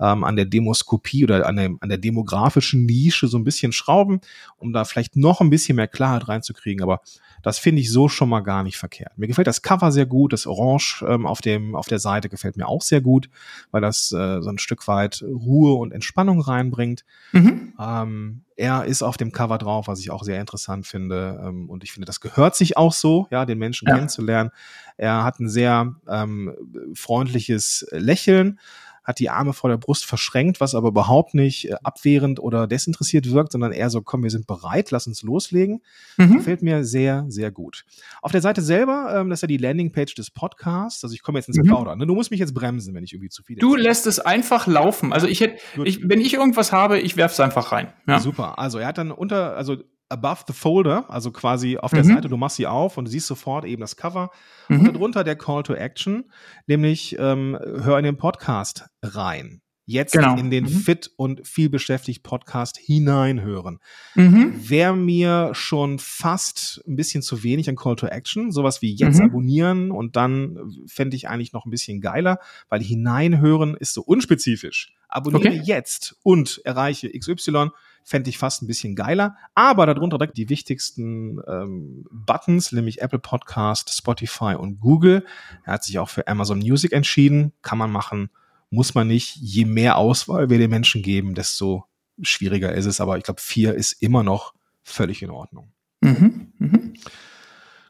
ähm, 0.00 0.24
an 0.24 0.36
der 0.36 0.44
Demoskopie 0.44 1.24
oder 1.24 1.46
an 1.46 1.56
der, 1.56 1.70
an 1.80 1.88
der 1.88 1.98
demografischen 1.98 2.86
Nische 2.86 3.28
so 3.28 3.38
ein 3.38 3.44
bisschen 3.44 3.72
schrauben, 3.72 4.20
um 4.56 4.72
da 4.72 4.84
vielleicht 4.84 5.16
noch 5.16 5.40
ein 5.40 5.50
bisschen 5.50 5.76
mehr 5.76 5.88
Klarheit 5.88 6.28
reinzukriegen. 6.28 6.82
Aber 6.82 7.00
das 7.42 7.58
finde 7.58 7.82
ich 7.82 7.92
so 7.92 8.08
schon 8.08 8.28
mal 8.28 8.40
gar 8.40 8.62
nicht 8.62 8.76
verkehrt. 8.76 9.16
Mir 9.16 9.26
gefällt 9.26 9.46
das 9.46 9.62
Cover 9.62 9.92
sehr 9.92 10.06
gut, 10.06 10.32
das 10.32 10.46
Orange 10.46 11.04
ähm, 11.06 11.26
auf, 11.26 11.40
dem, 11.40 11.74
auf 11.76 11.86
der 11.86 11.98
Seite 11.98 12.28
gefällt 12.28 12.56
mir 12.56 12.66
auch 12.66 12.82
sehr 12.82 13.00
gut, 13.00 13.28
weil 13.70 13.82
das 13.82 14.10
äh, 14.12 14.40
so 14.40 14.48
ein 14.48 14.58
Stück 14.58 14.88
weit 14.88 15.22
Ruhe 15.22 15.74
und 15.74 15.92
Entspannung 15.92 16.40
reinbringt. 16.40 17.04
Mhm. 17.32 17.74
Ähm, 17.78 18.40
er 18.56 18.84
ist 18.84 19.02
auf 19.02 19.16
dem 19.16 19.32
Cover 19.32 19.58
drauf, 19.58 19.88
was 19.88 20.00
ich 20.00 20.10
auch 20.10 20.22
sehr 20.22 20.40
interessant 20.40 20.86
finde. 20.86 21.40
Ähm, 21.44 21.68
und 21.68 21.84
ich 21.84 21.92
finde, 21.92 22.06
das 22.06 22.20
gehört 22.20 22.56
sich 22.56 22.76
auch 22.76 22.92
so, 22.92 23.26
ja, 23.30 23.44
den 23.44 23.58
Menschen 23.58 23.88
ja. 23.88 23.94
kennenzulernen. 23.94 24.50
Er 24.96 25.24
hat 25.24 25.40
ein 25.40 25.48
sehr 25.48 25.94
ähm, 26.08 26.54
freundliches 26.94 27.86
Lächeln 27.90 28.58
hat 29.04 29.18
die 29.18 29.30
Arme 29.30 29.52
vor 29.52 29.70
der 29.70 29.76
Brust 29.76 30.04
verschränkt, 30.06 30.60
was 30.60 30.74
aber 30.74 30.88
überhaupt 30.88 31.34
nicht 31.34 31.70
äh, 31.70 31.74
abwehrend 31.82 32.40
oder 32.40 32.66
desinteressiert 32.66 33.30
wirkt, 33.30 33.52
sondern 33.52 33.72
eher 33.72 33.90
so, 33.90 34.00
komm, 34.00 34.22
wir 34.22 34.30
sind 34.30 34.46
bereit, 34.46 34.90
lass 34.90 35.06
uns 35.06 35.22
loslegen. 35.22 35.82
Mhm. 36.16 36.38
Gefällt 36.38 36.62
mir 36.62 36.84
sehr, 36.84 37.26
sehr 37.28 37.50
gut. 37.50 37.84
Auf 38.22 38.32
der 38.32 38.40
Seite 38.40 38.62
selber, 38.62 39.14
ähm, 39.14 39.30
das 39.30 39.38
ist 39.38 39.42
ja 39.42 39.48
die 39.48 39.58
Landingpage 39.58 40.14
des 40.14 40.30
Podcasts, 40.30 41.04
also 41.04 41.14
ich 41.14 41.22
komme 41.22 41.38
jetzt 41.38 41.48
ins 41.48 41.58
mhm. 41.58 41.64
Plaudern. 41.64 41.98
Ne? 41.98 42.06
Du 42.06 42.14
musst 42.14 42.30
mich 42.30 42.40
jetzt 42.40 42.54
bremsen, 42.54 42.94
wenn 42.94 43.04
ich 43.04 43.12
irgendwie 43.12 43.28
zu 43.28 43.42
viel. 43.42 43.56
Du 43.56 43.76
lässt 43.76 44.06
es 44.06 44.18
einfach 44.18 44.66
laufen. 44.66 45.12
Also 45.12 45.26
ich 45.26 45.40
hätte, 45.40 45.58
ich, 45.84 46.08
wenn 46.08 46.20
ich 46.20 46.34
irgendwas 46.34 46.72
habe, 46.72 46.98
ich 46.98 47.16
werf's 47.16 47.40
einfach 47.40 47.72
rein. 47.72 47.92
Ja. 48.06 48.20
Super. 48.20 48.58
Also 48.58 48.78
er 48.78 48.86
hat 48.88 48.98
dann 48.98 49.10
unter, 49.10 49.56
also 49.56 49.76
above 50.08 50.44
the 50.46 50.52
folder, 50.52 51.10
also 51.10 51.30
quasi 51.30 51.76
auf 51.76 51.90
der 51.90 52.04
mhm. 52.04 52.14
Seite, 52.14 52.28
du 52.28 52.36
machst 52.36 52.56
sie 52.56 52.66
auf 52.66 52.98
und 52.98 53.06
du 53.06 53.10
siehst 53.10 53.26
sofort 53.26 53.64
eben 53.64 53.80
das 53.80 53.96
Cover 53.96 54.30
mhm. 54.68 54.80
und 54.80 54.94
darunter 54.94 55.24
der 55.24 55.36
Call 55.36 55.62
to 55.62 55.74
Action, 55.74 56.30
nämlich 56.66 57.16
ähm, 57.18 57.58
hör 57.60 57.98
in 57.98 58.04
den 58.04 58.16
Podcast 58.16 58.86
rein. 59.02 59.60
jetzt 59.86 60.12
genau. 60.12 60.36
in 60.36 60.50
den 60.50 60.64
mhm. 60.64 60.68
Fit 60.68 61.10
und 61.16 61.46
viel 61.46 61.68
beschäftigt 61.68 62.22
Podcast 62.22 62.78
hineinhören. 62.78 63.80
Mhm. 64.14 64.54
Wäre 64.56 64.96
mir 64.96 65.50
schon 65.52 65.98
fast 65.98 66.82
ein 66.86 66.96
bisschen 66.96 67.22
zu 67.22 67.42
wenig 67.42 67.68
an 67.68 67.76
Call 67.76 67.96
to 67.96 68.06
Action, 68.06 68.50
sowas 68.50 68.80
wie 68.82 68.94
jetzt 68.94 69.18
mhm. 69.18 69.26
abonnieren 69.26 69.90
und 69.90 70.16
dann 70.16 70.72
fände 70.86 71.16
ich 71.16 71.28
eigentlich 71.28 71.52
noch 71.52 71.66
ein 71.66 71.70
bisschen 71.70 72.00
geiler, 72.00 72.38
weil 72.68 72.82
hineinhören 72.82 73.76
ist 73.76 73.94
so 73.94 74.02
unspezifisch. 74.02 74.94
Abonniere 75.08 75.48
okay. 75.48 75.62
jetzt 75.64 76.16
und 76.22 76.60
erreiche 76.64 77.10
XY 77.10 77.68
fände 78.04 78.30
ich 78.30 78.38
fast 78.38 78.62
ein 78.62 78.68
bisschen 78.68 78.94
geiler. 78.94 79.36
Aber 79.54 79.86
darunter 79.86 80.18
direkt 80.18 80.36
die 80.36 80.48
wichtigsten 80.48 81.40
ähm, 81.48 82.06
Buttons, 82.12 82.70
nämlich 82.70 83.02
Apple 83.02 83.18
Podcast, 83.18 83.90
Spotify 83.92 84.54
und 84.54 84.78
Google. 84.78 85.24
Er 85.64 85.74
hat 85.74 85.84
sich 85.84 85.98
auch 85.98 86.08
für 86.08 86.28
Amazon 86.28 86.58
Music 86.58 86.92
entschieden. 86.92 87.52
Kann 87.62 87.78
man 87.78 87.90
machen 87.90 88.30
muss 88.74 88.94
man 88.94 89.06
nicht. 89.06 89.36
Je 89.36 89.64
mehr 89.64 89.96
Auswahl 89.96 90.50
wir 90.50 90.58
den 90.58 90.70
Menschen 90.70 91.02
geben, 91.02 91.34
desto 91.34 91.84
schwieriger 92.20 92.72
ist 92.74 92.86
es. 92.86 93.00
Aber 93.00 93.16
ich 93.16 93.24
glaube, 93.24 93.40
vier 93.40 93.74
ist 93.74 94.02
immer 94.02 94.22
noch 94.22 94.52
völlig 94.82 95.22
in 95.22 95.30
Ordnung. 95.30 95.72
Mhm. 96.00 96.52
Mhm. 96.58 96.94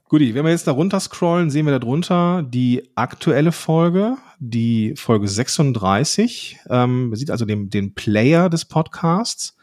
Guti, 0.09 0.35
wenn 0.35 0.45
wir 0.45 0.53
jetzt 0.53 0.67
da 0.67 0.73
runter 0.73 1.01
scrollen, 1.01 1.51
sehen 1.51 1.67
wir 1.67 1.77
darunter 1.77 2.43
die 2.43 2.91
aktuelle 2.95 3.51
Folge, 3.51 4.17
die 4.39 4.95
Folge 4.97 5.27
36. 5.27 6.59
Ähm, 6.69 7.09
man 7.09 7.17
sieht 7.17 7.31
also 7.31 7.47
den, 7.47 7.71
den 7.71 7.95
Player 7.95 8.49
des 8.51 8.67
Podcasts. 8.67 9.57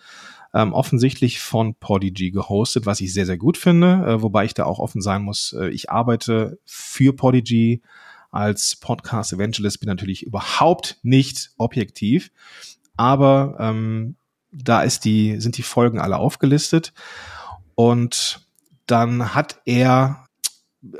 Ähm, 0.54 0.74
offensichtlich 0.74 1.40
von 1.40 1.76
Podigy 1.76 2.32
gehostet, 2.32 2.86
was 2.86 3.00
ich 3.00 3.14
sehr, 3.14 3.26
sehr 3.26 3.38
gut 3.38 3.58
finde, 3.58 4.04
äh, 4.06 4.22
wobei 4.22 4.44
ich 4.44 4.54
da 4.54 4.66
auch 4.66 4.80
offen 4.80 5.02
sein 5.02 5.22
muss, 5.22 5.54
äh, 5.54 5.70
ich 5.70 5.90
arbeite 5.90 6.60
für 6.66 7.16
Podigy, 7.16 7.82
als 8.32 8.76
Podcast 8.78 9.34
Evangelist 9.34 9.80
bin 9.80 9.88
natürlich 9.88 10.26
überhaupt 10.26 10.98
nicht 11.04 11.52
objektiv, 11.58 12.32
aber 12.98 13.56
ähm, 13.60 14.16
da 14.52 14.84
ist 14.84 15.06
die, 15.06 15.40
sind 15.40 15.58
die 15.58 15.64
Folgen 15.64 16.00
alle 16.00 16.18
aufgelistet 16.18 16.94
und 17.76 18.46
dann 18.88 19.34
hat 19.34 19.62
er 19.66 20.21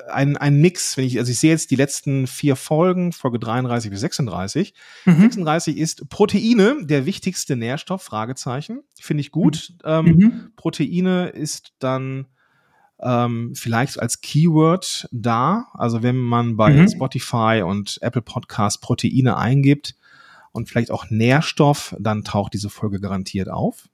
ein, 0.10 0.38
ein 0.38 0.62
Mix, 0.62 0.96
wenn 0.96 1.06
ich, 1.06 1.18
also 1.18 1.32
ich 1.32 1.40
sehe 1.40 1.52
jetzt 1.52 1.72
die 1.72 1.76
letzten 1.76 2.28
vier 2.28 2.56
Folgen, 2.56 3.12
Folge 3.12 3.40
33 3.40 3.90
bis 3.90 4.02
36. 4.02 4.74
Mhm. 5.06 5.22
36 5.22 5.78
ist 5.78 6.10
Proteine, 6.10 6.78
der 6.84 7.06
wichtigste 7.06 7.56
Nährstoff, 7.56 8.04
Fragezeichen. 8.04 8.84
Finde 9.00 9.22
ich 9.22 9.32
gut. 9.32 9.74
Mhm. 9.84 9.90
Ähm, 9.90 10.06
mhm. 10.06 10.52
Proteine 10.56 11.30
ist 11.30 11.74
dann 11.80 12.28
ähm, 13.02 13.54
vielleicht 13.56 14.00
als 14.00 14.22
Keyword 14.22 15.08
da. 15.12 15.68
Also 15.74 16.04
wenn 16.04 16.18
man 16.18 16.58
bei 16.58 16.74
mhm. 16.74 16.88
Spotify 16.88 17.64
und 17.66 17.98
Apple 18.02 18.22
Podcast 18.22 18.82
Proteine 18.82 19.38
eingibt 19.38 19.96
und 20.52 20.70
vielleicht 20.70 20.92
auch 20.92 21.10
Nährstoff, 21.10 21.96
dann 22.00 22.24
taucht 22.24 22.54
diese 22.54 22.70
Folge 22.70 23.00
garantiert 23.00 23.50
auf. 23.50 23.90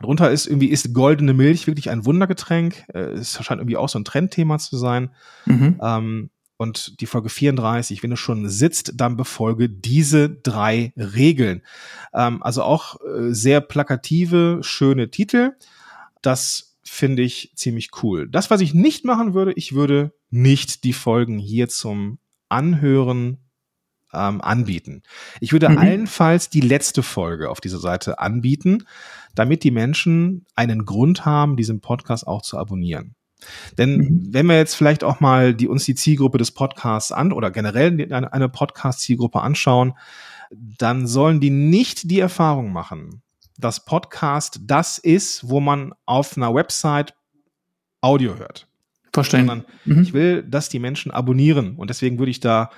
Darunter 0.00 0.30
ist 0.30 0.46
irgendwie 0.46 0.68
ist 0.68 0.94
goldene 0.94 1.34
Milch 1.34 1.66
wirklich 1.66 1.90
ein 1.90 2.04
Wundergetränk. 2.06 2.84
Äh, 2.92 3.12
es 3.12 3.32
scheint 3.44 3.60
irgendwie 3.60 3.76
auch 3.76 3.88
so 3.88 3.98
ein 3.98 4.04
Trendthema 4.04 4.58
zu 4.58 4.76
sein. 4.76 5.10
Mhm. 5.46 5.78
Ähm, 5.82 6.30
und 6.56 7.00
die 7.00 7.06
Folge 7.06 7.30
34, 7.30 8.02
wenn 8.02 8.10
du 8.10 8.16
schon 8.16 8.48
sitzt, 8.48 8.92
dann 8.96 9.16
befolge 9.16 9.70
diese 9.70 10.28
drei 10.28 10.92
Regeln. 10.96 11.62
Ähm, 12.12 12.42
also 12.42 12.62
auch 12.62 12.96
äh, 13.00 13.32
sehr 13.32 13.60
plakative, 13.60 14.60
schöne 14.62 15.10
Titel. 15.10 15.52
Das 16.22 16.78
finde 16.82 17.22
ich 17.22 17.52
ziemlich 17.54 17.90
cool. 18.02 18.28
Das, 18.28 18.50
was 18.50 18.60
ich 18.60 18.74
nicht 18.74 19.04
machen 19.04 19.32
würde, 19.32 19.52
ich 19.52 19.74
würde 19.74 20.12
nicht 20.30 20.84
die 20.84 20.92
Folgen 20.92 21.38
hier 21.38 21.68
zum 21.68 22.18
Anhören 22.48 23.38
ähm, 24.12 24.40
anbieten. 24.40 25.02
Ich 25.40 25.52
würde 25.52 25.68
mhm. 25.68 25.78
allenfalls 25.78 26.50
die 26.50 26.60
letzte 26.60 27.02
Folge 27.02 27.50
auf 27.50 27.60
dieser 27.60 27.78
Seite 27.78 28.18
anbieten, 28.18 28.84
damit 29.34 29.64
die 29.64 29.70
Menschen 29.70 30.46
einen 30.54 30.84
Grund 30.84 31.24
haben, 31.24 31.56
diesen 31.56 31.80
Podcast 31.80 32.26
auch 32.26 32.42
zu 32.42 32.58
abonnieren. 32.58 33.14
Denn 33.78 33.96
mhm. 33.96 34.28
wenn 34.30 34.46
wir 34.46 34.56
jetzt 34.56 34.74
vielleicht 34.74 35.04
auch 35.04 35.20
mal 35.20 35.54
die, 35.54 35.68
uns 35.68 35.84
die 35.84 35.94
Zielgruppe 35.94 36.38
des 36.38 36.50
Podcasts 36.50 37.12
an 37.12 37.32
oder 37.32 37.50
generell 37.50 38.12
eine, 38.12 38.32
eine 38.32 38.48
Podcast-Zielgruppe 38.48 39.40
anschauen, 39.40 39.94
dann 40.50 41.06
sollen 41.06 41.40
die 41.40 41.50
nicht 41.50 42.10
die 42.10 42.20
Erfahrung 42.20 42.72
machen, 42.72 43.22
dass 43.56 43.84
Podcast 43.84 44.60
das 44.64 44.98
ist, 44.98 45.48
wo 45.48 45.60
man 45.60 45.94
auf 46.06 46.36
einer 46.36 46.54
Website 46.54 47.14
Audio 48.00 48.36
hört. 48.36 48.66
Verstehen. 49.12 49.46
Sondern 49.46 49.66
mhm. 49.84 50.02
ich 50.02 50.12
will, 50.12 50.42
dass 50.42 50.68
die 50.68 50.78
Menschen 50.78 51.10
abonnieren. 51.10 51.76
Und 51.76 51.90
deswegen 51.90 52.18
würde 52.18 52.30
ich 52.30 52.40
da 52.40 52.70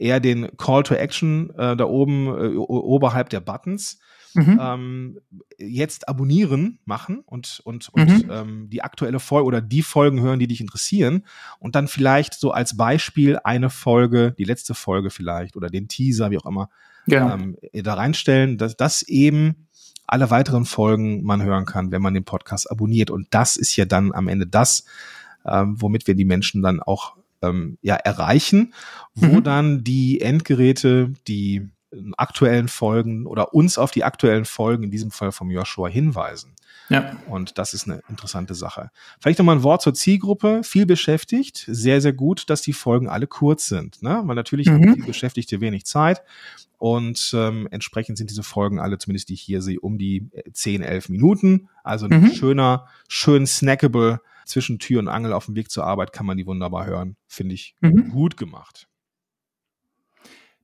eher 0.00 0.20
den 0.20 0.56
Call 0.56 0.82
to 0.82 0.94
Action 0.94 1.50
äh, 1.56 1.76
da 1.76 1.84
oben 1.84 2.26
äh, 2.26 2.56
oberhalb 2.56 3.28
der 3.28 3.40
Buttons 3.40 3.98
mhm. 4.34 4.58
ähm, 4.60 5.20
jetzt 5.58 6.08
abonnieren 6.08 6.78
machen 6.84 7.20
und, 7.26 7.60
und, 7.64 7.88
und 7.90 8.26
mhm. 8.26 8.30
ähm, 8.30 8.70
die 8.70 8.82
aktuelle 8.82 9.20
Folge 9.20 9.46
oder 9.46 9.60
die 9.60 9.82
Folgen 9.82 10.20
hören, 10.20 10.38
die 10.38 10.46
dich 10.46 10.60
interessieren. 10.60 11.24
Und 11.58 11.74
dann 11.74 11.88
vielleicht 11.88 12.34
so 12.34 12.50
als 12.50 12.76
Beispiel 12.76 13.38
eine 13.44 13.70
Folge, 13.70 14.32
die 14.32 14.44
letzte 14.44 14.74
Folge 14.74 15.10
vielleicht 15.10 15.56
oder 15.56 15.68
den 15.68 15.88
Teaser, 15.88 16.30
wie 16.30 16.38
auch 16.38 16.46
immer, 16.46 16.70
genau. 17.06 17.34
ähm, 17.34 17.56
da 17.72 17.94
reinstellen, 17.94 18.58
dass 18.58 18.76
das 18.76 19.02
eben 19.02 19.68
alle 20.06 20.30
weiteren 20.30 20.64
Folgen 20.64 21.22
man 21.22 21.42
hören 21.42 21.66
kann, 21.66 21.92
wenn 21.92 22.02
man 22.02 22.14
den 22.14 22.24
Podcast 22.24 22.70
abonniert. 22.70 23.10
Und 23.10 23.28
das 23.30 23.56
ist 23.56 23.76
ja 23.76 23.84
dann 23.84 24.12
am 24.12 24.28
Ende 24.28 24.46
das, 24.46 24.84
ähm, 25.46 25.80
womit 25.80 26.06
wir 26.06 26.14
die 26.14 26.24
Menschen 26.24 26.62
dann 26.62 26.80
auch 26.80 27.16
ähm, 27.42 27.78
ja 27.82 27.96
erreichen, 27.96 28.74
wo 29.14 29.36
mhm. 29.36 29.44
dann 29.44 29.84
die 29.84 30.20
Endgeräte, 30.20 31.12
die 31.26 31.70
aktuellen 32.16 32.68
Folgen 32.68 33.26
oder 33.26 33.52
uns 33.52 33.78
auf 33.78 33.90
die 33.90 34.04
aktuellen 34.04 34.44
Folgen, 34.44 34.84
in 34.84 34.90
diesem 34.90 35.10
Fall 35.10 35.32
vom 35.32 35.50
Joshua, 35.50 35.88
hinweisen. 35.88 36.54
Ja. 36.88 37.16
Und 37.28 37.58
das 37.58 37.74
ist 37.74 37.86
eine 37.86 38.02
interessante 38.08 38.54
Sache. 38.54 38.90
Vielleicht 39.20 39.38
nochmal 39.38 39.56
ein 39.56 39.62
Wort 39.62 39.82
zur 39.82 39.94
Zielgruppe. 39.94 40.62
Viel 40.62 40.86
beschäftigt. 40.86 41.64
Sehr, 41.68 42.00
sehr 42.00 42.12
gut, 42.12 42.50
dass 42.50 42.62
die 42.62 42.72
Folgen 42.72 43.08
alle 43.08 43.26
kurz 43.26 43.66
sind. 43.66 44.02
Ne? 44.02 44.22
Weil 44.24 44.36
natürlich 44.36 44.68
mhm. 44.68 44.72
haben 44.72 44.94
viel 44.94 45.06
Beschäftigte 45.06 45.60
wenig 45.60 45.84
Zeit. 45.84 46.22
Und 46.78 47.32
ähm, 47.34 47.68
entsprechend 47.70 48.18
sind 48.18 48.30
diese 48.30 48.42
Folgen 48.42 48.80
alle, 48.80 48.98
zumindest 48.98 49.28
die 49.28 49.34
ich 49.34 49.42
hier 49.42 49.62
sehe, 49.62 49.78
um 49.80 49.98
die 49.98 50.30
10, 50.52 50.82
äh, 50.82 50.86
11 50.86 51.08
Minuten. 51.10 51.68
Also 51.84 52.06
ein 52.06 52.22
mhm. 52.22 52.32
schöner, 52.32 52.86
schön 53.08 53.46
snackable 53.46 54.20
zwischen 54.50 54.78
Tür 54.78 54.98
und 54.98 55.08
Angel 55.08 55.32
auf 55.32 55.46
dem 55.46 55.54
Weg 55.54 55.70
zur 55.70 55.84
Arbeit 55.84 56.12
kann 56.12 56.26
man 56.26 56.36
die 56.36 56.46
wunderbar 56.46 56.86
hören. 56.86 57.16
Finde 57.26 57.54
ich 57.54 57.74
mhm. 57.80 58.10
gut 58.10 58.36
gemacht. 58.36 58.88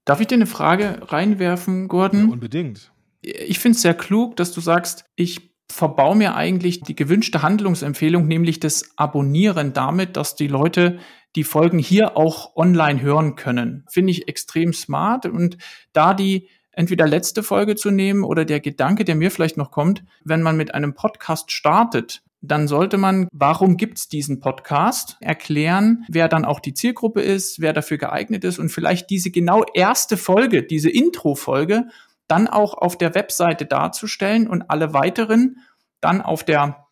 Darf 0.04 0.20
ich 0.20 0.26
dir 0.26 0.36
eine 0.36 0.46
Frage 0.46 1.00
reinwerfen, 1.10 1.88
Gordon? 1.88 2.26
Ja, 2.26 2.32
unbedingt. 2.32 2.92
Ich 3.22 3.58
finde 3.58 3.76
es 3.76 3.82
sehr 3.82 3.94
klug, 3.94 4.36
dass 4.36 4.52
du 4.52 4.60
sagst, 4.60 5.04
ich 5.16 5.56
verbau 5.70 6.14
mir 6.14 6.36
eigentlich 6.36 6.80
die 6.80 6.94
gewünschte 6.94 7.42
Handlungsempfehlung, 7.42 8.26
nämlich 8.28 8.60
das 8.60 8.96
Abonnieren 8.96 9.72
damit, 9.72 10.16
dass 10.16 10.36
die 10.36 10.46
Leute 10.46 10.98
die 11.34 11.44
Folgen 11.44 11.78
hier 11.78 12.16
auch 12.16 12.56
online 12.56 13.00
hören 13.02 13.34
können. 13.34 13.84
Finde 13.90 14.12
ich 14.12 14.28
extrem 14.28 14.72
smart 14.72 15.26
und 15.26 15.58
da 15.92 16.14
die 16.14 16.48
entweder 16.70 17.06
letzte 17.06 17.42
Folge 17.42 17.74
zu 17.74 17.90
nehmen 17.90 18.22
oder 18.22 18.44
der 18.44 18.60
Gedanke, 18.60 19.04
der 19.04 19.16
mir 19.16 19.30
vielleicht 19.30 19.56
noch 19.56 19.70
kommt, 19.70 20.04
wenn 20.24 20.42
man 20.42 20.56
mit 20.56 20.74
einem 20.74 20.94
Podcast 20.94 21.50
startet, 21.50 22.22
dann 22.50 22.68
sollte 22.68 22.98
man, 22.98 23.28
warum 23.32 23.76
gibt's 23.76 24.08
diesen 24.08 24.40
Podcast, 24.40 25.16
erklären, 25.20 26.04
wer 26.08 26.28
dann 26.28 26.44
auch 26.44 26.60
die 26.60 26.74
Zielgruppe 26.74 27.20
ist, 27.20 27.60
wer 27.60 27.72
dafür 27.72 27.98
geeignet 27.98 28.44
ist 28.44 28.58
und 28.58 28.68
vielleicht 28.68 29.10
diese 29.10 29.30
genau 29.30 29.64
erste 29.74 30.16
Folge, 30.16 30.62
diese 30.62 30.90
Intro-Folge, 30.90 31.84
dann 32.28 32.48
auch 32.48 32.74
auf 32.74 32.98
der 32.98 33.14
Webseite 33.14 33.66
darzustellen 33.66 34.48
und 34.48 34.70
alle 34.70 34.92
weiteren 34.92 35.58
dann 36.00 36.20
auf 36.20 36.44
der 36.44 36.86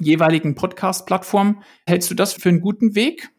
jeweiligen 0.00 0.54
Podcast-Plattform. 0.54 1.62
Hältst 1.86 2.10
du 2.10 2.14
das 2.14 2.32
für 2.32 2.48
einen 2.48 2.60
guten 2.60 2.94
Weg? 2.94 3.30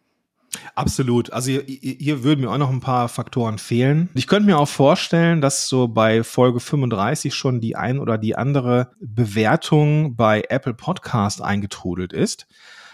Absolut. 0.75 1.31
Also 1.31 1.51
hier, 1.51 1.63
hier 1.65 2.23
würden 2.23 2.41
mir 2.41 2.51
auch 2.51 2.57
noch 2.57 2.69
ein 2.69 2.79
paar 2.79 3.09
Faktoren 3.09 3.57
fehlen. 3.57 4.09
Ich 4.13 4.27
könnte 4.27 4.45
mir 4.45 4.57
auch 4.57 4.67
vorstellen, 4.67 5.41
dass 5.41 5.67
so 5.67 5.87
bei 5.87 6.23
Folge 6.23 6.59
35 6.59 7.33
schon 7.33 7.61
die 7.61 7.75
ein 7.75 7.99
oder 7.99 8.17
die 8.17 8.35
andere 8.35 8.91
Bewertung 8.99 10.15
bei 10.15 10.43
Apple 10.49 10.73
Podcast 10.73 11.41
eingetrudelt 11.41 12.13
ist. 12.13 12.47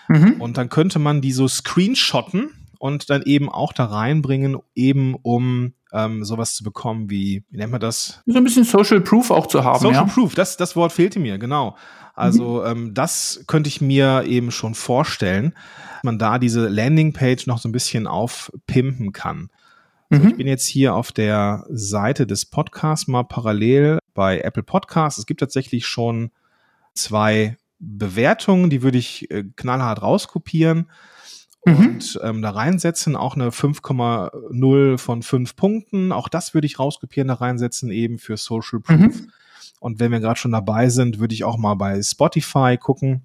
Mhm. 0.07 0.39
Und 0.39 0.57
dann 0.57 0.69
könnte 0.69 0.99
man 0.99 1.21
die 1.21 1.31
so 1.31 1.47
screenshotten 1.47 2.49
und 2.79 3.09
dann 3.09 3.21
eben 3.23 3.49
auch 3.49 3.73
da 3.73 3.85
reinbringen, 3.85 4.57
eben 4.75 5.15
um 5.15 5.73
ähm, 5.93 6.23
sowas 6.23 6.55
zu 6.55 6.63
bekommen 6.63 7.09
wie, 7.09 7.43
wie 7.49 7.57
nennt 7.57 7.71
man 7.71 7.81
das? 7.81 8.21
So 8.25 8.37
ein 8.37 8.43
bisschen 8.43 8.63
Social 8.63 9.01
Proof 9.01 9.31
auch 9.31 9.47
zu 9.47 9.63
haben. 9.63 9.79
Social 9.79 10.07
ja? 10.07 10.13
Proof, 10.13 10.35
das, 10.35 10.57
das 10.57 10.75
Wort 10.75 10.91
fehlte 10.91 11.19
mir, 11.19 11.37
genau. 11.37 11.75
Also 12.13 12.61
mhm. 12.61 12.71
ähm, 12.71 12.93
das 12.93 13.43
könnte 13.47 13.67
ich 13.67 13.81
mir 13.81 14.23
eben 14.25 14.51
schon 14.51 14.75
vorstellen, 14.75 15.53
man 16.03 16.19
da 16.19 16.39
diese 16.39 16.67
Landingpage 16.67 17.47
noch 17.47 17.57
so 17.57 17.69
ein 17.69 17.71
bisschen 17.71 18.07
aufpimpen 18.07 19.11
kann. 19.11 19.49
Also 20.09 20.25
mhm. 20.25 20.29
ich 20.31 20.37
bin 20.37 20.47
jetzt 20.47 20.67
hier 20.67 20.93
auf 20.93 21.11
der 21.11 21.65
Seite 21.69 22.27
des 22.27 22.45
Podcasts 22.45 23.07
mal 23.07 23.23
parallel 23.23 23.99
bei 24.13 24.41
Apple 24.41 24.63
Podcasts. 24.63 25.19
Es 25.19 25.25
gibt 25.25 25.39
tatsächlich 25.39 25.85
schon 25.85 26.31
zwei 26.93 27.57
Bewertungen, 27.79 28.69
die 28.69 28.83
würde 28.83 28.97
ich 28.97 29.31
äh, 29.31 29.43
knallhart 29.55 30.01
rauskopieren 30.01 30.89
mhm. 31.65 31.75
und 31.75 32.19
ähm, 32.23 32.41
da 32.41 32.51
reinsetzen, 32.51 33.15
auch 33.15 33.35
eine 33.35 33.49
5,0 33.49 34.97
von 34.97 35.23
5 35.23 35.55
Punkten. 35.55 36.11
Auch 36.11 36.29
das 36.29 36.53
würde 36.53 36.67
ich 36.67 36.79
rauskopieren, 36.79 37.27
da 37.27 37.35
reinsetzen, 37.35 37.91
eben 37.91 38.17
für 38.17 38.37
Social 38.37 38.79
Proof. 38.79 38.99
Mhm. 38.99 39.31
Und 39.79 39.99
wenn 39.99 40.11
wir 40.11 40.19
gerade 40.19 40.39
schon 40.39 40.51
dabei 40.51 40.89
sind, 40.89 41.19
würde 41.19 41.33
ich 41.33 41.43
auch 41.43 41.57
mal 41.57 41.75
bei 41.75 42.01
Spotify 42.01 42.77
gucken. 42.79 43.23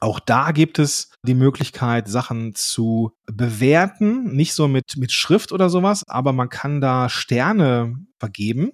Auch 0.00 0.20
da 0.20 0.52
gibt 0.52 0.78
es 0.78 1.10
die 1.22 1.34
Möglichkeit, 1.34 2.08
Sachen 2.08 2.54
zu 2.54 3.12
bewerten. 3.26 4.34
Nicht 4.36 4.54
so 4.54 4.68
mit, 4.68 4.96
mit 4.96 5.12
Schrift 5.12 5.50
oder 5.50 5.70
sowas, 5.70 6.06
aber 6.06 6.32
man 6.32 6.48
kann 6.48 6.80
da 6.80 7.08
Sterne 7.08 7.96
vergeben. 8.18 8.72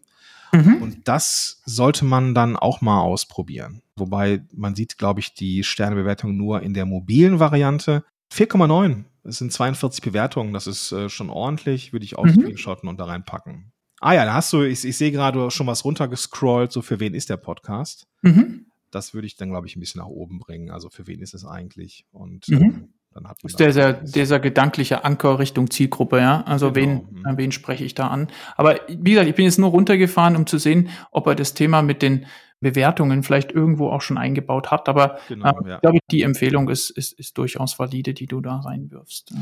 Mhm. 0.53 0.83
Und 0.83 1.09
das 1.09 1.63
sollte 1.65 2.05
man 2.05 2.35
dann 2.35 2.57
auch 2.57 2.81
mal 2.81 3.01
ausprobieren. 3.01 3.83
Wobei 3.97 4.43
man 4.53 4.75
sieht, 4.75 4.99
glaube 4.99 5.21
ich, 5.21 5.35
die 5.35 5.63
Sternebewertung 5.63 6.37
nur 6.37 6.63
in 6.63 6.75
der 6.75 6.87
mobilen 6.87 7.39
Variante. 7.39 8.05
4,9. 8.33 9.05
Es 9.25 9.39
sind 9.39 9.53
42 9.53 10.03
Bewertungen. 10.03 10.53
Das 10.53 10.67
ist 10.67 10.93
äh, 10.93 11.09
schon 11.09 11.31
ordentlich. 11.31 11.93
Würde 11.93 12.05
ich 12.05 12.17
auch 12.17 12.25
mhm. 12.25 12.35
screenshotten 12.35 12.89
und 12.89 12.99
da 12.99 13.05
reinpacken. 13.05 13.73
Ah 14.01 14.15
ja, 14.15 14.25
da 14.25 14.35
hast 14.35 14.53
du, 14.53 14.63
ich, 14.63 14.85
ich 14.85 14.97
sehe 14.97 15.13
gerade 15.13 15.51
schon 15.51 15.67
was 15.67 15.85
runtergescrollt. 15.85 16.73
So, 16.73 16.81
für 16.81 17.01
wen 17.01 17.15
ist 17.15 17.29
der 17.29 17.37
Podcast? 17.37 18.07
Mhm. 18.23 18.67
Das 18.91 19.13
würde 19.13 19.27
ich 19.27 19.37
dann, 19.37 19.51
glaube 19.51 19.67
ich, 19.67 19.77
ein 19.77 19.81
bisschen 19.81 20.01
nach 20.01 20.09
oben 20.09 20.39
bringen. 20.39 20.71
Also, 20.71 20.89
für 20.89 21.07
wen 21.07 21.21
ist 21.21 21.35
es 21.35 21.45
eigentlich? 21.45 22.07
Und 22.11 22.49
mhm. 22.49 22.57
ähm, 22.57 22.89
dann 23.13 23.29
hat 23.29 23.43
man 23.43 23.51
ist 23.51 23.59
dieser, 23.59 23.93
dieser 23.93 24.39
gedankliche 24.39 25.05
Anker 25.05 25.39
Richtung 25.39 25.71
Zielgruppe, 25.71 26.19
ja. 26.19 26.43
Also 26.43 26.73
genau. 26.73 27.05
wen, 27.11 27.23
mhm. 27.23 27.37
wen 27.37 27.53
spreche 27.53 27.85
ich 27.85 27.95
da 27.95 28.09
an? 28.09 28.29
Aber 28.57 28.79
wie 28.89 29.11
gesagt, 29.11 29.29
ich 29.29 29.35
bin 29.35 29.45
jetzt 29.45 29.59
nur 29.59 29.71
runtergefahren, 29.71 30.37
um 30.37 30.47
zu 30.47 30.59
sehen, 30.59 30.91
ob 31.11 31.27
er 31.27 31.35
das 31.35 31.55
Thema 31.55 31.83
mit 31.83 32.03
den 32.03 32.27
Bewertungen 32.61 33.23
vielleicht 33.23 33.53
irgendwo 33.53 33.89
auch 33.89 34.03
schon 34.03 34.19
eingebaut 34.19 34.71
hat. 34.71 34.89
Aber 34.89 35.19
genau, 35.29 35.59
äh, 35.65 35.69
ja. 35.69 35.75
ich 35.77 35.81
glaube, 35.81 35.99
die 36.11 36.23
Empfehlung 36.23 36.69
ist, 36.69 36.91
ist, 36.91 37.19
ist 37.19 37.37
durchaus 37.39 37.79
valide, 37.79 38.15
die 38.15 38.27
du 38.27 38.41
da 38.41 38.57
reinwirfst. 38.57 39.31
Ja. 39.31 39.39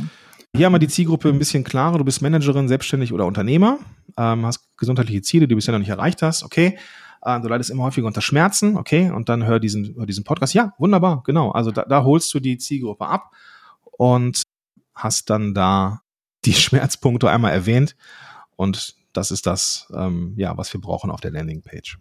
Hier 0.57 0.67
haben 0.67 0.73
wir 0.73 0.79
die 0.79 0.89
Zielgruppe 0.89 1.29
ein 1.29 1.39
bisschen 1.39 1.65
klarer. 1.65 1.99
Du 1.99 2.05
bist 2.05 2.23
Managerin, 2.23 2.69
selbstständig 2.69 3.13
oder 3.13 3.27
Unternehmer, 3.27 3.79
ähm, 4.17 4.47
hast 4.47 4.77
gesundheitliche 4.77 5.23
Ziele, 5.23 5.47
die 5.47 5.51
du 5.51 5.57
bisher 5.57 5.73
noch 5.73 5.81
nicht 5.81 5.89
erreicht 5.89 6.23
hast. 6.23 6.45
Okay. 6.45 6.79
Äh, 7.23 7.41
du 7.41 7.49
leidest 7.49 7.71
immer 7.71 7.85
häufiger 7.85 8.07
unter 8.07 8.23
Schmerzen. 8.23 8.77
Okay. 8.77 9.11
Und 9.11 9.29
dann 9.29 9.45
hör 9.45 9.61
diesen, 9.61 9.95
hör 9.97 10.07
diesen 10.07 10.25
Podcast. 10.25 10.55
Ja, 10.55 10.73
wunderbar. 10.79 11.23
Genau. 11.25 11.51
Also 11.51 11.71
da, 11.71 11.85
da 11.85 12.05
holst 12.05 12.33
du 12.33 12.41
die 12.41 12.57
Zielgruppe 12.59 13.07
ab 13.07 13.33
und 13.83 14.43
hast 14.95 15.29
dann 15.29 15.55
da 15.55 16.03
die 16.45 16.55
Schmerzpunkte 16.55 17.29
einmal 17.29 17.53
erwähnt. 17.53 17.97
Und 18.57 18.97
das 19.13 19.31
ist 19.31 19.47
das, 19.47 19.93
ähm, 19.95 20.35
ja, 20.37 20.57
was 20.57 20.73
wir 20.73 20.81
brauchen 20.81 21.11
auf 21.11 21.21
der 21.21 21.33
Landingpage. 21.33 21.99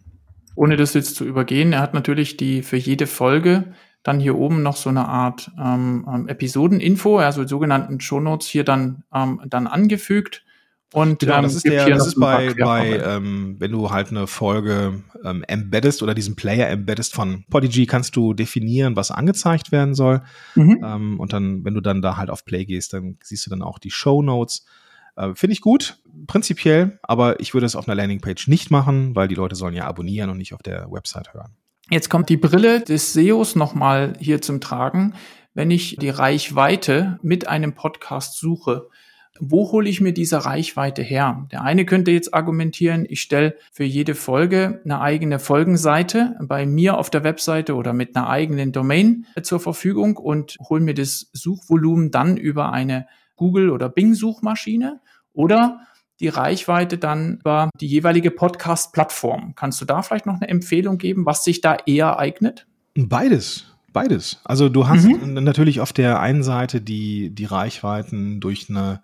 Ohne 0.58 0.76
das 0.76 0.92
jetzt 0.94 1.14
zu 1.14 1.24
übergehen, 1.24 1.72
er 1.72 1.80
hat 1.80 1.94
natürlich 1.94 2.36
die 2.36 2.62
für 2.62 2.76
jede 2.76 3.06
Folge 3.06 3.74
dann 4.02 4.18
hier 4.18 4.36
oben 4.36 4.64
noch 4.64 4.74
so 4.74 4.88
eine 4.88 5.06
Art 5.06 5.52
ähm, 5.56 6.04
ähm 6.12 6.26
Episodeninfo, 6.26 7.18
also 7.18 7.46
sogenannten 7.46 8.00
Shownotes 8.00 8.48
hier 8.48 8.64
dann, 8.64 9.04
ähm, 9.14 9.40
dann 9.46 9.68
angefügt. 9.68 10.44
Und 10.92 11.20
genau, 11.20 11.42
das 11.42 11.54
ist, 11.54 11.64
der, 11.64 11.88
das 11.88 12.08
ist 12.08 12.18
bei, 12.18 12.54
bei 12.54 12.98
ähm, 12.98 13.54
wenn 13.60 13.70
du 13.70 13.90
halt 13.92 14.08
eine 14.08 14.26
Folge 14.26 15.04
ähm, 15.22 15.44
embeddest 15.46 16.02
oder 16.02 16.14
diesen 16.14 16.34
Player 16.34 16.68
embeddest 16.68 17.14
von 17.14 17.44
Podigy, 17.50 17.86
kannst 17.86 18.16
du 18.16 18.34
definieren, 18.34 18.96
was 18.96 19.12
angezeigt 19.12 19.70
werden 19.70 19.94
soll. 19.94 20.22
Mhm. 20.56 20.82
Ähm, 20.84 21.20
und 21.20 21.32
dann, 21.32 21.64
wenn 21.64 21.74
du 21.74 21.80
dann 21.80 22.02
da 22.02 22.16
halt 22.16 22.30
auf 22.30 22.44
Play 22.44 22.64
gehst, 22.64 22.94
dann 22.94 23.18
siehst 23.22 23.46
du 23.46 23.50
dann 23.50 23.62
auch 23.62 23.78
die 23.78 23.92
Show 23.92 24.22
Notes. 24.22 24.64
Äh, 25.18 25.34
Finde 25.34 25.52
ich 25.52 25.60
gut, 25.60 25.98
prinzipiell, 26.26 26.98
aber 27.02 27.40
ich 27.40 27.52
würde 27.52 27.66
es 27.66 27.76
auf 27.76 27.88
einer 27.88 27.96
Landingpage 27.96 28.48
nicht 28.48 28.70
machen, 28.70 29.16
weil 29.16 29.28
die 29.28 29.34
Leute 29.34 29.56
sollen 29.56 29.74
ja 29.74 29.84
abonnieren 29.84 30.30
und 30.30 30.38
nicht 30.38 30.54
auf 30.54 30.62
der 30.62 30.90
Website 30.90 31.34
hören. 31.34 31.56
Jetzt 31.90 32.08
kommt 32.08 32.28
die 32.28 32.36
Brille 32.36 32.80
des 32.80 33.12
SEOs 33.14 33.56
nochmal 33.56 34.12
hier 34.20 34.40
zum 34.40 34.60
Tragen. 34.60 35.14
Wenn 35.54 35.70
ich 35.70 35.96
die 35.96 36.10
Reichweite 36.10 37.18
mit 37.22 37.48
einem 37.48 37.74
Podcast 37.74 38.38
suche, 38.38 38.88
wo 39.40 39.70
hole 39.72 39.88
ich 39.88 40.00
mir 40.00 40.12
diese 40.12 40.44
Reichweite 40.44 41.02
her? 41.02 41.46
Der 41.50 41.62
eine 41.62 41.84
könnte 41.84 42.10
jetzt 42.10 42.34
argumentieren, 42.34 43.06
ich 43.08 43.20
stelle 43.20 43.56
für 43.72 43.84
jede 43.84 44.14
Folge 44.14 44.80
eine 44.84 45.00
eigene 45.00 45.38
Folgenseite 45.38 46.36
bei 46.42 46.66
mir 46.66 46.98
auf 46.98 47.08
der 47.08 47.24
Webseite 47.24 47.74
oder 47.74 47.92
mit 47.92 48.16
einer 48.16 48.28
eigenen 48.28 48.72
Domain 48.72 49.26
zur 49.42 49.60
Verfügung 49.60 50.16
und 50.16 50.56
hole 50.68 50.80
mir 50.80 50.94
das 50.94 51.30
Suchvolumen 51.32 52.10
dann 52.10 52.36
über 52.36 52.72
eine 52.72 53.06
Google- 53.38 53.70
oder 53.70 53.88
Bing-Suchmaschine. 53.88 55.00
Oder 55.32 55.80
die 56.20 56.28
Reichweite 56.28 56.98
dann 56.98 57.38
über 57.38 57.70
die 57.80 57.86
jeweilige 57.86 58.30
Podcast-Plattform. 58.30 59.54
Kannst 59.54 59.80
du 59.80 59.84
da 59.84 60.02
vielleicht 60.02 60.26
noch 60.26 60.34
eine 60.34 60.48
Empfehlung 60.48 60.98
geben, 60.98 61.24
was 61.26 61.44
sich 61.44 61.60
da 61.60 61.76
eher 61.86 62.18
eignet? 62.18 62.66
Beides. 62.94 63.66
Beides. 63.92 64.40
Also 64.44 64.68
du 64.68 64.86
hast 64.86 65.04
mhm. 65.04 65.34
natürlich 65.44 65.80
auf 65.80 65.92
der 65.92 66.20
einen 66.20 66.42
Seite 66.42 66.80
die, 66.80 67.30
die 67.30 67.46
Reichweiten 67.46 68.38
durch 68.40 68.68
eine 68.68 69.00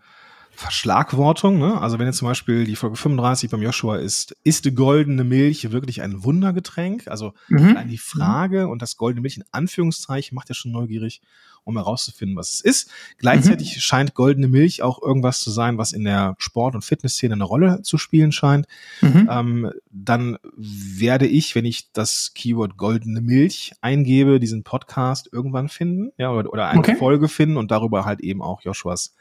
Verschlagwortung. 0.50 1.58
Ne? 1.58 1.80
Also 1.80 1.98
wenn 1.98 2.06
jetzt 2.06 2.18
zum 2.18 2.28
Beispiel 2.28 2.64
die 2.64 2.76
Folge 2.76 2.96
35 2.96 3.50
beim 3.50 3.62
Joshua 3.62 3.96
ist, 3.96 4.36
ist 4.44 4.64
die 4.66 4.74
goldene 4.74 5.24
Milch 5.24 5.72
wirklich 5.72 6.02
ein 6.02 6.22
Wundergetränk? 6.22 7.08
Also 7.08 7.32
mhm. 7.48 7.76
die 7.88 7.98
Frage 7.98 8.68
und 8.68 8.82
das 8.82 8.96
goldene 8.96 9.22
Milch 9.22 9.36
in 9.36 9.44
Anführungszeichen 9.52 10.34
macht 10.34 10.48
ja 10.48 10.54
schon 10.54 10.72
neugierig 10.72 11.22
um 11.64 11.76
herauszufinden, 11.76 12.36
was 12.36 12.54
es 12.54 12.60
ist. 12.60 12.90
Gleichzeitig 13.18 13.74
mhm. 13.76 13.80
scheint 13.80 14.14
goldene 14.14 14.48
Milch 14.48 14.82
auch 14.82 15.02
irgendwas 15.02 15.40
zu 15.40 15.50
sein, 15.50 15.78
was 15.78 15.92
in 15.92 16.04
der 16.04 16.36
Sport- 16.38 16.74
und 16.74 16.84
Fitnessszene 16.84 17.34
eine 17.34 17.44
Rolle 17.44 17.82
zu 17.82 17.98
spielen 17.98 18.32
scheint. 18.32 18.66
Mhm. 19.00 19.28
Ähm, 19.30 19.72
dann 19.90 20.38
werde 20.56 21.26
ich, 21.26 21.54
wenn 21.54 21.64
ich 21.64 21.92
das 21.92 22.32
Keyword 22.34 22.76
goldene 22.76 23.20
Milch 23.20 23.72
eingebe, 23.80 24.38
diesen 24.38 24.62
Podcast 24.62 25.28
irgendwann 25.32 25.68
finden, 25.68 26.12
ja, 26.18 26.30
oder, 26.30 26.52
oder 26.52 26.68
eine 26.68 26.80
okay. 26.80 26.96
Folge 26.96 27.28
finden 27.28 27.56
und 27.56 27.70
darüber 27.70 28.04
halt 28.04 28.20
eben 28.20 28.42
auch 28.42 28.62
Joshuas 28.62 29.14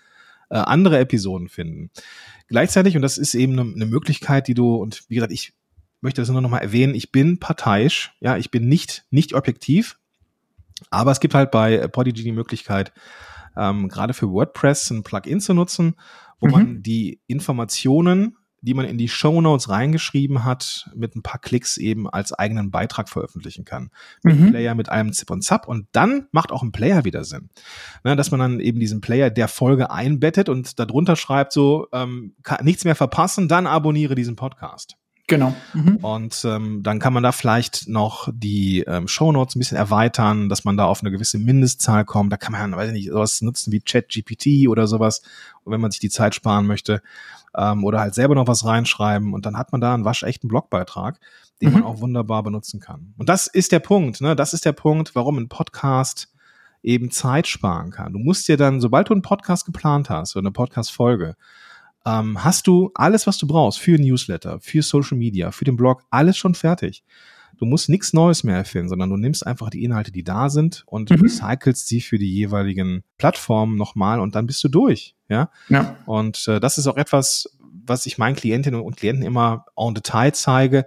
äh, 0.50 0.58
andere 0.58 1.00
Episoden 1.00 1.50
finden. 1.50 1.89
Gleichzeitig, 2.48 2.96
und 2.96 3.02
das 3.02 3.18
ist 3.18 3.34
eben 3.34 3.60
eine, 3.60 3.74
eine 3.74 3.86
Möglichkeit, 3.86 4.48
die 4.48 4.54
du, 4.54 4.76
und 4.76 5.04
wie 5.08 5.16
gesagt, 5.16 5.34
ich 5.34 5.54
möchte 6.02 6.22
das 6.22 6.30
nur 6.30 6.41
noch 6.41 6.50
mal 6.50 6.60
erwähnen, 6.60 6.96
ich 6.96 7.12
bin 7.12 7.39
parteiisch, 7.39 8.16
ja, 8.20 8.38
ich 8.38 8.52
bin 8.52 8.68
nicht, 8.68 9.06
nicht 9.10 9.34
objektiv, 9.34 9.98
aber 10.89 11.11
es 11.11 11.19
gibt 11.19 11.34
halt 11.34 11.51
bei 11.51 11.88
Podigy 11.88 12.23
die 12.23 12.31
Möglichkeit, 12.31 12.93
ähm, 13.55 13.88
gerade 13.88 14.13
für 14.13 14.31
WordPress 14.31 14.89
ein 14.91 15.03
Plugin 15.03 15.39
zu 15.39 15.53
nutzen, 15.53 15.95
wo 16.39 16.47
mhm. 16.47 16.51
man 16.51 16.84
die 16.84 17.21
Informationen, 17.27 18.38
die 18.61 18.73
man 18.73 18.86
in 18.86 18.97
die 18.97 19.09
Show 19.09 19.41
Notes 19.41 19.69
reingeschrieben 19.69 20.45
hat, 20.45 20.89
mit 20.95 21.15
ein 21.15 21.21
paar 21.21 21.39
Klicks 21.39 21.77
eben 21.77 22.09
als 22.09 22.31
eigenen 22.31 22.71
Beitrag 22.71 23.09
veröffentlichen 23.09 23.65
kann. 23.65 23.91
Mit 24.23 24.39
mhm. 24.39 24.51
Player, 24.51 24.73
mit 24.73 24.88
einem 24.88 25.11
Zip 25.11 25.29
und 25.31 25.43
Zap. 25.43 25.67
Und 25.67 25.88
dann 25.91 26.27
macht 26.31 26.51
auch 26.53 26.63
ein 26.63 26.71
Player 26.71 27.03
wieder 27.03 27.25
Sinn. 27.25 27.49
Ne, 28.05 28.15
dass 28.15 28.31
man 28.31 28.39
dann 28.39 28.59
eben 28.61 28.79
diesen 28.79 29.01
Player 29.01 29.29
der 29.29 29.49
Folge 29.49 29.91
einbettet 29.91 30.47
und 30.47 30.79
darunter 30.79 31.17
schreibt 31.17 31.51
so, 31.51 31.88
ähm, 31.91 32.36
nichts 32.61 32.86
mehr 32.86 32.95
verpassen, 32.95 33.49
dann 33.49 33.67
abonniere 33.67 34.15
diesen 34.15 34.38
Podcast. 34.38 34.95
Genau. 35.28 35.55
Mhm. 35.74 35.97
Und 35.97 36.43
ähm, 36.43 36.84
dann 36.84 36.99
kann 36.99 37.13
man 37.13 37.24
da 37.24 37.32
vielleicht 37.32 37.88
noch 37.88 38.28
die 38.34 38.82
ähm, 38.82 39.07
Shownotes 39.07 39.55
ein 39.55 39.59
bisschen 39.59 39.78
erweitern, 39.78 40.49
dass 40.49 40.65
man 40.65 40.76
da 40.76 40.86
auf 40.86 41.01
eine 41.01 41.11
gewisse 41.11 41.38
Mindestzahl 41.38 42.03
kommt. 42.03 42.34
Da 42.34 42.38
kann 42.38 42.51
man, 42.51 42.76
weiß 42.76 42.88
ich 42.89 42.93
nicht, 42.93 43.09
sowas 43.09 43.41
nutzen 43.41 43.71
wie 43.71 43.80
ChatGPT 43.80 44.67
oder 44.67 44.86
sowas, 44.86 45.21
wenn 45.65 45.80
man 45.80 45.91
sich 45.91 46.01
die 46.01 46.09
Zeit 46.09 46.36
sparen 46.36 46.67
möchte. 46.67 47.01
Ähm, 47.55 47.86
oder 47.86 48.01
halt 48.01 48.15
selber 48.15 48.36
noch 48.36 48.47
was 48.47 48.65
reinschreiben. 48.65 49.34
Und 49.34 49.45
dann 49.45 49.57
hat 49.57 49.71
man 49.71 49.80
da 49.80 49.93
einen 49.93 50.03
waschechten 50.03 50.49
Blogbeitrag, 50.49 51.19
den 51.61 51.69
mhm. 51.69 51.76
man 51.76 51.84
auch 51.84 52.01
wunderbar 52.01 52.43
benutzen 52.43 52.82
kann. 52.82 53.13
Und 53.17 53.30
das 53.30 53.47
ist 53.47 53.71
der 53.71 53.80
Punkt, 53.80 54.19
ne? 54.19 54.36
Das 54.36 54.53
ist 54.53 54.65
der 54.65 54.74
Punkt, 54.74 55.15
warum 55.15 55.38
ein 55.38 55.47
Podcast 55.47 56.34
eben 56.82 57.11
Zeit 57.11 57.47
sparen 57.47 57.91
kann. 57.91 58.11
Du 58.11 58.19
musst 58.19 58.49
dir 58.49 58.57
dann, 58.57 58.82
sobald 58.82 59.07
du 59.07 59.13
einen 59.13 59.21
Podcast 59.21 59.65
geplant 59.65 60.09
hast 60.09 60.36
oder 60.36 60.47
eine 60.47 60.51
Podcast-Folge, 60.51 61.38
ähm, 62.06 62.43
hast 62.43 62.68
du 62.68 62.91
alles, 62.95 63.28
was 63.28 63.38
du 63.38 63.47
brauchst 63.47 63.80
für 63.80 63.97
Newsletter, 63.97 64.60
für 64.60 64.82
Social 64.82 65.18
Media, 65.18 65.51
für 65.51 65.66
den 65.66 65.76
Blog, 65.76 66.04
alles 66.10 66.38
schon 66.38 66.56
fertig. 66.56 67.04
Du 67.58 67.66
musst 67.66 67.88
nichts 67.88 68.14
Neues 68.14 68.43
mehr 68.43 68.58
erfinden, 68.58 68.89
sondern 68.89 69.10
du 69.10 69.18
nimmst 69.18 69.45
einfach 69.45 69.70
die 69.70 69.84
Inhalte, 69.84 70.12
die 70.12 70.24
da 70.24 70.49
sind 70.49 70.84
und 70.88 71.12
mhm. 71.12 71.22
recycelst 71.22 71.88
sie 71.88 72.01
für 72.01 72.18
die 72.18 72.34
jeweiligen 72.34 73.04
Plattformen 73.18 73.78
nochmal 73.78 74.20
und 74.20 74.36
dann 74.36 74.47
bist 74.47 74.64
du 74.64 74.70
durch. 74.70 75.16
Ja. 75.30 75.49
ja. 75.70 75.95
Und 76.06 76.47
äh, 76.47 76.60
das 76.60 76.78
ist 76.78 76.88
auch 76.88 76.97
etwas, 76.97 77.58
was 77.86 78.06
ich 78.06 78.18
meinen 78.18 78.36
Klientinnen 78.36 78.82
und 78.82 78.97
Klienten 78.97 79.24
immer 79.24 79.66
en 79.78 79.93
Detail 79.93 80.34
zeige, 80.34 80.86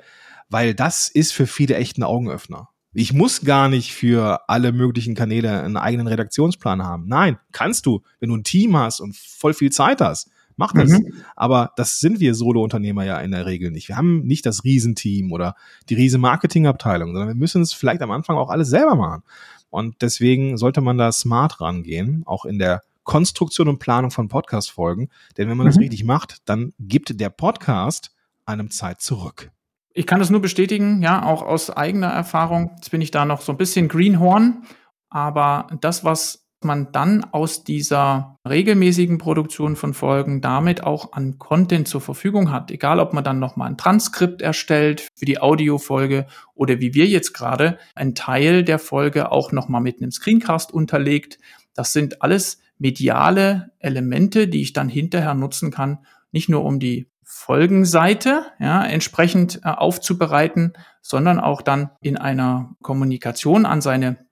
weil 0.49 0.75
das 0.75 1.09
ist 1.09 1.33
für 1.33 1.47
viele 1.47 1.77
echt 1.77 1.99
ein 1.99 2.03
Augenöffner. 2.03 2.69
Ich 2.93 3.13
muss 3.13 3.43
gar 3.43 3.69
nicht 3.69 3.93
für 3.93 4.49
alle 4.49 4.73
möglichen 4.73 5.15
Kanäle 5.15 5.63
einen 5.63 5.77
eigenen 5.77 6.07
Redaktionsplan 6.07 6.83
haben. 6.83 7.07
Nein, 7.09 7.39
kannst 7.53 7.85
du, 7.85 8.03
wenn 8.21 8.31
du 8.31 8.37
ein 8.37 8.45
Team 8.45 8.77
hast 8.77 9.01
und 9.01 9.15
voll 9.15 9.53
viel 9.53 9.71
Zeit 9.71 10.01
hast. 10.01 10.31
Mach 10.57 10.73
das. 10.73 10.91
Mhm. 10.91 11.13
Aber 11.35 11.73
das 11.77 12.01
sind 12.01 12.19
wir 12.21 12.35
Solo-Unternehmer 12.35 13.05
ja 13.05 13.21
in 13.21 13.31
der 13.31 13.47
Regel 13.47 13.71
nicht. 13.71 13.89
Wir 13.89 13.97
haben 13.97 14.23
nicht 14.23 14.47
das 14.47 14.65
Riesenteam 14.65 15.33
oder 15.33 15.55
die 15.89 15.95
riesen 15.95 16.21
Marketingabteilung, 16.21 17.13
sondern 17.13 17.29
wir 17.29 17.35
müssen 17.35 17.63
es 17.63 17.75
vielleicht 17.75 18.03
am 18.03 18.11
Anfang 18.11 18.37
auch 18.37 18.49
alles 18.49 18.69
selber 18.69 18.95
machen. 18.95 19.23
Und 19.69 19.97
deswegen 20.01 20.57
sollte 20.57 20.81
man 20.81 20.97
da 20.97 21.13
smart 21.13 21.61
rangehen, 21.61 22.23
auch 22.25 22.47
in 22.47 22.59
der 22.59 22.83
Konstruktion 23.05 23.69
und 23.69 23.79
Planung 23.79 24.11
von 24.11 24.29
Podcast-Folgen. 24.29 25.11
Denn 25.37 25.49
wenn 25.49 25.57
man 25.57 25.67
mhm. 25.67 25.71
das 25.71 25.79
richtig 25.79 26.05
macht, 26.05 26.39
dann 26.47 26.73
gibt 26.79 27.21
der 27.21 27.31
Podcast 27.31 28.13
einem 28.47 28.71
Zeit 28.71 29.01
zurück. 29.01 29.51
Ich 29.93 30.07
kann 30.07 30.19
das 30.21 30.31
nur 30.31 30.41
bestätigen, 30.41 31.03
ja, 31.03 31.23
auch 31.25 31.43
aus 31.43 31.71
eigener 31.71 32.09
Erfahrung. 32.09 32.73
Jetzt 32.77 32.91
bin 32.91 33.01
ich 33.01 33.11
da 33.11 33.25
noch 33.25 33.41
so 33.41 33.53
ein 33.53 33.59
bisschen 33.59 33.89
Greenhorn. 33.89 34.65
Aber 35.09 35.69
das, 35.81 36.05
was 36.05 36.46
man 36.65 36.93
dann 36.93 37.25
aus 37.25 37.65
dieser 37.65 38.39
regelmäßigen 38.49 39.19
Produktion 39.19 39.77
von 39.77 39.95
Folgen 39.95 40.41
damit 40.41 40.83
auch 40.83 41.13
an 41.13 41.39
Content 41.39 41.89
zur 41.89 42.01
Verfügung 42.01 42.51
hat. 42.51 42.71
Egal, 42.71 43.01
ob 43.01 43.13
man 43.13 43.25
dann 43.25 43.39
nochmal 43.39 43.69
ein 43.69 43.79
Transkript 43.79 44.43
erstellt 44.43 45.09
für 45.15 45.25
die 45.25 45.41
Audiofolge 45.41 46.27
oder 46.55 46.81
wie 46.81 46.95
wir 46.95 47.07
jetzt 47.07 47.33
gerade 47.33 47.79
einen 47.95 48.15
Teil 48.15 48.65
der 48.65 48.79
Folge 48.79 49.31
auch 49.33 49.53
nochmal 49.53 49.81
mit 49.81 50.01
einem 50.01 50.11
Screencast 50.11 50.73
unterlegt. 50.73 51.39
Das 51.75 51.93
sind 51.93 52.23
alles 52.23 52.61
mediale 52.79 53.73
Elemente, 53.79 54.49
die 54.49 54.63
ich 54.63 54.73
dann 54.73 54.89
hinterher 54.89 55.35
nutzen 55.35 55.71
kann, 55.71 55.99
nicht 56.33 56.49
nur 56.49 56.65
um 56.65 56.79
die 56.79 57.09
Folgenseite 57.23 58.47
ja, 58.61 58.85
entsprechend 58.85 59.61
äh, 59.65 59.69
aufzubereiten, 59.69 60.75
sondern 61.03 61.41
auch 61.41 61.61
dann 61.61 61.91
in 62.01 62.17
einer 62.17 62.77
Kommunikation 62.83 63.67
an 63.67 63.81
seine 63.81 64.26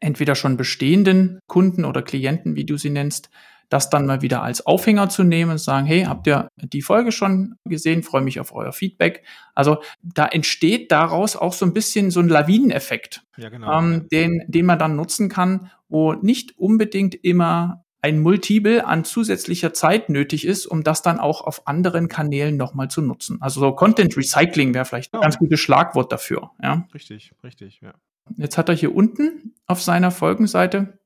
entweder 0.00 0.34
schon 0.34 0.56
bestehenden 0.56 1.40
Kunden 1.46 1.84
oder 1.84 2.02
Klienten, 2.02 2.56
wie 2.56 2.64
du 2.64 2.76
sie 2.76 2.90
nennst, 2.90 3.30
das 3.68 3.90
dann 3.90 4.06
mal 4.06 4.22
wieder 4.22 4.42
als 4.42 4.64
Aufhänger 4.66 5.08
zu 5.08 5.24
nehmen 5.24 5.52
und 5.52 5.58
sagen, 5.58 5.86
hey, 5.86 6.04
habt 6.04 6.26
ihr 6.26 6.48
die 6.56 6.82
Folge 6.82 7.12
schon 7.12 7.56
gesehen? 7.64 8.02
Freue 8.02 8.22
mich 8.22 8.40
auf 8.40 8.54
euer 8.54 8.72
Feedback. 8.72 9.24
Also 9.54 9.82
da 10.02 10.26
entsteht 10.26 10.90
daraus 10.90 11.36
auch 11.36 11.52
so 11.52 11.66
ein 11.66 11.74
bisschen 11.74 12.10
so 12.10 12.20
ein 12.20 12.28
Lawineneffekt, 12.28 13.22
ja, 13.36 13.50
genau. 13.50 13.78
ähm, 13.78 14.08
den, 14.10 14.42
den 14.46 14.64
man 14.64 14.78
dann 14.78 14.96
nutzen 14.96 15.28
kann, 15.28 15.70
wo 15.88 16.14
nicht 16.14 16.58
unbedingt 16.58 17.14
immer 17.14 17.84
ein 18.00 18.20
Multiple 18.20 18.86
an 18.86 19.04
zusätzlicher 19.04 19.74
Zeit 19.74 20.08
nötig 20.08 20.46
ist, 20.46 20.66
um 20.66 20.84
das 20.84 21.02
dann 21.02 21.18
auch 21.18 21.42
auf 21.42 21.66
anderen 21.66 22.08
Kanälen 22.08 22.56
nochmal 22.56 22.88
zu 22.88 23.02
nutzen. 23.02 23.38
Also 23.42 23.60
so 23.60 23.72
Content 23.72 24.16
Recycling 24.16 24.72
wäre 24.72 24.84
vielleicht 24.84 25.12
ein 25.12 25.20
ganz 25.20 25.38
gutes 25.38 25.58
Schlagwort 25.60 26.12
dafür. 26.12 26.52
Ja. 26.62 26.86
Richtig, 26.94 27.32
richtig, 27.42 27.80
ja. 27.82 27.92
Jetzt 28.36 28.58
hat 28.58 28.68
er 28.68 28.74
hier 28.74 28.94
unten 28.94 29.54
auf 29.66 29.82
seiner 29.82 30.10
Folgenseite 30.10 30.98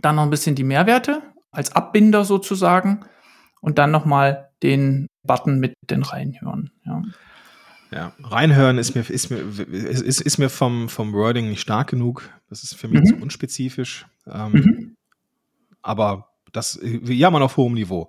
dann 0.00 0.16
noch 0.16 0.22
ein 0.22 0.30
bisschen 0.30 0.54
die 0.54 0.64
Mehrwerte 0.64 1.22
als 1.50 1.74
Abbinder 1.74 2.24
sozusagen 2.24 3.04
und 3.60 3.78
dann 3.78 3.90
nochmal 3.90 4.50
den 4.62 5.08
Button 5.22 5.58
mit 5.58 5.74
den 5.90 6.02
Reinhören. 6.02 6.70
Ja. 6.84 7.02
Ja, 7.92 8.14
reinhören 8.22 8.78
ist 8.78 8.94
mir, 8.94 9.08
ist 9.10 9.30
mir, 9.30 9.40
ist, 9.40 10.22
ist 10.22 10.38
mir 10.38 10.48
vom, 10.48 10.88
vom 10.88 11.12
Wording 11.12 11.50
nicht 11.50 11.60
stark 11.60 11.90
genug. 11.90 12.30
Das 12.48 12.62
ist 12.62 12.74
für 12.74 12.88
mich 12.88 13.00
mhm. 13.02 13.06
zu 13.06 13.16
unspezifisch. 13.16 14.06
Ähm, 14.26 14.52
mhm. 14.52 14.96
Aber 15.82 16.30
das 16.52 16.80
jammern 16.82 17.42
auf 17.42 17.58
hohem 17.58 17.74
Niveau. 17.74 18.08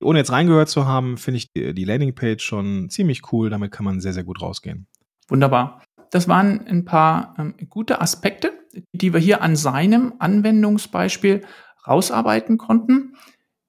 Ohne 0.00 0.18
jetzt 0.18 0.32
reingehört 0.32 0.68
zu 0.68 0.86
haben, 0.86 1.16
finde 1.16 1.38
ich 1.38 1.52
die, 1.52 1.74
die 1.74 1.84
Landingpage 1.84 2.42
schon 2.42 2.90
ziemlich 2.90 3.32
cool. 3.32 3.50
Damit 3.50 3.70
kann 3.70 3.84
man 3.84 4.00
sehr, 4.00 4.12
sehr 4.12 4.24
gut 4.24 4.42
rausgehen. 4.42 4.88
Wunderbar. 5.28 5.80
Das 6.10 6.28
waren 6.28 6.66
ein 6.66 6.84
paar 6.84 7.34
ähm, 7.38 7.54
gute 7.68 8.00
Aspekte, 8.00 8.52
die 8.92 9.12
wir 9.12 9.20
hier 9.20 9.42
an 9.42 9.56
seinem 9.56 10.14
Anwendungsbeispiel 10.18 11.42
rausarbeiten 11.86 12.58
konnten. 12.58 13.14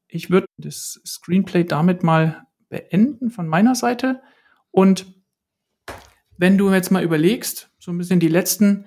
Ich 0.07 0.29
würde 0.29 0.47
das 0.57 0.99
Screenplay 1.05 1.63
damit 1.63 2.03
mal 2.03 2.45
beenden 2.69 3.29
von 3.29 3.47
meiner 3.47 3.75
Seite. 3.75 4.21
Und 4.71 5.05
wenn 6.37 6.57
du 6.57 6.71
jetzt 6.71 6.91
mal 6.91 7.03
überlegst, 7.03 7.69
so 7.79 7.91
ein 7.91 7.97
bisschen 7.97 8.19
die 8.19 8.27
letzten 8.27 8.85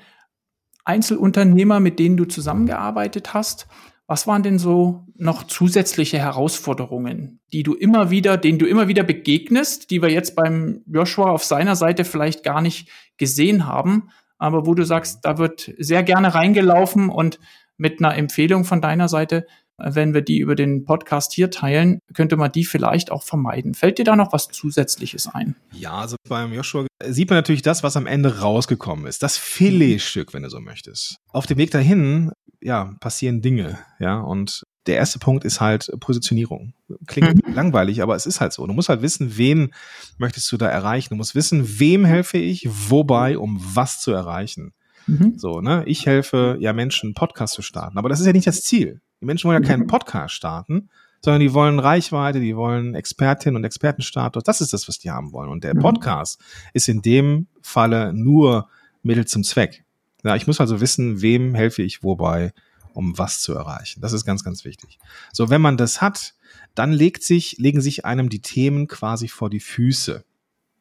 Einzelunternehmer, 0.85 1.81
mit 1.81 1.99
denen 1.99 2.17
du 2.17 2.25
zusammengearbeitet 2.25 3.33
hast, 3.33 3.67
was 4.07 4.27
waren 4.27 4.43
denn 4.43 4.59
so 4.59 5.07
noch 5.17 5.45
zusätzliche 5.45 6.19
Herausforderungen, 6.19 7.41
die 7.53 7.63
du 7.63 7.75
immer 7.75 8.11
wieder, 8.11 8.37
denen 8.37 8.59
du 8.59 8.67
immer 8.67 8.89
wieder 8.89 9.03
begegnest, 9.03 9.91
die 9.91 10.03
wir 10.03 10.11
jetzt 10.11 10.35
beim 10.37 10.83
Joshua 10.87 11.31
auf 11.31 11.45
seiner 11.45 11.75
Seite 11.75 12.05
vielleicht 12.05 12.43
gar 12.43 12.61
nicht 12.61 12.91
gesehen 13.17 13.67
haben, 13.67 14.11
aber 14.37 14.67
wo 14.67 14.75
du 14.75 14.85
sagst, 14.85 15.25
da 15.25 15.39
wird 15.39 15.73
sehr 15.79 16.03
gerne 16.03 16.35
reingelaufen 16.35 17.09
und 17.09 17.39
mit 17.77 18.01
einer 18.01 18.17
Empfehlung 18.17 18.65
von 18.65 18.81
deiner 18.81 19.09
Seite, 19.09 19.47
wenn 19.79 20.15
wir 20.15 20.23
die 20.23 20.39
über 20.39 20.55
den 20.55 20.85
Podcast 20.85 21.33
hier 21.33 21.51
teilen, 21.51 22.01
könnte 22.15 22.37
man 22.37 22.53
die 22.53 22.65
vielleicht 22.65 23.11
auch 23.11 23.23
vermeiden. 23.23 23.75
Fällt 23.75 23.99
dir 23.99 24.05
da 24.05 24.17
noch 24.17 24.33
was 24.33 24.49
Zusätzliches 24.49 25.29
ein? 25.29 25.57
Ja, 25.73 25.95
also 25.95 26.17
beim 26.29 26.53
Joshua 26.53 26.87
sieht 27.05 27.31
man 27.31 27.39
natürlich 27.39 27.63
das, 27.63 27.83
was 27.83 27.97
am 27.97 28.07
Ende 28.07 28.41
rausgekommen 28.41 29.07
ist. 29.07 29.23
Das 29.23 29.37
Filetstück, 29.37 30.35
wenn 30.35 30.43
du 30.43 30.51
so 30.51 30.61
möchtest. 30.61 31.17
Auf 31.33 31.47
dem 31.47 31.59
Weg 31.59 31.71
dahin 31.71 32.31
ja, 32.65 32.95
passieren 32.99 33.43
Dinge, 33.43 33.79
ja, 34.01 34.21
und 34.21 34.65
der 34.87 34.97
erste 34.97 35.19
Punkt 35.19 35.45
ist 35.45 35.61
halt 35.61 35.91
Positionierung. 36.01 36.73
Klingt 37.07 37.47
mhm. 37.47 37.55
langweilig, 37.55 38.03
aber 38.03 38.17
es 38.17 38.27
ist 38.27 38.41
halt 38.41 38.53
so. 38.53 38.67
Du 38.67 38.73
musst 38.73 38.89
halt 38.89 39.03
wissen, 39.03 39.37
wen 39.37 39.73
möchtest 40.17 40.51
du 40.51 40.57
da 40.57 40.67
erreichen. 40.69 41.11
Du 41.11 41.17
musst 41.17 41.35
wissen, 41.35 41.79
wem 41.79 42.05
helfe 42.05 42.39
ich, 42.39 42.67
wobei, 42.89 43.39
um 43.39 43.61
was 43.63 44.01
zu 44.01 44.13
erreichen. 44.13 44.73
Mhm. 45.07 45.35
So, 45.37 45.61
ne? 45.61 45.85
Ich 45.87 46.07
helfe 46.07 46.57
ja 46.59 46.73
Menschen, 46.73 47.15
Podcast 47.15 47.55
zu 47.55 47.63
starten. 47.63 47.99
Aber 47.99 48.09
das 48.09 48.21
ist 48.21 48.27
ja 48.27 48.33
nicht 48.33 48.47
das 48.47 48.63
Ziel. 48.63 49.01
Die 49.25 49.27
Menschen 49.27 49.49
wollen 49.49 49.63
ja 49.63 49.67
keinen 49.67 49.85
mhm. 49.85 49.87
Podcast 49.87 50.35
starten, 50.35 50.91
sondern 51.23 51.41
die 51.41 51.55
wollen 51.55 51.79
Reichweite, 51.79 52.41
die 52.41 52.57
wollen 52.57 52.95
Expertinnen 52.95 53.57
und 53.57 53.65
Expertenstatus. 53.65 54.43
Das 54.43 54.61
ist 54.61 54.75
das, 54.75 54.87
was 54.87 54.99
die 54.99 55.11
haben 55.11 55.33
wollen. 55.33 55.49
Und 55.49 55.65
der 55.65 55.75
mhm. 55.75 55.81
Podcast 55.81 56.39
ist 56.75 56.91
in 56.91 57.01
dem 57.01 57.47
Falle 57.63 58.13
nur 58.13 58.69
Mittel 59.03 59.27
zum 59.27 59.43
Zweck. 59.43 59.85
Ja, 60.25 60.37
ich 60.37 60.47
muss 60.47 60.61
also 60.61 60.83
wissen, 60.83 61.23
wem 61.23 61.55
helfe 61.55 61.81
ich 61.81 62.03
wobei, 62.03 62.53
um 62.93 63.17
was 63.17 63.41
zu 63.41 63.55
erreichen. 63.55 64.03
Das 64.03 64.13
ist 64.13 64.27
ganz, 64.27 64.45
ganz 64.45 64.67
wichtig. 64.67 64.99
So, 65.33 65.49
wenn 65.49 65.63
man 65.63 65.79
das 65.79 66.03
hat, 66.03 66.35
dann 66.75 66.93
legt 66.93 67.23
sich, 67.23 67.57
legen 67.57 67.81
sich 67.81 68.05
einem 68.05 68.29
die 68.29 68.43
Themen 68.43 68.89
quasi 68.89 69.29
vor 69.29 69.49
die 69.49 69.61
Füße. 69.61 70.23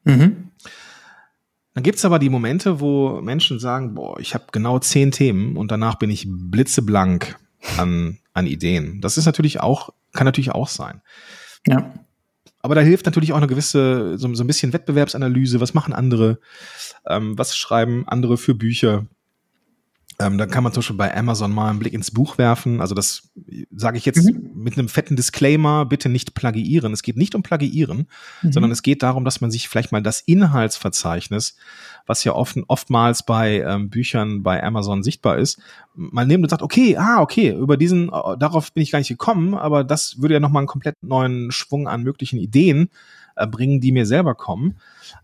Mhm. 0.03 0.49
Dann 1.75 1.83
gibt's 1.83 2.03
aber 2.03 2.19
die 2.19 2.29
Momente, 2.29 2.81
wo 2.81 3.21
Menschen 3.21 3.57
sagen, 3.57 3.95
boah, 3.95 4.19
ich 4.19 4.33
habe 4.33 4.47
genau 4.51 4.79
zehn 4.79 5.11
Themen 5.11 5.55
und 5.55 5.71
danach 5.71 5.95
bin 5.95 6.09
ich 6.09 6.27
blitzeblank 6.27 7.37
an, 7.77 8.19
an 8.34 8.47
Ideen. 8.47 9.01
Das 9.01 9.17
ist 9.17 9.25
natürlich 9.25 9.59
auch, 9.59 9.89
kann 10.13 10.25
natürlich 10.25 10.51
auch 10.51 10.67
sein. 10.67 11.01
Ja. 11.67 11.93
Aber 12.59 12.75
da 12.75 12.81
hilft 12.81 13.05
natürlich 13.05 13.34
auch 13.34 13.38
eine 13.38 13.47
gewisse, 13.47 14.17
so, 14.17 14.34
so 14.34 14.43
ein 14.43 14.47
bisschen 14.47 14.73
Wettbewerbsanalyse. 14.73 15.59
Was 15.59 15.73
machen 15.73 15.93
andere? 15.93 16.39
Ähm, 17.05 17.38
was 17.38 17.57
schreiben 17.57 18.07
andere 18.07 18.38
für 18.38 18.55
Bücher? 18.55 19.05
Ähm, 20.20 20.38
dann 20.38 20.49
kann 20.49 20.64
man 20.64 20.74
zum 20.74 20.82
Beispiel 20.82 20.95
bei 20.95 21.16
Amazon 21.16 21.51
mal 21.51 21.70
einen 21.70 21.80
Blick 21.80 21.93
ins 21.93 22.11
Buch 22.11 22.38
werfen. 22.38 22.82
Also 22.82 22.93
das 22.93 23.32
sage 23.76 23.97
ich 23.97 24.05
jetzt 24.05 24.24
mhm. 24.24 24.51
mit 24.53 24.78
einem 24.78 24.88
fetten 24.88 25.16
Disclaimer, 25.16 25.86
bitte 25.86 26.09
nicht 26.09 26.34
plagiieren. 26.34 26.93
Es 26.93 27.01
geht 27.01 27.18
nicht 27.18 27.36
um 27.36 27.43
Plagiieren, 27.43 28.07
mhm. 28.41 28.51
sondern 28.51 28.72
es 28.72 28.84
geht 28.84 29.01
darum, 29.01 29.26
dass 29.26 29.41
man 29.41 29.49
sich 29.49 29.68
vielleicht 29.68 29.91
mal 29.91 30.03
das 30.03 30.22
Inhaltsverzeichnis, 30.22 31.55
was 32.05 32.24
ja 32.24 32.34
oft, 32.34 32.57
oftmals 32.68 33.24
bei 33.24 33.61
ähm, 33.61 33.89
Büchern 33.89 34.43
bei 34.43 34.61
Amazon 34.64 35.03
sichtbar 35.03 35.38
ist, 35.38 35.59
mal 35.95 36.26
nimmt 36.26 36.43
und 36.43 36.49
sagt, 36.49 36.61
okay, 36.61 36.97
ah, 36.97 37.22
okay, 37.22 37.51
über 37.51 37.78
diesen, 37.78 38.09
äh, 38.09 38.38
darauf 38.38 38.72
bin 38.74 38.84
ich 38.84 38.91
gar 38.91 38.99
nicht 38.99 39.09
gekommen, 39.09 39.55
aber 39.55 39.84
das 39.84 40.22
würde 40.22 40.36
ja 40.36 40.39
nochmal 40.39 40.61
einen 40.61 40.68
komplett 40.68 41.01
neuen 41.01 41.51
Schwung 41.51 41.88
an 41.88 42.03
möglichen 42.03 42.39
Ideen 42.39 42.89
äh, 43.36 43.47
bringen, 43.47 43.81
die 43.81 43.91
mir 43.91 44.05
selber 44.05 44.36
kommen. 44.36 44.77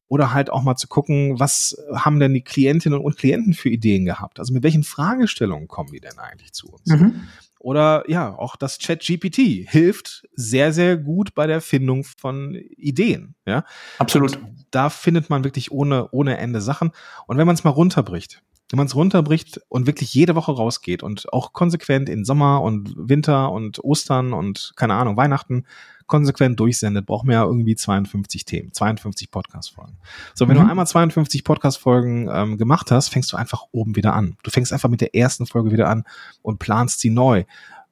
Oder 0.08 0.34
halt 0.34 0.50
auch 0.50 0.64
mal 0.64 0.76
zu 0.76 0.88
gucken, 0.88 1.40
was 1.40 1.78
haben 1.94 2.20
denn 2.20 2.34
die 2.34 2.44
Klientinnen 2.44 3.00
und 3.00 3.18
Klienten 3.18 3.54
für 3.54 3.70
Ideen 3.70 4.06
gehabt? 4.06 4.40
Also 4.40 4.54
mit 4.54 4.64
welchen 4.64 4.84
Fragestellungen 4.84 5.68
kommen 5.68 5.92
die 5.92 6.00
denn 6.00 6.18
eigentlich 6.18 6.54
zu 6.54 6.70
uns? 6.70 6.88
Mhm. 6.88 7.22
Oder 7.60 8.06
ja, 8.08 8.34
auch 8.34 8.56
das 8.56 8.78
Chat 8.78 9.02
GPT 9.02 9.70
hilft 9.70 10.28
sehr, 10.34 10.72
sehr 10.72 10.96
gut 10.96 11.36
bei 11.36 11.46
der 11.46 11.60
Findung 11.60 12.06
von 12.06 12.56
Ideen. 12.56 13.36
Ja, 13.46 13.66
absolut. 13.98 14.38
Und 14.38 14.66
da 14.72 14.90
findet 14.90 15.30
man 15.30 15.44
wirklich 15.44 15.70
ohne, 15.72 16.10
ohne 16.12 16.38
Ende 16.38 16.62
Sachen. 16.62 16.92
Und 17.28 17.38
wenn 17.38 17.46
man 17.46 17.56
es 17.56 17.66
mal 17.66 17.72
runterbricht, 17.72 18.42
wenn 18.70 18.78
man 18.78 18.88
es 18.88 18.96
runterbricht 18.96 19.62
und 19.70 19.88
wirklich 19.88 20.14
jede 20.14 20.36
Woche 20.36 20.52
rausgeht 20.52 21.02
und 21.02 21.32
auch 21.34 21.54
konsequent 21.54 22.08
in 22.08 22.24
Sommer 22.24 22.62
und 22.62 22.94
Winter 22.96 23.52
und 23.52 23.84
Ostern 23.84 24.34
und 24.34 24.74
keine 24.76 24.94
Ahnung, 24.94 25.18
Weihnachten 25.18 25.66
konsequent 26.06 26.60
durchsendet, 26.60 27.06
braucht 27.06 27.26
man 27.26 27.36
ja 27.36 27.44
irgendwie 27.44 27.76
52 27.76 28.44
Themen, 28.44 28.74
52 28.74 29.32
Podcast-Folgen. 29.32 29.98
So, 30.34 30.48
wenn 30.48 30.58
mhm. 30.58 30.64
du 30.64 30.70
einmal 30.70 30.88
52 30.88 31.44
Podcast-Folgen 31.44 32.30
ähm, 32.32 32.58
gemacht 32.58 32.92
hast, 32.92 33.10
fängst 33.10 33.32
du 33.32 33.38
einfach 33.38 33.64
oben 33.72 33.96
wieder 33.96 34.14
an. 34.14 34.36
Du 34.44 34.52
fängst 34.52 34.74
einfach 34.74 34.90
mit 34.90 35.02
der 35.02 35.16
ersten 35.16 35.46
Folge 35.46 35.72
wieder 35.72 35.88
an 35.88 36.04
und 36.42 36.60
planst 36.60 37.00
sie 37.00 37.12
neu. 37.12 37.46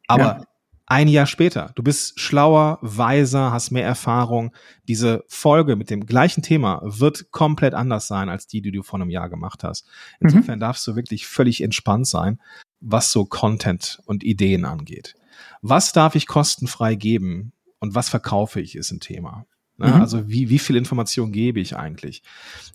Aber 0.07 0.23
ja. 0.23 0.43
Ein 0.87 1.07
Jahr 1.07 1.27
später, 1.27 1.71
du 1.75 1.83
bist 1.83 2.19
schlauer, 2.19 2.79
weiser, 2.81 3.51
hast 3.51 3.71
mehr 3.71 3.85
Erfahrung. 3.85 4.53
Diese 4.87 5.23
Folge 5.27 5.75
mit 5.75 5.89
dem 5.89 6.05
gleichen 6.05 6.41
Thema 6.41 6.81
wird 6.83 7.31
komplett 7.31 7.73
anders 7.73 8.07
sein 8.07 8.29
als 8.29 8.47
die, 8.47 8.61
die 8.61 8.71
du 8.71 8.81
vor 8.83 8.99
einem 8.99 9.09
Jahr 9.09 9.29
gemacht 9.29 9.63
hast. 9.63 9.85
Mhm. 10.19 10.29
Insofern 10.29 10.55
mhm. 10.55 10.61
darfst 10.61 10.87
du 10.87 10.95
wirklich 10.95 11.27
völlig 11.27 11.61
entspannt 11.61 12.07
sein, 12.07 12.39
was 12.79 13.11
so 13.11 13.25
Content 13.25 13.99
und 14.05 14.23
Ideen 14.23 14.65
angeht. 14.65 15.15
Was 15.61 15.93
darf 15.93 16.15
ich 16.15 16.25
kostenfrei 16.25 16.95
geben? 16.95 17.51
und 17.79 17.95
was 17.95 18.09
verkaufe 18.09 18.59
ich, 18.59 18.75
ist 18.75 18.91
ein 18.91 18.99
Thema. 18.99 19.45
Ne? 19.77 19.87
Mhm. 19.87 20.01
Also 20.01 20.27
wie, 20.27 20.49
wie 20.49 20.59
viel 20.59 20.75
Information 20.75 21.31
gebe 21.31 21.59
ich 21.59 21.75
eigentlich? 21.75 22.23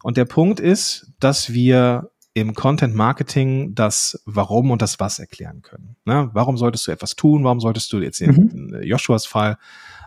Und 0.03 0.17
der 0.17 0.25
Punkt 0.25 0.61
ist, 0.61 1.13
dass 1.19 1.53
wir 1.53 2.11
im 2.35 2.55
Content 2.55 2.95
Marketing 2.95 3.75
das 3.75 4.23
Warum 4.25 4.71
und 4.71 4.83
das 4.83 4.99
Was 5.01 5.19
erklären 5.19 5.63
können. 5.63 5.97
Ne? 6.05 6.31
Warum 6.33 6.57
solltest 6.57 6.87
du 6.87 6.93
etwas 6.93 7.15
tun? 7.15 7.45
Warum 7.45 7.61
solltest 7.61 7.93
du 7.93 7.99
jetzt 7.99 8.21
in, 8.21 8.31
mhm. 8.31 8.75
in 8.75 8.83
Joshuas 8.83 9.27
Fall, 9.27 9.59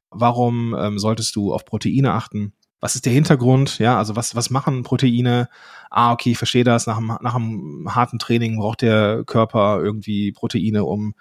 warum 0.09 0.75
ähm, 0.77 0.97
solltest 0.97 1.35
du 1.35 1.53
auf 1.53 1.65
Proteine 1.65 2.13
achten? 2.13 2.53
was 2.85 2.93
ist 2.93 3.07
der 3.07 3.13
Hintergrund, 3.13 3.79
ja, 3.79 3.97
also 3.97 4.15
was, 4.15 4.35
was 4.35 4.51
machen 4.51 4.83
Proteine? 4.83 5.49
Ah, 5.89 6.11
okay, 6.11 6.31
ich 6.31 6.37
verstehe 6.37 6.63
das, 6.63 6.85
nach 6.85 6.97
einem, 6.97 7.17
nach 7.19 7.33
einem 7.33 7.95
harten 7.95 8.19
Training 8.19 8.57
braucht 8.57 8.83
der 8.83 9.23
Körper 9.25 9.79
irgendwie 9.81 10.31
Proteine, 10.31 10.83
um 10.83 11.15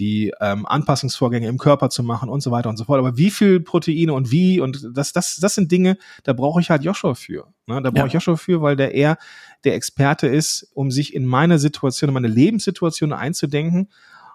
die 0.00 0.32
ähm, 0.40 0.66
Anpassungsvorgänge 0.66 1.46
im 1.46 1.58
Körper 1.58 1.88
zu 1.88 2.02
machen 2.02 2.28
und 2.28 2.42
so 2.42 2.50
weiter 2.50 2.68
und 2.68 2.76
so 2.78 2.84
fort. 2.84 2.98
Aber 2.98 3.16
wie 3.16 3.30
viel 3.30 3.60
Proteine 3.60 4.12
und 4.12 4.32
wie 4.32 4.58
und 4.60 4.88
das, 4.92 5.12
das, 5.12 5.36
das 5.36 5.54
sind 5.54 5.70
Dinge, 5.70 5.98
da 6.24 6.32
brauche 6.32 6.60
ich 6.60 6.70
halt 6.70 6.82
Joshua 6.82 7.14
für. 7.14 7.46
Ne? 7.66 7.80
Da 7.80 7.90
brauche 7.90 8.00
ja. 8.00 8.06
ich 8.06 8.12
Joshua 8.14 8.36
für, 8.36 8.60
weil 8.60 8.74
der 8.74 8.92
eher 8.92 9.16
der 9.64 9.74
Experte 9.74 10.26
ist, 10.26 10.70
um 10.74 10.90
sich 10.90 11.14
in 11.14 11.24
meine 11.24 11.58
Situation, 11.58 12.08
in 12.08 12.14
meine 12.14 12.28
Lebenssituation 12.28 13.12
einzudenken 13.12 13.88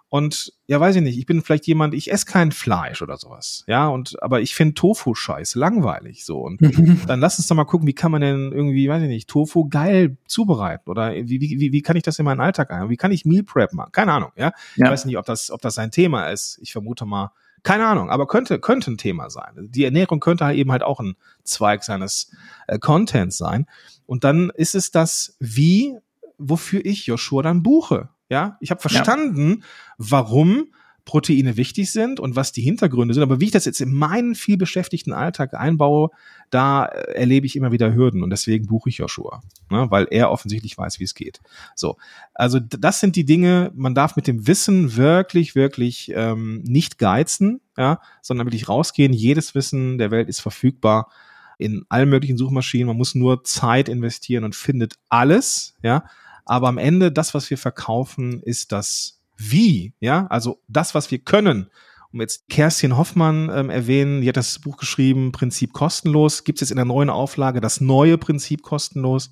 und 0.09 0.53
ja, 0.65 0.79
weiß 0.79 0.95
ich 0.95 1.03
nicht, 1.03 1.19
ich 1.19 1.27
bin 1.27 1.43
vielleicht 1.43 1.67
jemand, 1.67 1.93
ich 1.93 2.11
esse 2.11 2.25
kein 2.25 2.51
Fleisch 2.51 3.03
oder 3.03 3.17
sowas. 3.17 3.63
Ja, 3.67 3.87
und 3.87 4.21
aber 4.23 4.41
ich 4.41 4.55
finde 4.55 4.73
Tofu 4.73 5.13
scheiße, 5.13 5.59
langweilig 5.59 6.25
so. 6.25 6.39
Und 6.39 6.59
dann 7.07 7.19
lass 7.19 7.37
uns 7.37 7.47
doch 7.47 7.55
mal 7.55 7.65
gucken, 7.65 7.87
wie 7.87 7.93
kann 7.93 8.11
man 8.11 8.21
denn 8.21 8.51
irgendwie, 8.51 8.89
weiß 8.89 9.03
ich 9.03 9.07
nicht, 9.07 9.29
Tofu 9.29 9.69
geil 9.69 10.17
zubereiten? 10.25 10.89
Oder 10.89 11.13
wie, 11.13 11.39
wie, 11.39 11.71
wie 11.71 11.81
kann 11.83 11.95
ich 11.95 12.01
das 12.01 12.17
in 12.17 12.25
meinen 12.25 12.41
Alltag 12.41 12.71
ein? 12.71 12.89
Wie 12.89 12.97
kann 12.97 13.11
ich 13.11 13.23
Meal 13.23 13.43
Prep 13.43 13.71
machen? 13.73 13.91
Keine 13.91 14.11
Ahnung, 14.13 14.31
ja. 14.35 14.51
ja. 14.75 14.85
Ich 14.85 14.91
weiß 14.91 15.05
nicht, 15.05 15.17
ob 15.17 15.27
das, 15.27 15.51
ob 15.51 15.61
das 15.61 15.77
ein 15.77 15.91
Thema 15.91 16.29
ist. 16.29 16.57
Ich 16.59 16.71
vermute 16.71 17.05
mal, 17.05 17.31
keine 17.63 17.85
Ahnung, 17.87 18.09
aber 18.09 18.27
könnte, 18.27 18.59
könnte 18.59 18.91
ein 18.91 18.97
Thema 18.97 19.29
sein. 19.29 19.69
Die 19.69 19.83
Ernährung 19.83 20.19
könnte 20.19 20.45
halt 20.45 20.57
eben 20.57 20.71
halt 20.71 20.83
auch 20.83 20.99
ein 20.99 21.15
Zweig 21.43 21.83
seines 21.83 22.31
äh, 22.67 22.79
Contents 22.79 23.37
sein. 23.37 23.65
Und 24.05 24.23
dann 24.23 24.51
ist 24.55 24.75
es 24.75 24.91
das, 24.91 25.35
wie, 25.39 25.97
wofür 26.37 26.83
ich 26.85 27.05
Joshua 27.05 27.41
dann 27.43 27.63
buche. 27.63 28.09
Ja, 28.29 28.57
ich 28.59 28.71
habe 28.71 28.81
verstanden, 28.81 29.57
ja. 29.59 29.65
warum 29.97 30.73
Proteine 31.05 31.57
wichtig 31.57 31.91
sind 31.91 32.19
und 32.19 32.35
was 32.35 32.51
die 32.51 32.61
Hintergründe 32.61 33.13
sind. 33.13 33.23
Aber 33.23 33.39
wie 33.39 33.45
ich 33.45 33.51
das 33.51 33.65
jetzt 33.65 33.81
in 33.81 33.93
meinen 33.93 34.35
viel 34.35 34.57
beschäftigten 34.57 35.13
Alltag 35.13 35.53
einbaue, 35.53 36.09
da 36.49 36.85
äh, 36.85 37.13
erlebe 37.13 37.45
ich 37.45 37.55
immer 37.55 37.71
wieder 37.71 37.93
Hürden 37.93 38.23
und 38.23 38.29
deswegen 38.29 38.67
buche 38.67 38.89
ich 38.89 38.97
Joshua, 38.97 39.41
ne, 39.69 39.87
weil 39.89 40.07
er 40.11 40.31
offensichtlich 40.31 40.77
weiß, 40.77 40.99
wie 40.99 41.03
es 41.03 41.15
geht. 41.15 41.39
So, 41.75 41.97
also 42.33 42.59
das 42.59 42.99
sind 42.99 43.15
die 43.15 43.25
Dinge. 43.25 43.71
Man 43.75 43.95
darf 43.95 44.15
mit 44.15 44.27
dem 44.27 44.47
Wissen 44.47 44.95
wirklich, 44.95 45.55
wirklich 45.55 46.11
ähm, 46.15 46.61
nicht 46.63 46.97
geizen, 46.97 47.61
ja, 47.77 48.01
sondern 48.21 48.47
wirklich 48.47 48.69
rausgehen. 48.69 49.13
Jedes 49.13 49.55
Wissen 49.55 49.97
der 49.97 50.11
Welt 50.11 50.29
ist 50.29 50.41
verfügbar 50.41 51.09
in 51.57 51.85
allen 51.89 52.09
möglichen 52.09 52.37
Suchmaschinen. 52.37 52.87
Man 52.87 52.97
muss 52.97 53.15
nur 53.15 53.43
Zeit 53.43 53.89
investieren 53.89 54.43
und 54.43 54.55
findet 54.55 54.95
alles, 55.09 55.75
ja. 55.83 56.05
Aber 56.45 56.67
am 56.67 56.79
Ende, 56.79 57.11
das, 57.11 57.35
was 57.35 57.49
wir 57.51 57.59
verkaufen, 57.59 58.41
ist 58.41 58.71
das 58.71 59.18
Wie, 59.39 59.93
ja, 60.01 60.27
also 60.27 60.61
das, 60.67 60.93
was 60.93 61.09
wir 61.11 61.19
können. 61.19 61.69
Um 62.11 62.19
jetzt 62.21 62.49
Kerstin 62.49 62.97
Hoffmann 62.97 63.49
ähm, 63.53 63.69
erwähnen, 63.69 64.21
die 64.21 64.27
hat 64.27 64.35
das 64.35 64.59
Buch 64.59 64.77
geschrieben, 64.77 65.31
Prinzip 65.31 65.71
kostenlos, 65.73 66.43
gibt 66.43 66.57
es 66.57 66.61
jetzt 66.61 66.71
in 66.71 66.77
der 66.77 66.85
neuen 66.85 67.09
Auflage 67.09 67.61
das 67.61 67.79
neue 67.81 68.17
Prinzip 68.17 68.63
kostenlos 68.63 69.31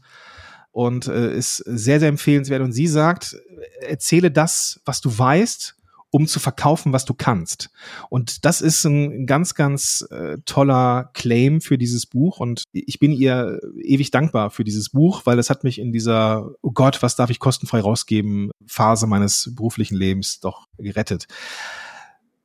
und 0.71 1.07
äh, 1.07 1.35
ist 1.35 1.57
sehr, 1.57 1.99
sehr 1.99 2.09
empfehlenswert. 2.09 2.61
Und 2.61 2.71
sie 2.71 2.87
sagt, 2.87 3.35
erzähle 3.81 4.31
das, 4.31 4.79
was 4.85 5.01
du 5.01 5.15
weißt 5.17 5.76
um 6.09 6.27
zu 6.27 6.39
verkaufen, 6.39 6.93
was 6.93 7.05
du 7.05 7.13
kannst. 7.13 7.69
Und 8.09 8.45
das 8.45 8.61
ist 8.61 8.85
ein 8.85 9.25
ganz, 9.25 9.55
ganz 9.55 10.07
äh, 10.09 10.37
toller 10.45 11.09
Claim 11.13 11.61
für 11.61 11.77
dieses 11.77 12.05
Buch. 12.05 12.39
Und 12.39 12.63
ich 12.71 12.99
bin 12.99 13.11
ihr 13.11 13.59
ewig 13.81 14.11
dankbar 14.11 14.49
für 14.49 14.63
dieses 14.63 14.89
Buch, 14.89 15.21
weil 15.25 15.39
es 15.39 15.49
hat 15.49 15.63
mich 15.63 15.79
in 15.79 15.91
dieser, 15.91 16.51
oh 16.61 16.71
Gott, 16.71 17.03
was 17.03 17.15
darf 17.15 17.29
ich 17.29 17.39
kostenfrei 17.39 17.81
rausgeben, 17.81 18.51
Phase 18.65 19.07
meines 19.07 19.53
beruflichen 19.55 19.95
Lebens 19.95 20.39
doch 20.39 20.65
gerettet 20.77 21.27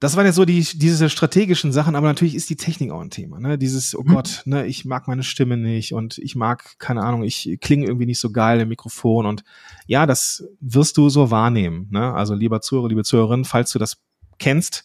das 0.02 0.16
waren 0.16 0.26
ja 0.26 0.32
so 0.32 0.44
die, 0.44 0.60
diese 0.60 1.08
strategischen 1.08 1.70
Sachen, 1.70 1.94
aber 1.94 2.08
natürlich 2.08 2.34
ist 2.34 2.50
die 2.50 2.56
Technik 2.56 2.90
auch 2.90 3.00
ein 3.00 3.10
Thema. 3.10 3.38
Ne? 3.38 3.56
Dieses, 3.56 3.94
oh 3.94 4.02
mhm. 4.02 4.14
Gott, 4.14 4.42
ne, 4.46 4.66
ich 4.66 4.84
mag 4.84 5.06
meine 5.06 5.22
Stimme 5.22 5.56
nicht 5.56 5.94
und 5.94 6.18
ich 6.18 6.34
mag, 6.34 6.76
keine 6.80 7.04
Ahnung, 7.04 7.22
ich 7.22 7.56
klinge 7.60 7.86
irgendwie 7.86 8.06
nicht 8.06 8.18
so 8.18 8.32
geil 8.32 8.58
im 8.58 8.68
Mikrofon 8.68 9.26
und 9.26 9.44
ja, 9.86 10.04
das 10.04 10.42
wirst 10.58 10.96
du 10.96 11.08
so 11.08 11.30
wahrnehmen. 11.30 11.86
Ne? 11.92 12.12
Also 12.14 12.34
lieber 12.34 12.60
Zuhörer, 12.60 12.88
liebe 12.88 13.04
Zuhörerin, 13.04 13.44
falls 13.44 13.70
du 13.70 13.78
das 13.78 13.98
kennst, 14.40 14.82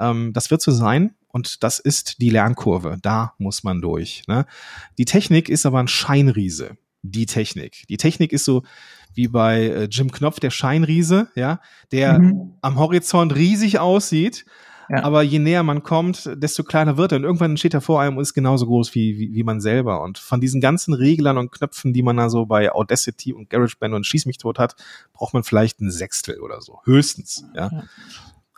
ähm, 0.00 0.32
das 0.32 0.50
wird 0.50 0.62
so 0.62 0.72
sein 0.72 1.14
und 1.28 1.62
das 1.62 1.78
ist 1.78 2.22
die 2.22 2.30
Lernkurve. 2.30 2.96
Da 3.02 3.34
muss 3.36 3.62
man 3.62 3.82
durch. 3.82 4.22
Ne? 4.26 4.46
Die 4.96 5.04
Technik 5.04 5.50
ist 5.50 5.66
aber 5.66 5.80
ein 5.80 5.88
Scheinriese. 5.88 6.78
Die 7.02 7.26
Technik. 7.26 7.84
Die 7.90 7.98
Technik 7.98 8.32
ist 8.32 8.46
so, 8.46 8.62
wie 9.16 9.28
bei 9.28 9.64
äh, 9.64 9.84
Jim 9.84 10.12
Knopf, 10.12 10.40
der 10.40 10.50
Scheinriese, 10.50 11.28
ja, 11.34 11.60
der 11.92 12.18
mhm. 12.18 12.54
am 12.60 12.78
Horizont 12.78 13.34
riesig 13.34 13.78
aussieht. 13.78 14.44
Ja. 14.88 15.02
Aber 15.02 15.22
je 15.22 15.40
näher 15.40 15.64
man 15.64 15.82
kommt, 15.82 16.30
desto 16.36 16.62
kleiner 16.62 16.96
wird 16.96 17.12
er. 17.12 17.18
Und 17.18 17.24
irgendwann 17.24 17.56
steht 17.56 17.74
er 17.74 17.80
vor 17.80 18.00
einem 18.00 18.16
und 18.16 18.22
ist 18.22 18.34
genauso 18.34 18.66
groß 18.66 18.94
wie, 18.94 19.18
wie, 19.18 19.34
wie 19.34 19.42
man 19.42 19.60
selber. 19.60 20.00
Und 20.02 20.18
von 20.18 20.40
diesen 20.40 20.60
ganzen 20.60 20.94
Reglern 20.94 21.38
und 21.38 21.50
Knöpfen, 21.50 21.92
die 21.92 22.02
man 22.02 22.16
da 22.16 22.30
so 22.30 22.46
bei 22.46 22.70
Audacity 22.70 23.32
und 23.32 23.50
GarageBand 23.50 23.94
und 23.94 24.06
Schieß 24.06 24.26
mich 24.26 24.38
tot 24.38 24.58
hat, 24.58 24.76
braucht 25.12 25.34
man 25.34 25.42
vielleicht 25.42 25.80
ein 25.80 25.90
Sechstel 25.90 26.40
oder 26.40 26.60
so. 26.60 26.80
Höchstens, 26.84 27.44
ja. 27.54 27.70
ja. 27.72 27.84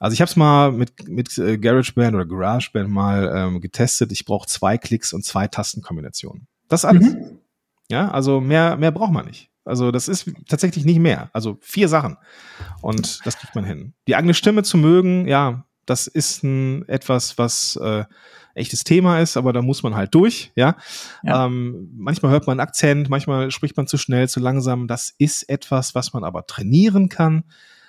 Also 0.01 0.15
ich 0.15 0.21
habe 0.21 0.29
es 0.29 0.37
mal 0.37 0.71
mit, 0.71 1.09
mit 1.09 1.39
äh, 1.39 1.59
GarageBand 1.59 2.15
oder 2.15 2.27
GarageBand 2.27 2.91
mal 2.91 3.33
ähm, 3.35 3.61
getestet. 3.61 4.13
Ich 4.13 4.25
brauche 4.25 4.47
zwei 4.47 4.79
Klicks 4.79 5.13
und 5.13 5.25
zwei 5.25 5.49
Tastenkombinationen. 5.49 6.47
Das 6.69 6.85
alles. 6.85 7.15
Mhm. 7.15 7.39
Ja, 7.91 8.11
also 8.11 8.41
mehr, 8.41 8.77
mehr 8.77 8.93
braucht 8.93 9.13
man 9.13 9.27
nicht. 9.27 9.48
Also 9.69 9.91
das 9.91 10.09
ist 10.09 10.31
tatsächlich 10.49 10.85
nicht 10.85 10.99
mehr. 10.99 11.31
Also 11.33 11.59
vier 11.61 11.89
Sachen. 11.89 12.17
Und 12.81 13.25
das 13.27 13.39
kriegt 13.39 13.55
man 13.55 13.65
hin. 13.65 13.95
Die 14.07 14.17
eigene 14.17 14.35
Stimme 14.35 14.63
zu 14.63 14.77
mögen, 14.79 15.29
ja, 15.29 15.65
das 15.87 16.07
ist 16.07 16.43
ein, 16.43 16.87
etwas, 16.89 17.39
was 17.39 17.77
äh, 17.77 18.05
echtes 18.55 18.85
Thema 18.85 19.21
ist, 19.21 19.37
aber 19.37 19.53
da 19.53 19.63
muss 19.63 19.83
man 19.83 19.95
halt 19.95 20.15
durch, 20.15 20.53
ja. 20.55 20.77
ja. 21.23 21.47
Ähm, 21.47 21.91
manchmal 21.97 22.33
hört 22.33 22.47
man 22.47 22.61
einen 22.61 22.69
Akzent, 22.69 23.09
manchmal 23.09 23.51
spricht 23.51 23.77
man 23.77 23.87
zu 23.87 23.97
schnell, 23.97 24.29
zu 24.29 24.41
langsam. 24.41 24.89
Das 24.89 25.15
ist 25.19 25.49
etwas, 25.49 25.95
was 25.95 26.13
man 26.13 26.25
aber 26.25 26.47
trainieren 26.47 27.09
kann. 27.09 27.45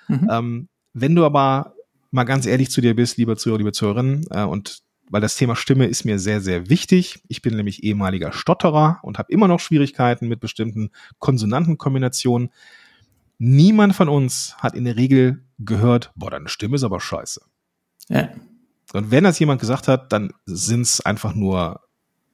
Mhm. 0.08 0.28
Ähm, 0.30 0.68
wenn 0.92 1.14
du 1.14 1.24
aber 1.24 1.74
mal 2.10 2.24
ganz 2.24 2.46
ehrlich 2.46 2.70
zu 2.70 2.80
dir 2.80 2.96
bist, 2.96 3.16
lieber 3.18 3.36
Zuhörer, 3.36 3.58
liebe 3.58 3.72
Zuhörerin, 3.72 4.26
äh, 4.30 4.44
und 4.44 4.82
weil 5.10 5.20
das 5.20 5.36
Thema 5.36 5.56
Stimme 5.56 5.86
ist 5.86 6.04
mir 6.04 6.18
sehr, 6.18 6.40
sehr 6.40 6.70
wichtig. 6.70 7.22
Ich 7.28 7.42
bin 7.42 7.56
nämlich 7.56 7.82
ehemaliger 7.82 8.32
Stotterer 8.32 9.00
und 9.02 9.18
habe 9.18 9.32
immer 9.32 9.48
noch 9.48 9.60
Schwierigkeiten 9.60 10.28
mit 10.28 10.40
bestimmten 10.40 10.90
Konsonantenkombinationen. 11.18 12.50
Niemand 13.38 13.94
von 13.94 14.08
uns 14.08 14.54
hat 14.58 14.74
in 14.74 14.84
der 14.84 14.96
Regel 14.96 15.44
gehört, 15.58 16.12
boah, 16.14 16.30
deine 16.30 16.48
Stimme 16.48 16.76
ist 16.76 16.84
aber 16.84 17.00
scheiße. 17.00 17.42
Ja. 18.08 18.28
Und 18.92 19.10
wenn 19.10 19.24
das 19.24 19.38
jemand 19.38 19.60
gesagt 19.60 19.88
hat, 19.88 20.12
dann 20.12 20.32
sind 20.46 20.82
es 20.82 21.00
einfach 21.00 21.34
nur 21.34 21.80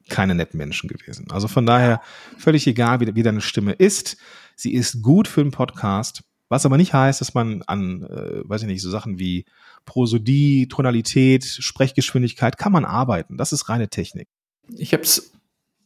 keine 0.09 0.35
netten 0.35 0.59
Menschen 0.59 0.89
gewesen. 0.89 1.31
Also 1.31 1.49
von 1.49 1.67
daher 1.67 2.01
völlig 2.39 2.67
egal, 2.67 3.01
wie, 3.01 3.15
wie 3.15 3.23
deine 3.23 3.41
Stimme 3.41 3.73
ist. 3.73 4.17
Sie 4.55 4.73
ist 4.73 5.03
gut 5.03 5.29
für 5.29 5.41
einen 5.41 5.51
Podcast, 5.51 6.23
was 6.49 6.67
aber 6.67 6.77
nicht 6.77 6.95
heißt, 6.95 7.21
dass 7.21 7.35
man 7.35 7.63
an, 7.63 8.03
äh, 8.03 8.49
weiß 8.49 8.63
ich 8.63 8.69
nicht, 8.69 8.83
so 8.83 8.91
Sachen 8.91 9.19
wie 9.19 9.45
Prosodie, 9.85 10.69
Tonalität, 10.69 11.45
Sprechgeschwindigkeit 11.45 12.59
kann 12.59 12.73
man 12.73 12.85
arbeiten. 12.85 13.37
Das 13.37 13.53
ist 13.53 13.69
reine 13.69 13.89
Technik. 13.89 14.29
Ich 14.77 14.93
habe 14.93 15.03
es 15.03 15.33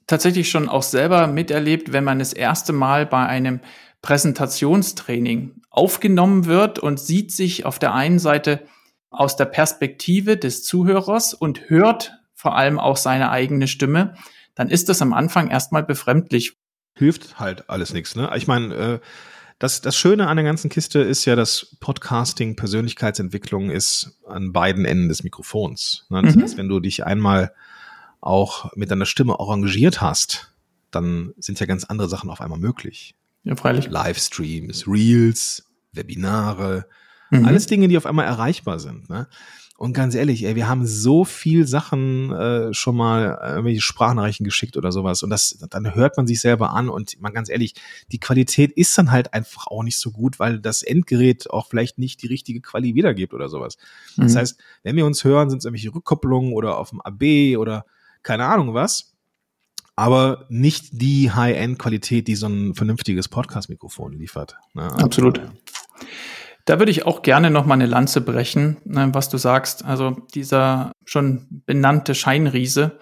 tatsächlich 0.06 0.50
schon 0.50 0.68
auch 0.68 0.82
selber 0.82 1.26
miterlebt, 1.26 1.92
wenn 1.92 2.04
man 2.04 2.18
das 2.18 2.32
erste 2.32 2.72
Mal 2.72 3.06
bei 3.06 3.24
einem 3.26 3.60
Präsentationstraining 4.02 5.62
aufgenommen 5.70 6.46
wird 6.46 6.78
und 6.78 6.98
sieht 6.98 7.32
sich 7.32 7.64
auf 7.64 7.78
der 7.78 7.94
einen 7.94 8.18
Seite 8.18 8.66
aus 9.10 9.36
der 9.36 9.44
Perspektive 9.44 10.36
des 10.36 10.64
Zuhörers 10.64 11.34
und 11.34 11.68
hört 11.68 12.14
vor 12.34 12.56
allem 12.56 12.78
auch 12.78 12.96
seine 12.96 13.30
eigene 13.30 13.68
Stimme, 13.68 14.14
dann 14.54 14.68
ist 14.68 14.88
das 14.88 15.02
am 15.02 15.12
Anfang 15.12 15.50
erstmal 15.50 15.82
befremdlich. 15.82 16.56
Hilft 16.96 17.38
halt 17.38 17.68
alles 17.68 17.92
nichts. 17.92 18.16
Ne? 18.16 18.30
Ich 18.36 18.46
meine, 18.46 18.74
äh, 18.74 19.00
das, 19.60 19.82
das 19.82 19.94
Schöne 19.94 20.26
an 20.26 20.38
der 20.38 20.44
ganzen 20.44 20.70
Kiste 20.70 21.00
ist 21.00 21.26
ja, 21.26 21.36
dass 21.36 21.76
Podcasting, 21.80 22.56
Persönlichkeitsentwicklung 22.56 23.70
ist 23.70 24.18
an 24.26 24.52
beiden 24.52 24.86
Enden 24.86 25.08
des 25.08 25.22
Mikrofons. 25.22 26.06
Ne? 26.08 26.22
Das 26.22 26.34
mhm. 26.34 26.42
heißt, 26.42 26.56
wenn 26.56 26.68
du 26.68 26.80
dich 26.80 27.04
einmal 27.04 27.52
auch 28.22 28.74
mit 28.74 28.90
deiner 28.90 29.04
Stimme 29.04 29.38
arrangiert 29.38 30.00
hast, 30.00 30.54
dann 30.90 31.34
sind 31.36 31.60
ja 31.60 31.66
ganz 31.66 31.84
andere 31.84 32.08
Sachen 32.08 32.30
auf 32.30 32.40
einmal 32.40 32.58
möglich. 32.58 33.14
Ja, 33.44 33.54
freilich. 33.54 33.88
Livestreams, 33.90 34.88
Reels, 34.88 35.66
Webinare, 35.92 36.86
mhm. 37.28 37.44
alles 37.44 37.66
Dinge, 37.66 37.86
die 37.88 37.98
auf 37.98 38.06
einmal 38.06 38.24
erreichbar 38.24 38.78
sind. 38.78 39.10
Ne? 39.10 39.28
Und 39.80 39.94
ganz 39.94 40.14
ehrlich, 40.14 40.44
ey, 40.44 40.56
wir 40.56 40.68
haben 40.68 40.86
so 40.86 41.24
viel 41.24 41.66
Sachen 41.66 42.30
äh, 42.32 42.74
schon 42.74 42.94
mal 42.94 43.38
irgendwelche 43.42 43.80
Sprachnachrichten 43.80 44.44
geschickt 44.44 44.76
oder 44.76 44.92
sowas. 44.92 45.22
Und 45.22 45.30
das, 45.30 45.56
dann 45.70 45.94
hört 45.94 46.18
man 46.18 46.26
sich 46.26 46.42
selber 46.42 46.74
an 46.74 46.90
und 46.90 47.18
man 47.22 47.32
ganz 47.32 47.48
ehrlich, 47.48 47.72
die 48.12 48.20
Qualität 48.20 48.72
ist 48.72 48.98
dann 48.98 49.10
halt 49.10 49.32
einfach 49.32 49.68
auch 49.68 49.82
nicht 49.82 49.98
so 49.98 50.10
gut, 50.10 50.38
weil 50.38 50.60
das 50.60 50.82
Endgerät 50.82 51.48
auch 51.48 51.66
vielleicht 51.66 51.96
nicht 51.96 52.20
die 52.22 52.26
richtige 52.26 52.60
Quali 52.60 52.94
wiedergibt 52.94 53.32
oder 53.32 53.48
sowas. 53.48 53.78
Mhm. 54.16 54.24
Das 54.24 54.36
heißt, 54.36 54.60
wenn 54.82 54.96
wir 54.96 55.06
uns 55.06 55.24
hören, 55.24 55.48
sind 55.48 55.60
es 55.60 55.64
irgendwelche 55.64 55.94
Rückkopplungen 55.94 56.52
oder 56.52 56.76
auf 56.76 56.90
dem 56.90 57.00
AB 57.00 57.56
oder 57.56 57.86
keine 58.22 58.44
Ahnung 58.44 58.74
was. 58.74 59.14
Aber 59.96 60.44
nicht 60.50 60.90
die 61.00 61.30
High-End-Qualität, 61.30 62.28
die 62.28 62.34
so 62.34 62.48
ein 62.48 62.74
vernünftiges 62.74 63.28
Podcast-Mikrofon 63.28 64.12
liefert. 64.12 64.58
Ne? 64.74 64.92
Absolut. 65.02 65.40
Da 66.64 66.78
würde 66.78 66.90
ich 66.90 67.06
auch 67.06 67.22
gerne 67.22 67.50
noch 67.50 67.66
mal 67.66 67.74
eine 67.74 67.86
Lanze 67.86 68.20
brechen, 68.20 68.78
ne, 68.84 69.10
was 69.12 69.28
du 69.28 69.38
sagst. 69.38 69.84
Also 69.84 70.16
dieser 70.34 70.92
schon 71.04 71.62
benannte 71.66 72.14
Scheinriese, 72.14 72.98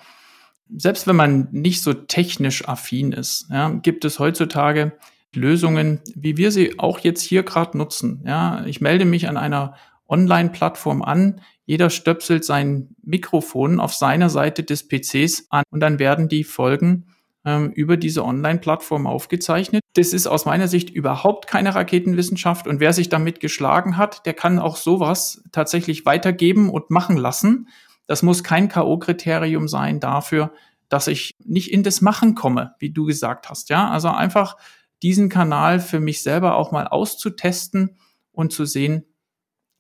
selbst 0.74 1.06
wenn 1.06 1.16
man 1.16 1.48
nicht 1.50 1.82
so 1.82 1.94
technisch 1.94 2.68
affin 2.68 3.12
ist, 3.12 3.48
ja, 3.50 3.70
gibt 3.70 4.04
es 4.04 4.18
heutzutage 4.18 4.92
Lösungen, 5.34 6.00
wie 6.14 6.36
wir 6.36 6.50
sie 6.50 6.78
auch 6.78 6.98
jetzt 7.00 7.22
hier 7.22 7.42
gerade 7.42 7.76
nutzen. 7.76 8.22
Ja, 8.26 8.64
ich 8.66 8.80
melde 8.80 9.04
mich 9.04 9.28
an 9.28 9.36
einer 9.36 9.74
Online-Plattform 10.09 11.02
an. 11.02 11.40
Jeder 11.66 11.90
stöpselt 11.90 12.44
sein 12.44 12.94
Mikrofon 13.02 13.78
auf 13.78 13.94
seiner 13.94 14.30
Seite 14.30 14.62
des 14.62 14.88
PCs 14.88 15.46
an 15.50 15.64
und 15.70 15.80
dann 15.80 15.98
werden 15.98 16.28
die 16.28 16.44
Folgen 16.44 17.06
ähm, 17.49 17.72
über 17.72 17.96
diese 17.96 18.24
Online-Plattform 18.24 19.07
aufgezeichnet. 19.07 19.82
Das 19.94 20.12
ist 20.12 20.26
aus 20.26 20.44
meiner 20.44 20.68
Sicht 20.68 20.90
überhaupt 20.90 21.46
keine 21.46 21.74
Raketenwissenschaft 21.74 22.66
und 22.66 22.78
wer 22.80 22.92
sich 22.92 23.09
damit 23.09 23.40
geschlagen 23.40 23.96
hat, 23.96 24.26
der 24.26 24.34
kann 24.34 24.59
auch 24.59 24.76
sowas 24.76 25.42
tatsächlich 25.51 26.05
weitergeben 26.05 26.68
und 26.68 26.90
machen 26.90 27.16
lassen. 27.16 27.68
Das 28.07 28.22
muss 28.22 28.44
kein 28.44 28.68
K.O.-Kriterium 28.68 29.68
sein 29.68 30.01
dafür, 30.01 30.53
dass 30.88 31.07
ich 31.07 31.34
nicht 31.44 31.72
in 31.72 31.82
das 31.82 32.01
Machen 32.01 32.34
komme, 32.34 32.74
wie 32.78 32.90
du 32.90 33.05
gesagt 33.05 33.49
hast. 33.49 33.70
Ja, 33.70 33.90
also 33.90 34.09
einfach 34.09 34.57
diesen 35.03 35.28
Kanal 35.28 35.80
für 35.80 36.01
mich 36.01 36.22
selber 36.22 36.57
auch 36.57 36.72
mal 36.72 36.86
auszutesten 36.86 37.96
und 38.32 38.53
zu 38.53 38.64
sehen, 38.64 39.05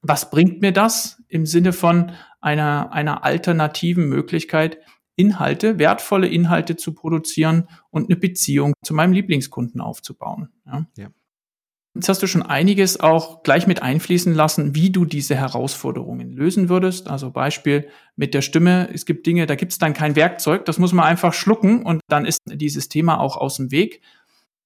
was 0.00 0.30
bringt 0.30 0.60
mir 0.60 0.72
das 0.72 1.22
im 1.28 1.44
Sinne 1.44 1.72
von 1.72 2.12
einer, 2.40 2.92
einer 2.92 3.24
alternativen 3.24 4.08
Möglichkeit, 4.08 4.78
Inhalte, 5.18 5.78
wertvolle 5.78 6.28
Inhalte 6.28 6.76
zu 6.76 6.94
produzieren 6.94 7.68
und 7.90 8.08
eine 8.08 8.16
Beziehung 8.16 8.72
zu 8.82 8.94
meinem 8.94 9.12
Lieblingskunden 9.12 9.80
aufzubauen. 9.80 10.48
Ja. 10.64 10.86
ja. 10.96 11.08
Jetzt 11.94 12.08
hast 12.08 12.22
du 12.22 12.28
schon 12.28 12.42
einiges 12.42 13.00
auch 13.00 13.42
gleich 13.42 13.66
mit 13.66 13.82
einfließen 13.82 14.32
lassen, 14.32 14.76
wie 14.76 14.90
du 14.90 15.04
diese 15.04 15.34
Herausforderungen 15.34 16.30
lösen 16.30 16.68
würdest. 16.68 17.08
Also 17.08 17.32
Beispiel 17.32 17.88
mit 18.14 18.34
der 18.34 18.42
Stimme. 18.42 18.88
Es 18.92 19.04
gibt 19.04 19.26
Dinge, 19.26 19.46
da 19.46 19.56
gibt 19.56 19.72
es 19.72 19.78
dann 19.78 19.94
kein 19.94 20.14
Werkzeug, 20.14 20.64
das 20.64 20.78
muss 20.78 20.92
man 20.92 21.04
einfach 21.04 21.34
schlucken 21.34 21.82
und 21.82 22.00
dann 22.06 22.24
ist 22.24 22.38
dieses 22.46 22.88
Thema 22.88 23.18
auch 23.18 23.36
aus 23.36 23.56
dem 23.56 23.72
Weg. 23.72 24.00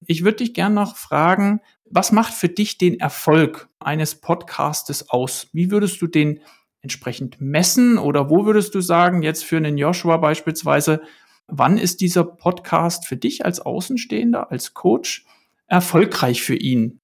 Ich 0.07 0.25
würde 0.25 0.39
dich 0.39 0.53
gern 0.53 0.75
noch 0.75 0.97
fragen, 0.97 1.61
was 1.89 2.13
macht 2.13 2.35
für 2.35 2.51
dich 2.51 2.77
den 2.77 3.01
Erfolg 3.01 3.71
eines 3.79 4.17
Podcastes 4.17 5.09
aus? 5.09 5.49
Wie 5.55 5.71
würdest 5.71 6.03
du 6.03 6.09
den 6.09 6.41
entsprechend 6.83 7.41
messen 7.41 7.97
oder 7.97 8.29
wo 8.29 8.45
würdest 8.45 8.75
du 8.75 8.81
sagen, 8.81 9.23
jetzt 9.23 9.45
für 9.45 9.57
einen 9.57 9.79
Joshua 9.79 10.17
beispielsweise, 10.19 11.01
wann 11.47 11.79
ist 11.79 12.01
dieser 12.01 12.25
Podcast 12.25 13.07
für 13.07 13.17
dich 13.17 13.45
als 13.45 13.61
Außenstehender, 13.61 14.51
als 14.51 14.75
Coach 14.75 15.25
erfolgreich 15.69 16.43
für 16.43 16.57
ihn? 16.57 17.01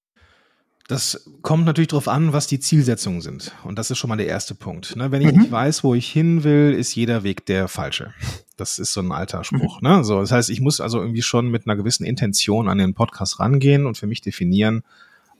Das 0.88 1.28
kommt 1.42 1.66
natürlich 1.66 1.88
darauf 1.88 2.08
an, 2.08 2.32
was 2.32 2.46
die 2.46 2.60
Zielsetzungen 2.60 3.20
sind. 3.20 3.52
Und 3.62 3.78
das 3.78 3.90
ist 3.90 3.98
schon 3.98 4.08
mal 4.08 4.16
der 4.16 4.26
erste 4.26 4.54
Punkt. 4.54 4.96
Ne? 4.96 5.12
Wenn 5.12 5.20
ich 5.20 5.32
mhm. 5.32 5.40
nicht 5.42 5.52
weiß, 5.52 5.84
wo 5.84 5.94
ich 5.94 6.10
hin 6.10 6.44
will, 6.44 6.72
ist 6.72 6.94
jeder 6.94 7.22
Weg 7.22 7.44
der 7.46 7.68
falsche. 7.68 8.14
Das 8.56 8.78
ist 8.78 8.92
so 8.92 9.00
ein 9.00 9.12
alter 9.12 9.44
Spruch. 9.44 9.82
Mhm. 9.82 9.88
Ne? 9.88 10.04
So, 10.04 10.20
das 10.20 10.32
heißt, 10.32 10.48
ich 10.50 10.60
muss 10.62 10.80
also 10.80 10.98
irgendwie 10.98 11.22
schon 11.22 11.48
mit 11.48 11.66
einer 11.66 11.76
gewissen 11.76 12.04
Intention 12.04 12.68
an 12.68 12.78
den 12.78 12.94
Podcast 12.94 13.38
rangehen 13.38 13.86
und 13.86 13.98
für 13.98 14.06
mich 14.06 14.22
definieren, 14.22 14.82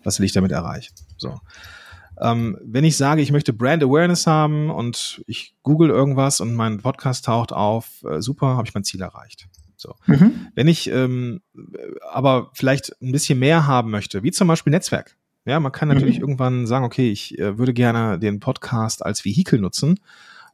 was 0.05 0.19
will 0.21 0.27
ich 0.27 0.33
damit 0.33 0.53
erreichen. 0.53 0.95
So. 1.17 1.41
Ähm, 2.21 2.59
wenn 2.63 2.85
ich 2.85 2.97
sage, 2.97 3.23
ich 3.23 3.33
möchte 3.33 3.53
Brand 3.53 3.83
Awareness 3.83 4.27
haben 4.27 4.71
und 4.71 5.23
ich 5.27 5.55
google 5.63 5.91
irgendwas 5.91 6.41
und 6.41 6.55
mein 6.55 6.79
Podcast 6.79 7.25
taucht 7.25 7.53
auf, 7.53 8.05
äh, 8.05 8.21
super, 8.21 8.57
habe 8.57 8.67
ich 8.67 8.75
mein 8.75 8.85
Ziel 8.85 9.01
erreicht. 9.01 9.47
So. 9.77 9.95
Mhm. 10.07 10.49
Wenn 10.55 10.67
ich 10.67 10.91
ähm, 10.91 11.41
aber 12.11 12.51
vielleicht 12.55 13.01
ein 13.01 13.13
bisschen 13.13 13.39
mehr 13.39 13.67
haben 13.67 13.91
möchte, 13.91 14.23
wie 14.23 14.33
zum 14.33 14.49
Beispiel 14.49 14.73
Netzwerk, 14.73 15.17
ja, 15.45 15.61
man 15.61 15.73
kann 15.73 15.89
natürlich 15.89 16.17
mhm. 16.17 16.23
irgendwann 16.23 16.67
sagen, 16.67 16.85
okay, 16.85 17.11
ich 17.11 17.39
äh, 17.39 17.57
würde 17.57 17.73
gerne 17.73 18.19
den 18.19 18.41
Podcast 18.41 19.05
als 19.05 19.25
Vehikel 19.25 19.61
nutzen, 19.61 20.01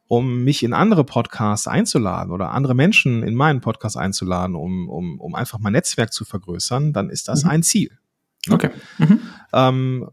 um 0.07 0.45
mich 0.45 0.63
in 0.63 0.73
andere 0.73 1.05
Podcasts 1.05 1.67
einzuladen 1.67 2.33
oder 2.33 2.53
andere 2.53 2.75
Menschen 2.75 3.23
in 3.23 3.35
meinen 3.35 3.61
Podcast 3.61 3.97
einzuladen, 3.97 4.55
um, 4.55 4.89
um, 4.89 5.19
um 5.19 5.35
einfach 5.35 5.59
mein 5.59 5.73
Netzwerk 5.73 6.13
zu 6.13 6.25
vergrößern, 6.25 6.93
dann 6.93 7.11
ist 7.11 7.29
das 7.29 7.45
mhm. 7.45 7.51
ein 7.51 7.63
Ziel. 7.63 7.99
Ne? 8.47 8.55
Okay. 8.55 8.71
Mhm. 8.99 9.21
Ähm, 9.55 10.11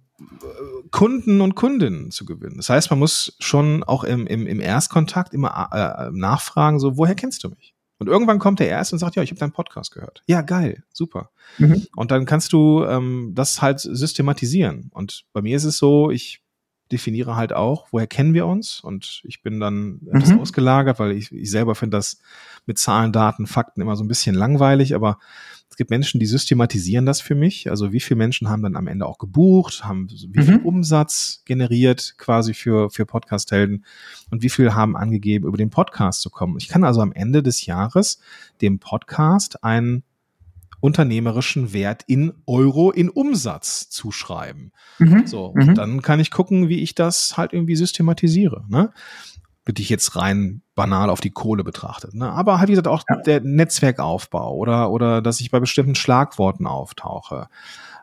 Kunden 0.92 1.42
und 1.42 1.56
Kundinnen 1.56 2.12
zu 2.12 2.26
gewinnen. 2.26 2.58
Das 2.58 2.70
heißt, 2.70 2.90
man 2.90 3.00
muss 3.00 3.36
schon 3.40 3.84
auch 3.84 4.04
im, 4.04 4.28
im, 4.28 4.46
im 4.46 4.60
Erstkontakt 4.60 5.34
immer 5.34 5.70
äh, 5.72 6.12
nachfragen, 6.12 6.80
so, 6.80 6.98
woher 6.98 7.16
kennst 7.16 7.44
du 7.44 7.50
mich? 7.50 7.74
Und 7.98 8.08
irgendwann 8.08 8.40
kommt 8.40 8.60
der 8.60 8.68
erst 8.68 8.94
und 8.94 9.00
sagt, 9.00 9.16
ja, 9.16 9.22
ich 9.22 9.30
habe 9.30 9.40
deinen 9.40 9.52
Podcast 9.52 9.92
gehört. 9.92 10.24
Ja, 10.26 10.42
geil, 10.42 10.84
super. 10.92 11.30
Mhm. 11.60 11.86
Und 11.96 12.10
dann 12.10 12.26
kannst 12.26 12.52
du 12.52 12.84
ähm, 12.84 13.34
das 13.36 13.62
halt 13.62 13.80
systematisieren. 13.80 14.90
Und 14.92 15.26
bei 15.34 15.42
mir 15.42 15.56
ist 15.56 15.66
es 15.66 15.78
so, 15.78 16.10
ich 16.10 16.42
definiere 16.92 17.36
halt 17.36 17.54
auch, 17.54 17.88
woher 17.92 18.08
kennen 18.08 18.34
wir 18.34 18.48
uns? 18.48 18.82
Und 18.82 19.22
ich 19.24 19.44
bin 19.44 19.60
dann 19.60 20.00
mhm. 20.02 20.10
etwas 20.14 20.34
ausgelagert, 20.34 21.00
weil 21.00 21.12
ich, 21.12 21.32
ich 21.32 21.52
selber 21.52 21.76
finde 21.76 21.98
das 21.98 22.20
mit 22.66 22.80
Zahlen, 22.80 23.12
Daten, 23.12 23.48
Fakten 23.48 23.82
immer 23.82 23.96
so 23.96 24.04
ein 24.04 24.08
bisschen 24.08 24.36
langweilig, 24.36 24.96
aber 24.96 25.20
gibt 25.82 25.90
Menschen, 25.90 26.20
die 26.20 26.28
systematisieren 26.28 27.08
das 27.08 27.22
für 27.22 27.34
mich. 27.34 27.68
Also 27.72 27.92
wie 27.92 28.00
viele 28.00 28.20
Menschen 28.20 28.50
haben 28.50 28.62
dann 28.62 28.76
am 28.76 28.86
Ende 28.86 29.08
auch 29.08 29.18
gebucht, 29.18 29.84
haben 29.84 30.08
wie 30.12 30.44
viel 30.44 30.60
mhm. 30.60 30.66
Umsatz 30.68 31.42
generiert 31.46 32.14
quasi 32.20 32.54
für, 32.54 32.92
für 32.92 33.08
Podcast-Helden 33.08 33.84
und 34.30 34.44
wie 34.44 34.50
viel 34.50 34.76
haben 34.76 34.96
angegeben, 34.96 35.48
über 35.48 35.58
den 35.58 35.72
Podcast 35.72 36.22
zu 36.22 36.30
kommen. 36.30 36.56
Ich 36.60 36.68
kann 36.68 36.84
also 36.84 37.02
am 37.02 37.12
Ende 37.12 37.42
des 37.42 37.66
Jahres 37.66 38.20
dem 38.62 38.78
Podcast 38.78 39.64
einen 39.64 40.04
unternehmerischen 40.82 41.74
Wert 41.74 42.04
in 42.06 42.32
Euro 42.46 42.92
in 42.92 43.10
Umsatz 43.10 43.90
zuschreiben. 43.90 44.74
Mhm. 45.00 45.26
So, 45.26 45.56
mhm. 45.56 45.74
dann 45.74 46.04
kann 46.04 46.20
ich 46.20 46.30
gucken, 46.30 46.70
wie 46.70 46.82
ich 46.82 46.94
das 46.94 47.38
halt 47.38 47.54
irgendwie 47.54 47.76
systematisiere. 47.76 48.66
Ne? 48.70 48.92
Bitte 49.64 49.82
ich 49.82 49.90
jetzt 49.90 50.16
rein 50.16 50.62
banal 50.76 51.10
auf 51.10 51.22
die 51.22 51.30
Kohle 51.30 51.64
betrachtet. 51.64 52.14
Ne? 52.14 52.32
Aber 52.32 52.60
halt, 52.60 52.70
wie 52.70 52.74
gesagt, 52.74 52.88
auch 52.88 53.04
ja. 53.08 53.18
der 53.18 53.42
Netzwerkaufbau 53.42 54.56
oder, 54.56 54.92
oder 54.92 55.22
dass 55.22 55.40
ich 55.40 55.52
bei 55.52 55.60
bestimmten 55.60 55.96
Schlagworten 55.96 56.66
auftauche. 56.66 57.48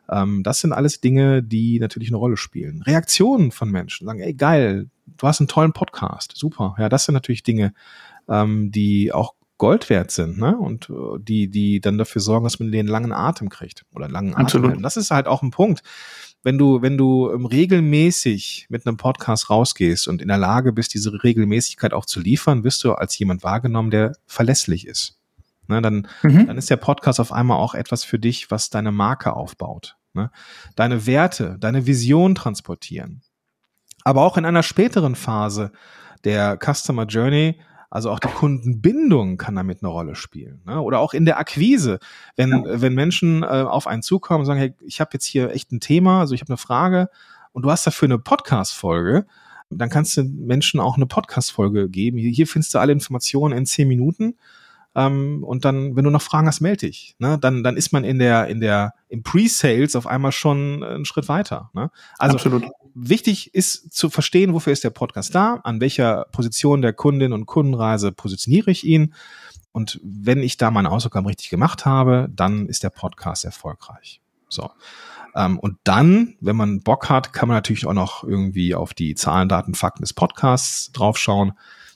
Ähm, 0.08 0.42
das 0.42 0.60
sind 0.60 0.72
alles 0.72 1.00
Dinge, 1.00 1.42
die 1.42 1.80
natürlich 1.80 2.10
eine 2.10 2.18
Rolle 2.18 2.36
spielen. 2.36 2.82
Reaktionen 2.82 3.50
von 3.50 3.70
Menschen 3.70 4.06
sagen, 4.06 4.20
ey, 4.20 4.34
geil, 4.34 4.88
du 5.06 5.26
hast 5.26 5.40
einen 5.40 5.48
tollen 5.48 5.72
Podcast, 5.72 6.32
super. 6.36 6.76
Ja, 6.78 6.88
das 6.88 7.04
sind 7.04 7.14
natürlich 7.14 7.42
Dinge, 7.42 7.74
ähm, 8.28 8.70
die 8.70 9.12
auch 9.12 9.34
Gold 9.58 9.90
wert 9.90 10.12
sind, 10.12 10.38
ne? 10.38 10.56
Und 10.56 10.88
äh, 10.88 11.18
die, 11.18 11.48
die 11.50 11.80
dann 11.80 11.98
dafür 11.98 12.22
sorgen, 12.22 12.44
dass 12.44 12.60
man 12.60 12.70
den 12.70 12.86
langen 12.86 13.12
Atem 13.12 13.48
kriegt 13.48 13.84
oder 13.92 14.08
langen 14.08 14.34
Absolut. 14.34 14.70
Atem. 14.70 14.82
Das 14.82 14.96
ist 14.96 15.10
halt 15.10 15.26
auch 15.26 15.42
ein 15.42 15.50
Punkt 15.50 15.82
wenn 16.42 16.58
du, 16.58 16.82
wenn 16.82 16.96
du 16.96 17.30
ähm, 17.30 17.46
regelmäßig 17.46 18.66
mit 18.68 18.86
einem 18.86 18.96
Podcast 18.96 19.50
rausgehst 19.50 20.08
und 20.08 20.22
in 20.22 20.28
der 20.28 20.38
Lage 20.38 20.72
bist, 20.72 20.94
diese 20.94 21.12
Regelmäßigkeit 21.22 21.92
auch 21.92 22.06
zu 22.06 22.20
liefern, 22.20 22.64
wirst 22.64 22.84
du 22.84 22.92
als 22.92 23.18
jemand 23.18 23.42
wahrgenommen, 23.42 23.90
der 23.90 24.16
verlässlich 24.26 24.86
ist. 24.86 25.18
Ne, 25.66 25.82
dann, 25.82 26.08
mhm. 26.22 26.46
dann 26.46 26.56
ist 26.56 26.70
der 26.70 26.76
Podcast 26.76 27.20
auf 27.20 27.32
einmal 27.32 27.58
auch 27.58 27.74
etwas 27.74 28.02
für 28.02 28.18
dich, 28.18 28.50
was 28.50 28.70
deine 28.70 28.90
Marke 28.90 29.34
aufbaut. 29.34 29.96
Ne? 30.14 30.30
Deine 30.76 31.06
Werte, 31.06 31.56
deine 31.60 31.86
Vision 31.86 32.34
transportieren. 32.34 33.20
Aber 34.04 34.22
auch 34.22 34.38
in 34.38 34.46
einer 34.46 34.62
späteren 34.62 35.14
Phase 35.14 35.72
der 36.24 36.58
Customer 36.58 37.04
Journey 37.04 37.60
also 37.90 38.10
auch 38.10 38.20
die 38.20 38.28
Kundenbindung 38.28 39.38
kann 39.38 39.56
damit 39.56 39.82
eine 39.82 39.90
Rolle 39.90 40.14
spielen. 40.14 40.60
Ne? 40.66 40.80
Oder 40.80 40.98
auch 41.00 41.14
in 41.14 41.24
der 41.24 41.38
Akquise, 41.38 41.98
wenn, 42.36 42.50
ja. 42.50 42.80
wenn 42.80 42.94
Menschen 42.94 43.42
äh, 43.42 43.46
auf 43.46 43.86
einen 43.86 44.02
zukommen 44.02 44.40
und 44.40 44.46
sagen, 44.46 44.60
hey, 44.60 44.74
ich 44.80 45.00
habe 45.00 45.10
jetzt 45.14 45.24
hier 45.24 45.50
echt 45.50 45.72
ein 45.72 45.80
Thema, 45.80 46.20
also 46.20 46.34
ich 46.34 46.40
habe 46.40 46.50
eine 46.50 46.58
Frage 46.58 47.08
und 47.52 47.62
du 47.62 47.70
hast 47.70 47.86
dafür 47.86 48.06
eine 48.06 48.18
Podcast-Folge, 48.18 49.26
dann 49.70 49.90
kannst 49.90 50.16
du 50.16 50.24
Menschen 50.24 50.80
auch 50.80 50.96
eine 50.96 51.06
Podcast-Folge 51.06 51.88
geben. 51.88 52.18
Hier, 52.18 52.30
hier 52.30 52.46
findest 52.46 52.74
du 52.74 52.78
alle 52.78 52.92
Informationen 52.92 53.56
in 53.56 53.66
zehn 53.66 53.88
Minuten. 53.88 54.36
Ähm, 54.94 55.44
und 55.44 55.64
dann, 55.64 55.96
wenn 55.96 56.04
du 56.04 56.10
noch 56.10 56.22
Fragen 56.22 56.46
hast, 56.46 56.60
melde 56.60 56.86
dich. 56.86 57.14
Ne? 57.18 57.38
Dann, 57.38 57.62
dann 57.62 57.76
ist 57.76 57.92
man 57.92 58.04
in 58.04 58.18
der, 58.18 58.48
in 58.48 58.60
der, 58.60 58.94
im 59.08 59.22
Pre-Sales 59.22 59.96
auf 59.96 60.06
einmal 60.06 60.32
schon 60.32 60.82
einen 60.82 61.04
Schritt 61.04 61.28
weiter. 61.28 61.70
Ne? 61.74 61.90
Also 62.18 62.36
Absolut 62.36 62.64
wichtig 63.00 63.54
ist 63.54 63.92
zu 63.92 64.10
verstehen, 64.10 64.54
wofür 64.54 64.72
ist 64.72 64.84
der 64.84 64.90
Podcast 64.90 65.34
da, 65.34 65.60
an 65.64 65.80
welcher 65.80 66.26
Position 66.32 66.82
der 66.82 66.92
Kundin 66.92 67.32
und 67.32 67.46
Kundenreise 67.46 68.12
positioniere 68.12 68.70
ich 68.70 68.84
ihn. 68.84 69.14
Und 69.72 70.00
wenn 70.02 70.42
ich 70.42 70.56
da 70.56 70.70
meine 70.70 70.90
Hausaufgaben 70.90 71.26
richtig 71.26 71.50
gemacht 71.50 71.84
habe, 71.84 72.28
dann 72.34 72.66
ist 72.66 72.82
der 72.82 72.90
Podcast 72.90 73.44
erfolgreich. 73.44 74.20
So. 74.48 74.70
Ähm, 75.34 75.58
und 75.58 75.78
dann, 75.84 76.34
wenn 76.40 76.56
man 76.56 76.80
Bock 76.80 77.08
hat, 77.08 77.32
kann 77.32 77.48
man 77.48 77.56
natürlich 77.56 77.86
auch 77.86 77.94
noch 77.94 78.24
irgendwie 78.24 78.74
auf 78.74 78.94
die 78.94 79.14
Zahlen, 79.14 79.48
Daten, 79.48 79.74
Fakten 79.74 80.02
des 80.02 80.14
Podcasts 80.14 80.90
draufschauen. 80.92 81.52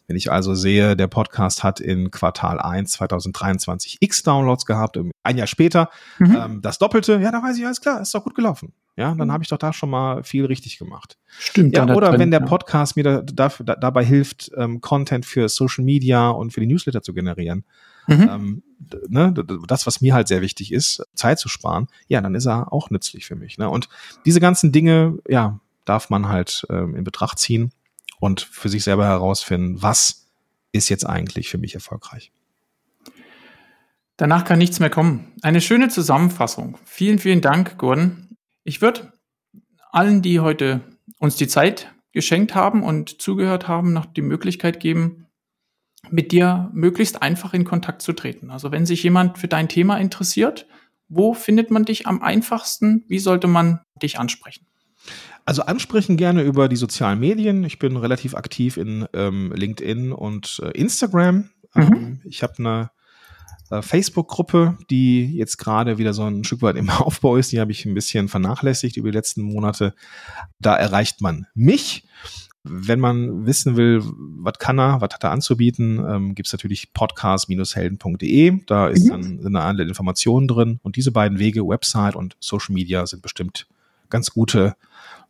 Wenn 0.07 0.17
ich 0.17 0.31
also 0.31 0.55
sehe, 0.55 0.97
der 0.97 1.07
Podcast 1.07 1.65
hat 1.65 1.81
in 1.81 2.11
Quartal 2.11 2.61
1 2.61 2.91
2023 2.93 3.99
x 4.01 4.23
Downloads 4.23 4.67
gehabt, 4.67 4.99
ein 5.23 5.37
Jahr 5.37 5.47
später 5.47 5.91
mhm. 6.19 6.37
ähm, 6.37 6.61
das 6.63 6.79
Doppelte, 6.79 7.19
ja, 7.21 7.31
da 7.31 7.43
weiß 7.43 7.57
ich, 7.57 7.65
alles 7.65 7.81
klar, 7.81 8.01
ist 8.01 8.15
doch 8.15 8.25
gut 8.25 8.35
gelaufen. 8.35 8.73
Ja, 8.97 9.15
dann 9.15 9.29
mhm. 9.29 9.33
habe 9.33 9.43
ich 9.43 9.49
doch 9.49 9.59
da 9.59 9.73
schon 9.73 9.89
mal 9.89 10.23
viel 10.23 10.45
richtig 10.45 10.79
gemacht. 10.79 11.17
Stimmt. 11.39 11.75
Ja, 11.75 11.85
oder 11.85 12.09
Trend, 12.09 12.21
wenn 12.21 12.31
der 12.31 12.41
Podcast 12.41 12.97
ja. 12.97 13.03
mir 13.03 13.23
da, 13.25 13.49
da, 13.49 13.75
dabei 13.77 14.05
hilft, 14.05 14.51
ähm, 14.57 14.81
Content 14.83 15.25
für 15.25 15.49
Social 15.49 15.83
Media 15.85 16.29
und 16.29 16.53
für 16.53 16.61
die 16.61 16.67
Newsletter 16.67 17.03
zu 17.03 17.15
generieren, 17.15 17.65
mhm. 18.07 18.29
ähm, 18.31 18.63
ne, 19.09 19.33
das, 19.67 19.87
was 19.87 20.03
mir 20.03 20.13
halt 20.13 20.29
sehr 20.29 20.43
wichtig 20.43 20.73
ist, 20.73 21.03
Zeit 21.15 21.39
zu 21.39 21.49
sparen, 21.49 21.89
ja, 22.07 22.21
dann 22.21 22.35
ist 22.35 22.47
er 22.47 22.71
auch 22.73 22.91
nützlich 22.91 23.25
für 23.25 23.37
mich. 23.37 23.57
Ne? 23.57 23.69
Und 23.69 23.89
diese 24.27 24.41
ganzen 24.41 24.73
Dinge, 24.73 25.19
ja, 25.27 25.59
darf 25.87 26.11
man 26.11 26.29
halt 26.29 26.67
ähm, 26.69 26.95
in 26.95 27.05
Betracht 27.05 27.39
ziehen 27.39 27.73
und 28.21 28.43
für 28.43 28.69
sich 28.69 28.85
selber 28.85 29.07
herausfinden, 29.07 29.83
was 29.83 30.27
ist 30.73 30.89
jetzt 30.91 31.07
eigentlich 31.07 31.49
für 31.49 31.59
mich 31.59 31.75
erfolgreich. 31.75 32.31
Danach 34.17 34.45
kann 34.45 34.59
nichts 34.59 34.79
mehr 34.79 34.91
kommen. 34.91 35.33
Eine 35.43 35.61
schöne 35.61 35.89
Zusammenfassung. 35.89 36.79
Vielen, 36.85 37.19
vielen 37.19 37.41
Dank, 37.41 37.79
Gordon. 37.79 38.32
Ich 38.65 38.81
würde 38.81 39.13
allen, 39.91 40.23
die 40.23 40.41
heute 40.41 40.81
uns 41.19 41.37
die 41.37 41.49
Zeit 41.49 41.93
geschenkt 42.13 42.55
haben 42.55 42.83
und 42.83 43.21
zugehört 43.21 43.69
haben, 43.69 43.93
noch 43.93 44.07
die 44.07 44.23
Möglichkeit 44.23 44.81
geben, 44.81 45.27
mit 46.11 46.33
dir 46.33 46.71
möglichst 46.73 47.23
einfach 47.23 47.55
in 47.55 47.65
Kontakt 47.65 48.03
zu 48.03 48.13
treten. 48.13 48.51
Also 48.51 48.73
wenn 48.73 48.87
sich 48.87 49.03
jemand 49.03 49.39
für 49.39 49.49
dein 49.49 49.69
Thema 49.69 49.97
interessiert, 49.99 50.67
wo 51.09 51.35
findet 51.35 51.71
man 51.71 51.85
dich 51.85 52.07
am 52.07 52.23
einfachsten? 52.23 53.05
Wie 53.07 53.19
sollte 53.19 53.47
man 53.47 53.81
dich 54.03 54.19
ansprechen? 54.19 54.67
Also 55.45 55.63
ansprechen 55.63 56.17
gerne 56.17 56.43
über 56.43 56.69
die 56.69 56.77
sozialen 56.77 57.19
Medien. 57.19 57.65
Ich 57.65 57.79
bin 57.79 57.97
relativ 57.97 58.35
aktiv 58.35 58.77
in 58.77 59.07
ähm, 59.13 59.53
LinkedIn 59.53 60.13
und 60.13 60.61
äh, 60.63 60.71
Instagram. 60.71 61.51
Mhm. 61.75 61.83
Ähm, 61.83 62.21
ich 62.25 62.43
habe 62.43 62.55
eine 62.59 62.91
äh, 63.73 63.81
Facebook-Gruppe, 63.81 64.77
die 64.91 65.35
jetzt 65.35 65.57
gerade 65.57 65.97
wieder 65.97 66.13
so 66.13 66.25
ein 66.25 66.45
Stück 66.45 66.61
weit 66.61 66.77
im 66.77 66.91
Aufbau 66.91 67.37
ist. 67.37 67.53
Die 67.53 67.61
habe 67.61 67.73
ich 67.73 67.87
ein 67.87 67.95
bisschen 67.95 68.29
vernachlässigt 68.29 68.99
über 68.99 69.11
die 69.11 69.17
letzten 69.17 69.43
Monate. 69.43 69.95
Da 70.61 70.77
erreicht 70.77 71.23
man 71.23 71.47
mich. 71.55 72.05
Wenn 72.65 73.01
man 73.01 73.47
wissen 73.47 73.77
will, 73.77 74.03
was 74.05 74.59
kann 74.59 74.79
er, 74.79 75.01
was 75.01 75.15
hat 75.15 75.25
er 75.25 75.33
anzubieten, 75.33 76.05
ähm, 76.07 76.35
gibt 76.35 76.47
es 76.47 76.53
natürlich 76.53 76.93
podcast-helden.de. 76.93 78.61
Da 78.67 78.89
ist 78.89 79.07
mhm. 79.07 79.09
dann 79.09 79.41
sind 79.41 79.57
alle 79.57 79.83
Informationen 79.83 80.47
drin. 80.47 80.79
Und 80.83 80.97
diese 80.97 81.11
beiden 81.11 81.39
Wege, 81.39 81.67
Website 81.67 82.15
und 82.15 82.37
Social 82.41 82.75
Media, 82.75 83.07
sind 83.07 83.23
bestimmt 83.23 83.67
ganz 84.11 84.31
gute 84.31 84.77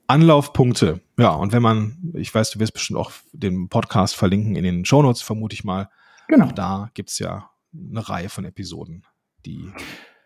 Anlaufpunkte. 0.09 1.01
Ja, 1.17 1.31
und 1.31 1.53
wenn 1.53 1.63
man, 1.63 2.13
ich 2.15 2.35
weiß, 2.35 2.51
du 2.51 2.59
wirst 2.59 2.75
bestimmt 2.75 2.99
auch 2.99 3.13
den 3.33 3.69
Podcast 3.69 4.17
verlinken 4.17 4.57
in 4.57 4.65
den 4.65 4.85
Shownotes, 4.85 5.23
vermute 5.23 5.55
ich 5.55 5.65
mal. 5.65 5.89
Genau. 6.29 6.47
Auch 6.47 6.53
da 6.53 6.91
gibt's 6.93 7.19
ja 7.19 7.52
eine 7.75 8.09
Reihe 8.09 8.29
von 8.29 8.45
Episoden, 8.45 9.05
die 9.45 9.73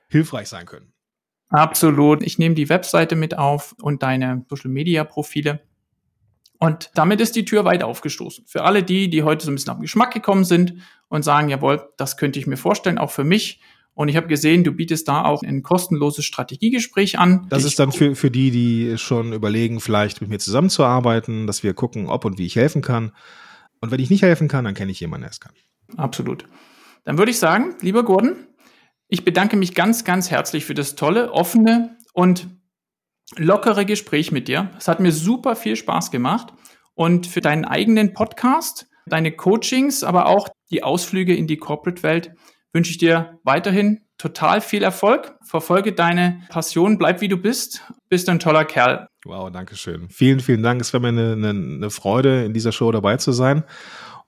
hilfreich 0.08 0.48
sein 0.48 0.66
können. 0.66 0.92
Absolut. 1.48 2.22
Ich 2.22 2.38
nehme 2.38 2.54
die 2.54 2.68
Webseite 2.68 3.16
mit 3.16 3.38
auf 3.38 3.74
und 3.80 4.02
deine 4.02 4.44
Social 4.48 4.70
Media 4.70 5.04
Profile. 5.04 5.60
Und 6.58 6.90
damit 6.94 7.20
ist 7.20 7.36
die 7.36 7.44
Tür 7.44 7.64
weit 7.64 7.82
aufgestoßen. 7.82 8.46
Für 8.46 8.64
alle 8.64 8.82
die, 8.82 9.10
die 9.10 9.22
heute 9.22 9.44
so 9.44 9.50
ein 9.50 9.54
bisschen 9.54 9.70
auf 9.70 9.78
den 9.78 9.82
Geschmack 9.82 10.12
gekommen 10.12 10.44
sind 10.44 10.74
und 11.08 11.22
sagen, 11.22 11.48
jawohl, 11.48 11.88
das 11.96 12.16
könnte 12.16 12.38
ich 12.38 12.46
mir 12.46 12.56
vorstellen, 12.56 12.98
auch 12.98 13.10
für 13.10 13.24
mich. 13.24 13.60
Und 13.94 14.08
ich 14.08 14.16
habe 14.16 14.26
gesehen, 14.26 14.64
du 14.64 14.72
bietest 14.72 15.08
da 15.08 15.24
auch 15.24 15.42
ein 15.42 15.62
kostenloses 15.62 16.24
Strategiegespräch 16.24 17.18
an. 17.18 17.46
Das 17.48 17.64
ist 17.64 17.78
dann 17.78 17.92
für, 17.92 18.14
für 18.14 18.30
die, 18.30 18.50
die 18.50 18.98
schon 18.98 19.32
überlegen, 19.32 19.80
vielleicht 19.80 20.20
mit 20.20 20.28
mir 20.28 20.38
zusammenzuarbeiten, 20.38 21.46
dass 21.46 21.62
wir 21.62 21.72
gucken, 21.72 22.08
ob 22.08 22.24
und 22.24 22.38
wie 22.38 22.46
ich 22.46 22.56
helfen 22.56 22.82
kann. 22.82 23.12
Und 23.80 23.90
wenn 23.90 24.00
ich 24.00 24.10
nicht 24.10 24.22
helfen 24.22 24.48
kann, 24.48 24.64
dann 24.64 24.74
kenne 24.74 24.92
ich 24.92 25.00
jemanden, 25.00 25.22
der 25.22 25.30
es 25.30 25.40
kann. 25.40 25.52
Absolut. 25.96 26.46
Dann 27.06 27.18
würde 27.18 27.30
ich 27.30 27.38
sagen, 27.38 27.76
lieber 27.80 28.04
Gordon, 28.04 28.48
ich 29.08 29.24
bedanke 29.24 29.56
mich 29.56 29.74
ganz, 29.74 30.04
ganz 30.04 30.30
herzlich 30.32 30.64
für 30.64 30.74
das 30.74 30.96
tolle, 30.96 31.32
offene 31.32 31.96
und 32.12 32.48
lockere 33.36 33.86
Gespräch 33.86 34.32
mit 34.32 34.48
dir. 34.48 34.70
Es 34.76 34.88
hat 34.88 34.98
mir 34.98 35.12
super 35.12 35.54
viel 35.54 35.76
Spaß 35.76 36.10
gemacht 36.10 36.52
und 36.94 37.28
für 37.28 37.40
deinen 37.40 37.64
eigenen 37.64 38.12
Podcast, 38.12 38.88
deine 39.06 39.30
Coachings, 39.30 40.02
aber 40.02 40.26
auch 40.26 40.48
die 40.72 40.82
Ausflüge 40.82 41.36
in 41.36 41.46
die 41.46 41.58
Corporate-Welt 41.58 42.32
wünsche 42.72 42.90
ich 42.90 42.98
dir 42.98 43.38
weiterhin 43.44 44.00
total 44.18 44.60
viel 44.60 44.82
Erfolg. 44.82 45.36
Verfolge 45.44 45.92
deine 45.92 46.42
Passion, 46.48 46.98
bleib 46.98 47.20
wie 47.20 47.28
du 47.28 47.36
bist. 47.36 47.82
Bist 48.08 48.28
ein 48.28 48.40
toller 48.40 48.64
Kerl. 48.64 49.06
Wow, 49.24 49.52
danke 49.52 49.76
schön. 49.76 50.08
Vielen, 50.08 50.40
vielen 50.40 50.64
Dank. 50.64 50.80
Es 50.80 50.92
war 50.92 51.00
mir 51.00 51.08
eine, 51.08 51.32
eine, 51.32 51.50
eine 51.50 51.90
Freude, 51.90 52.44
in 52.44 52.52
dieser 52.52 52.72
Show 52.72 52.90
dabei 52.90 53.16
zu 53.16 53.30
sein. 53.30 53.62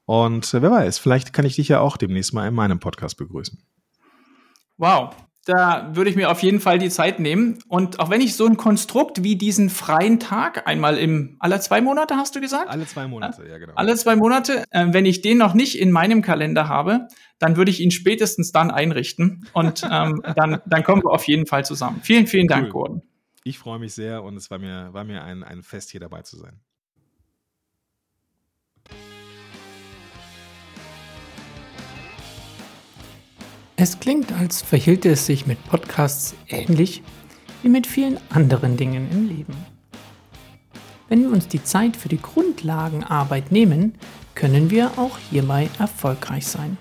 Und 0.09 0.55
wer 0.55 0.71
weiß, 0.71 0.99
vielleicht 0.99 1.35
kann 1.35 1.45
ich 1.45 1.57
dich 1.57 1.69
ja 1.69 1.81
auch 1.81 1.99
demnächst 1.99 2.33
mal 2.33 2.49
in 2.49 2.55
meinem 2.55 2.81
Podcast 2.81 3.19
begrüßen. 3.19 3.63
Wow, 4.79 5.15
da 5.45 5.91
würde 5.93 6.09
ich 6.09 6.17
mir 6.17 6.31
auf 6.31 6.43
jeden 6.43 6.61
Fall 6.61 6.79
die 6.79 6.89
Zeit 6.89 7.21
nehmen. 7.21 7.59
Und 7.69 8.01
auch 8.01 8.09
wenn 8.09 8.23
ich 8.23 8.35
so 8.35 8.47
ein 8.47 8.57
Konstrukt 8.57 9.23
wie 9.23 9.37
diesen 9.37 9.69
freien 9.69 10.19
Tag 10.19 10.67
einmal 10.67 10.97
im, 10.97 11.37
alle 11.41 11.61
zwei 11.61 11.83
Monate 11.83 12.17
hast 12.17 12.35
du 12.35 12.41
gesagt? 12.41 12.71
Alle 12.71 12.87
zwei 12.87 13.07
Monate, 13.07 13.47
ja 13.47 13.59
genau. 13.59 13.75
Alle 13.77 13.97
zwei 13.97 14.17
Monate, 14.17 14.65
äh, 14.71 14.87
wenn 14.93 15.05
ich 15.05 15.21
den 15.21 15.37
noch 15.37 15.53
nicht 15.53 15.79
in 15.79 15.91
meinem 15.91 16.23
Kalender 16.23 16.69
habe, 16.69 17.09
dann 17.39 17.59
würde 17.59 17.71
ich 17.71 17.81
ihn 17.81 17.91
spätestens 17.91 18.51
dann 18.51 18.71
einrichten. 18.71 19.47
Und 19.53 19.87
ähm, 19.91 20.23
dann, 20.37 20.63
dann 20.65 20.85
kommen 20.85 21.03
wir 21.05 21.11
auf 21.11 21.29
jeden 21.29 21.45
Fall 21.45 21.67
zusammen. 21.67 22.01
Vielen, 22.03 22.27
vielen 22.27 22.47
Dank, 22.47 22.69
cool. 22.69 22.73
Gordon. 22.73 23.03
Ich 23.45 23.59
freue 23.59 23.79
mich 23.79 23.93
sehr 23.93 24.23
und 24.23 24.39
es 24.39 24.51
war 24.51 24.59
mir, 24.59 24.89
war 24.95 25.05
mir 25.05 25.23
ein, 25.23 25.45
ein 25.45 25.63
Fest, 25.63 25.91
hier 25.91 26.01
dabei 26.01 26.23
zu 26.23 26.39
sein. 26.39 26.63
Es 33.81 34.01
klingt, 34.01 34.33
als 34.33 34.61
verhielte 34.61 35.11
es 35.11 35.27
sich 35.27 35.47
mit 35.47 35.65
Podcasts 35.67 36.35
ähnlich 36.49 37.01
wie 37.63 37.69
mit 37.69 37.87
vielen 37.87 38.19
anderen 38.29 38.77
Dingen 38.77 39.09
im 39.13 39.29
Leben. 39.29 39.55
Wenn 41.09 41.23
wir 41.23 41.31
uns 41.31 41.47
die 41.47 41.63
Zeit 41.63 41.97
für 41.97 42.09
die 42.09 42.21
Grundlagenarbeit 42.21 43.53
nehmen, 43.53 43.95
können 44.35 44.73
wir 44.73 44.99
auch 44.99 45.17
hierbei 45.31 45.71
erfolgreich 45.79 46.45
sein. 46.49 46.77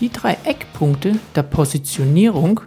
Die 0.00 0.08
drei 0.08 0.38
Eckpunkte 0.44 1.18
der 1.34 1.42
Positionierung 1.42 2.62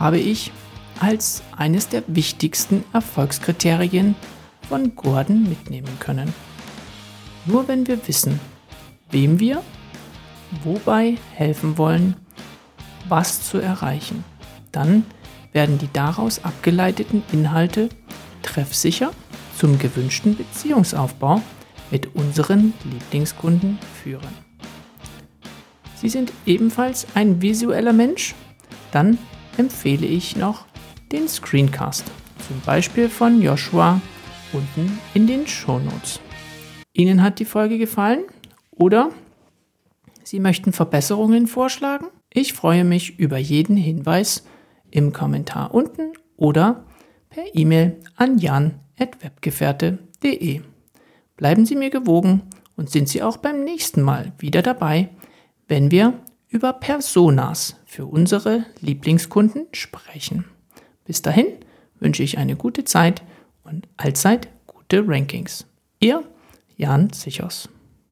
habe 0.00 0.18
ich 0.18 0.50
als 0.98 1.42
eines 1.54 1.90
der 1.90 2.04
wichtigsten 2.06 2.84
Erfolgskriterien 2.94 4.14
von 4.66 4.96
Gordon 4.96 5.42
mitnehmen 5.42 5.98
können. 6.00 6.32
Nur 7.44 7.68
wenn 7.68 7.86
wir 7.86 8.08
wissen, 8.08 8.40
wem 9.10 9.40
wir 9.40 9.62
wobei 10.64 11.16
helfen 11.34 11.76
wollen, 11.76 12.16
was 13.08 13.48
zu 13.48 13.58
erreichen. 13.58 14.24
Dann 14.72 15.04
werden 15.52 15.78
die 15.78 15.88
daraus 15.92 16.44
abgeleiteten 16.44 17.22
Inhalte 17.32 17.88
treffsicher 18.42 19.10
zum 19.58 19.78
gewünschten 19.78 20.36
Beziehungsaufbau 20.36 21.40
mit 21.90 22.14
unseren 22.14 22.74
Lieblingskunden 22.84 23.78
führen. 24.02 24.46
Sie 25.96 26.08
sind 26.08 26.32
ebenfalls 26.44 27.06
ein 27.14 27.40
visueller 27.40 27.92
Mensch? 27.92 28.34
Dann 28.92 29.18
empfehle 29.56 30.06
ich 30.06 30.36
noch 30.36 30.66
den 31.10 31.28
Screencast, 31.28 32.04
zum 32.46 32.60
Beispiel 32.60 33.08
von 33.08 33.40
Joshua 33.40 34.00
unten 34.52 34.98
in 35.14 35.26
den 35.26 35.46
Shownotes. 35.46 36.20
Ihnen 36.92 37.22
hat 37.22 37.38
die 37.38 37.44
Folge 37.44 37.78
gefallen 37.78 38.24
oder 38.70 39.10
Sie 40.22 40.40
möchten 40.40 40.72
Verbesserungen 40.72 41.46
vorschlagen? 41.46 42.06
Ich 42.38 42.52
freue 42.52 42.84
mich 42.84 43.18
über 43.18 43.38
jeden 43.38 43.78
Hinweis 43.78 44.44
im 44.90 45.14
Kommentar 45.14 45.72
unten 45.72 46.12
oder 46.36 46.84
per 47.30 47.44
E-Mail 47.54 47.98
an 48.14 48.36
jan.webgefährte.de. 48.36 50.60
Bleiben 51.38 51.64
Sie 51.64 51.76
mir 51.76 51.88
gewogen 51.88 52.42
und 52.76 52.90
sind 52.90 53.08
Sie 53.08 53.22
auch 53.22 53.38
beim 53.38 53.64
nächsten 53.64 54.02
Mal 54.02 54.34
wieder 54.36 54.60
dabei, 54.60 55.08
wenn 55.66 55.90
wir 55.90 56.12
über 56.50 56.74
Personas 56.74 57.76
für 57.86 58.04
unsere 58.04 58.66
Lieblingskunden 58.82 59.68
sprechen. 59.72 60.44
Bis 61.06 61.22
dahin 61.22 61.46
wünsche 62.00 62.22
ich 62.22 62.36
eine 62.36 62.56
gute 62.56 62.84
Zeit 62.84 63.22
und 63.64 63.88
allzeit 63.96 64.48
gute 64.66 65.08
Rankings. 65.08 65.64
Ihr 66.00 66.22
Jan 66.76 67.10
Sichos. 67.14 67.70